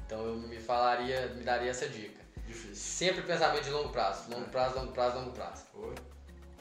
Então 0.04 0.26
eu 0.26 0.34
me 0.36 0.58
falaria, 0.58 1.28
me 1.36 1.44
daria 1.44 1.70
essa 1.70 1.88
dica. 1.88 2.20
difícil. 2.46 2.74
Sempre 2.74 3.22
pensamento 3.22 3.62
de 3.62 3.70
longo 3.70 3.90
prazo, 3.90 4.28
longo 4.28 4.48
prazo, 4.50 4.74
longo 4.74 4.92
prazo, 4.92 5.18
longo 5.18 5.30
prazo. 5.30 5.64
Pô, 5.72 5.92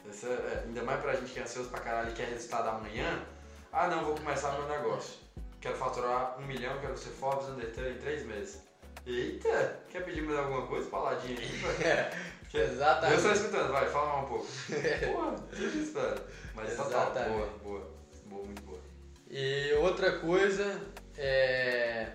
essa 0.08 0.28
é- 0.28 0.62
ainda 0.66 0.84
mais 0.84 1.00
pra 1.00 1.14
gente 1.16 1.32
que 1.32 1.40
é 1.40 1.42
ansioso 1.42 1.68
pra 1.68 1.80
caralho 1.80 2.10
e 2.10 2.14
quer 2.14 2.28
resultado 2.28 2.68
amanhã. 2.68 3.24
Ah, 3.72 3.88
não, 3.88 4.04
vou 4.04 4.14
começar 4.14 4.52
meu 4.52 4.68
negócio. 4.68 5.14
Quero 5.60 5.76
faturar 5.76 6.38
um 6.38 6.46
milhão, 6.46 6.78
quero 6.80 6.96
ser 6.96 7.10
Forbes 7.10 7.48
Under 7.48 7.72
30 7.72 7.90
em 7.90 7.98
três 7.98 8.24
meses. 8.24 8.62
Eita, 9.04 9.80
quer 9.90 10.04
pedir 10.04 10.22
mais 10.22 10.38
alguma 10.38 10.66
coisa? 10.68 10.88
Paladinha 10.88 11.38
aí, 11.40 11.50
Exatamente. 12.52 13.22
Deus 13.22 13.22
tá 13.22 13.32
escutando, 13.32 13.72
vai, 13.72 13.88
fala 13.88 14.12
mais 14.12 14.24
um 14.24 14.28
pouco. 14.28 14.46
Porra, 15.12 15.36
isso, 15.52 15.92
velho. 15.92 16.22
Mas 16.54 16.76
total, 16.76 17.10
Exatamente. 17.10 17.30
boa, 17.30 17.46
boa. 17.62 18.00
Boa, 18.26 18.44
muito 18.44 18.62
boa. 18.62 18.80
E 19.28 19.72
outra 19.74 20.18
coisa 20.18 20.80
é. 21.16 22.12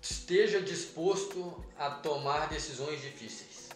Esteja 0.00 0.60
disposto 0.60 1.64
a 1.78 1.90
tomar 1.90 2.48
decisões 2.48 3.00
difíceis. 3.00 3.70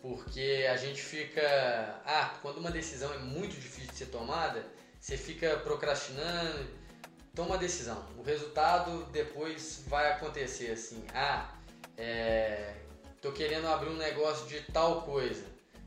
Porque 0.00 0.66
a 0.70 0.76
gente 0.76 1.02
fica. 1.02 2.00
Ah, 2.06 2.38
quando 2.42 2.58
uma 2.58 2.70
decisão 2.70 3.12
é 3.12 3.18
muito 3.18 3.54
difícil 3.54 3.90
de 3.90 3.96
ser 3.96 4.06
tomada, 4.06 4.64
você 5.00 5.16
fica 5.16 5.56
procrastinando. 5.58 6.80
Toma 7.34 7.54
a 7.54 7.58
decisão. 7.58 8.04
O 8.16 8.22
resultado 8.22 9.04
depois 9.06 9.82
vai 9.88 10.12
acontecer 10.12 10.70
assim. 10.70 11.04
Ah, 11.14 11.54
é, 11.96 12.74
tô 13.22 13.32
querendo 13.32 13.66
abrir 13.68 13.88
um 13.88 13.96
negócio 13.96 14.46
de 14.46 14.60
tal 14.72 15.02
coisa. 15.02 15.44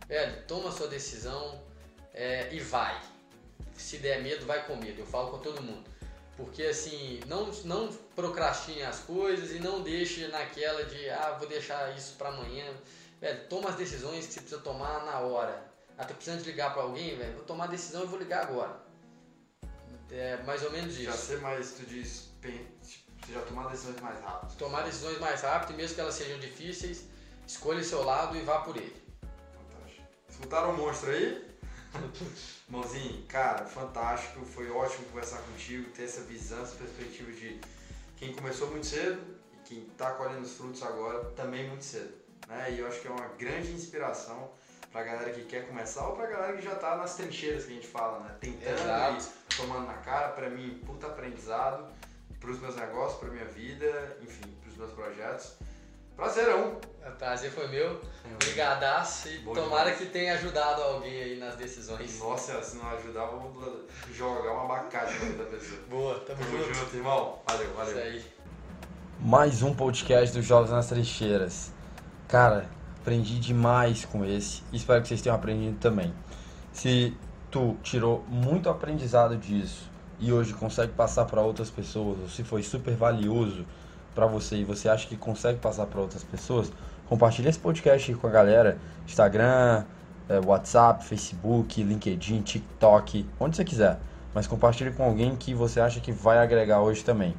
Velho, 0.08 0.44
toma 0.48 0.70
a 0.70 0.72
sua 0.72 0.88
decisão 0.88 1.62
é, 2.14 2.52
e 2.52 2.60
vai 2.60 3.00
se 3.78 3.98
der 3.98 4.22
medo, 4.22 4.46
vai 4.46 4.66
com 4.66 4.76
medo. 4.76 5.00
Eu 5.00 5.06
falo 5.06 5.32
com 5.32 5.40
todo 5.40 5.62
mundo. 5.62 5.90
Porque 6.38 6.64
assim, 6.64 7.20
não, 7.28 7.46
não 7.64 7.92
procrastine 8.16 8.84
as 8.84 9.00
coisas 9.00 9.52
e 9.52 9.60
não 9.60 9.82
deixe 9.82 10.28
naquela 10.28 10.84
de, 10.84 11.10
ah, 11.10 11.36
vou 11.40 11.48
deixar 11.48 11.96
isso 11.96 12.16
pra 12.18 12.30
amanhã. 12.30 12.66
Velho, 13.22 13.48
toma 13.48 13.70
as 13.70 13.76
decisões 13.76 14.28
que 14.28 14.34
você 14.34 14.40
precisa 14.42 14.62
tomar 14.62 15.06
na 15.06 15.20
hora. 15.20 15.64
Ah, 15.98 16.04
tô 16.04 16.14
precisando 16.14 16.44
de 16.44 16.52
ligar 16.52 16.74
pra 16.74 16.84
alguém, 16.84 17.16
velho, 17.16 17.34
vou 17.36 17.44
tomar 17.44 17.66
a 17.66 17.68
decisão 17.68 18.04
e 18.04 18.08
vou 18.08 18.20
ligar 18.20 18.44
agora. 18.44 18.84
É 20.12 20.38
mais 20.44 20.62
ou 20.64 20.72
menos 20.72 20.94
Já 20.94 21.12
isso. 21.12 21.26
ser 21.26 21.40
mais, 21.40 21.72
tu 21.72 21.86
diz, 21.86 22.30
tipo, 22.42 23.12
você 23.26 23.34
já 23.34 23.42
tomar 23.42 23.70
decisões 23.70 24.02
mais 24.02 24.22
rápidas. 24.22 24.56
Tomar 24.56 24.82
decisões 24.84 25.20
mais 25.20 25.42
rápido, 25.42 25.76
mesmo 25.78 25.96
que 25.96 26.02
elas 26.02 26.16
sejam 26.16 26.38
difíceis, 26.38 27.06
escolha 27.48 27.84
seu 27.84 28.04
lado 28.04 28.36
e 28.38 28.42
vá 28.42 28.60
por 28.60 28.76
ele. 28.76 28.96
Fantástico. 29.54 30.08
Escutaram 30.30 30.72
o 30.72 30.78
monstro 30.78 31.12
aí? 31.12 31.46
Mãozinho, 32.68 33.26
cara, 33.28 33.66
fantástico. 33.66 34.46
Foi 34.46 34.70
ótimo 34.70 35.06
conversar 35.08 35.38
contigo, 35.40 35.90
ter 35.92 36.04
essa 36.04 36.22
visão, 36.22 36.62
essa 36.62 36.76
perspectiva 36.76 37.32
de 37.32 37.60
quem 38.18 38.34
começou 38.34 38.70
muito 38.72 38.86
cedo 38.86 39.22
e 39.54 39.68
quem 39.68 39.88
está 39.88 40.12
colhendo 40.12 40.42
os 40.42 40.56
frutos 40.58 40.82
agora 40.84 41.26
também 41.32 41.68
muito 41.70 41.84
cedo. 41.84 42.14
Né? 42.48 42.74
E 42.74 42.80
eu 42.80 42.88
acho 42.88 43.00
que 43.02 43.08
é 43.08 43.12
uma 43.12 43.28
grande 43.38 43.72
inspiração 43.72 44.52
pra 44.92 45.04
galera 45.04 45.32
que 45.32 45.44
quer 45.44 45.68
começar 45.68 46.08
ou 46.08 46.16
pra 46.16 46.26
galera 46.26 46.56
que 46.56 46.64
já 46.64 46.76
tá 46.76 46.96
nas 46.96 47.16
trincheiras 47.16 47.66
que 47.66 47.72
a 47.72 47.76
gente 47.76 47.88
fala, 47.88 48.20
né? 48.20 48.36
Tentando 48.40 48.80
Exato. 48.80 49.30
e 49.52 49.56
tomando 49.56 49.88
na 49.88 49.96
cara. 49.96 50.30
Pra 50.30 50.50
mim, 50.50 50.82
puta 50.86 51.08
aprendizado. 51.08 51.94
para 52.40 52.50
os 52.50 52.60
meus 52.60 52.76
negócios, 52.76 53.20
para 53.20 53.30
minha 53.30 53.46
vida, 53.46 54.18
enfim, 54.22 54.56
para 54.62 54.70
os 54.70 54.78
meus 54.78 54.92
projetos. 54.92 55.58
Prazerão. 56.16 56.78
O 57.06 57.12
prazer 57.18 57.52
foi 57.52 57.68
meu. 57.68 58.02
Obrigadaço 58.34 59.30
e 59.30 59.40
Bom 59.40 59.54
tomara 59.54 59.92
demais. 59.92 59.98
que 59.98 60.06
tenha 60.08 60.34
ajudado 60.34 60.82
alguém 60.82 61.22
aí 61.22 61.40
nas 61.40 61.56
decisões. 61.56 62.20
Nossa, 62.20 62.62
se 62.62 62.78
não 62.78 62.90
ajudar, 62.90 63.26
vamos 63.26 63.86
jogar 64.12 64.54
um 64.54 64.62
abacate 64.66 65.14
na 65.14 65.20
vida 65.20 65.44
da 65.44 65.50
pessoa. 65.50 65.80
Boa, 65.88 66.20
tamo, 66.22 66.40
tamo 66.40 66.58
junto. 66.58 66.74
junto. 66.74 66.96
irmão. 66.96 67.40
Valeu, 67.48 67.74
valeu. 67.74 67.92
Isso 67.92 68.00
aí. 68.00 68.26
Mais 69.20 69.62
um 69.62 69.74
podcast 69.74 70.36
dos 70.36 70.46
Jogos 70.46 70.72
nas 70.72 70.88
Trincheiras. 70.88 71.72
Cara, 72.28 72.70
aprendi 73.00 73.40
demais 73.40 74.04
com 74.04 74.26
esse. 74.26 74.64
Espero 74.74 75.02
que 75.02 75.08
vocês 75.08 75.22
tenham 75.22 75.36
aprendido 75.36 75.78
também. 75.80 76.14
Se 76.74 77.16
tu 77.52 77.78
tirou 77.84 78.26
muito 78.28 78.68
aprendizado 78.68 79.38
disso 79.38 79.90
e 80.20 80.34
hoje 80.34 80.54
consegue 80.54 80.92
passar 80.94 81.26
para 81.26 81.42
outras 81.42 81.70
pessoas, 81.70 82.20
ou 82.20 82.28
se 82.28 82.44
foi 82.44 82.64
super 82.64 82.96
valioso 82.96 83.66
para 84.16 84.26
você 84.26 84.56
e 84.56 84.64
você 84.64 84.88
acha 84.88 85.06
que 85.08 85.18
consegue 85.18 85.60
passar 85.60 85.86
para 85.86 86.00
outras 86.00 86.24
pessoas, 86.24 86.72
compartilhe 87.08 87.50
esse 87.50 87.60
podcast 87.60 88.12
com 88.16 88.26
a 88.26 88.30
galera, 88.30 88.78
Instagram, 89.06 89.84
eh, 90.30 90.40
WhatsApp, 90.44 91.04
Facebook, 91.04 91.84
LinkedIn, 91.84 92.42
TikTok, 92.42 93.28
onde 93.40 93.58
você 93.58 93.66
quiser. 93.66 94.00
Mas 94.34 94.48
compartilhe 94.48 94.92
com 94.92 95.04
alguém 95.04 95.36
que 95.36 95.54
você 95.54 95.80
acha 95.80 96.00
que 96.00 96.12
vai 96.12 96.40
agregar 96.40 96.82
hoje 96.82 97.04
também. 97.04 97.36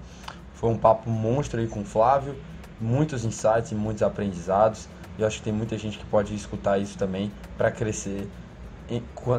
Foi 0.54 0.70
um 0.70 0.78
papo 0.78 1.10
monstro 1.10 1.60
aí 1.60 1.66
com 1.66 1.80
o 1.80 1.84
Flávio, 1.84 2.36
muitos 2.80 3.24
insights 3.24 3.72
e 3.72 3.74
muitos 3.74 4.02
aprendizados. 4.02 4.88
E 5.18 5.22
eu 5.22 5.26
acho 5.26 5.38
que 5.38 5.44
tem 5.44 5.52
muita 5.52 5.76
gente 5.76 5.98
que 5.98 6.04
pode 6.06 6.34
escutar 6.34 6.78
isso 6.78 6.96
também 6.96 7.32
para 7.56 7.70
crescer, 7.70 8.28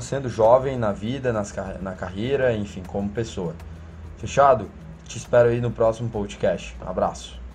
sendo 0.02 0.28
jovem 0.28 0.78
na 0.78 0.92
vida, 0.92 1.32
nas, 1.32 1.54
na 1.82 1.94
carreira, 1.94 2.56
enfim, 2.56 2.84
como 2.86 3.10
pessoa. 3.10 3.56
Fechado? 4.18 4.70
Te 5.08 5.18
espero 5.18 5.50
aí 5.50 5.62
no 5.62 5.72
próximo 5.72 6.10
podcast. 6.10 6.76
Um 6.84 6.90
abraço. 6.90 7.47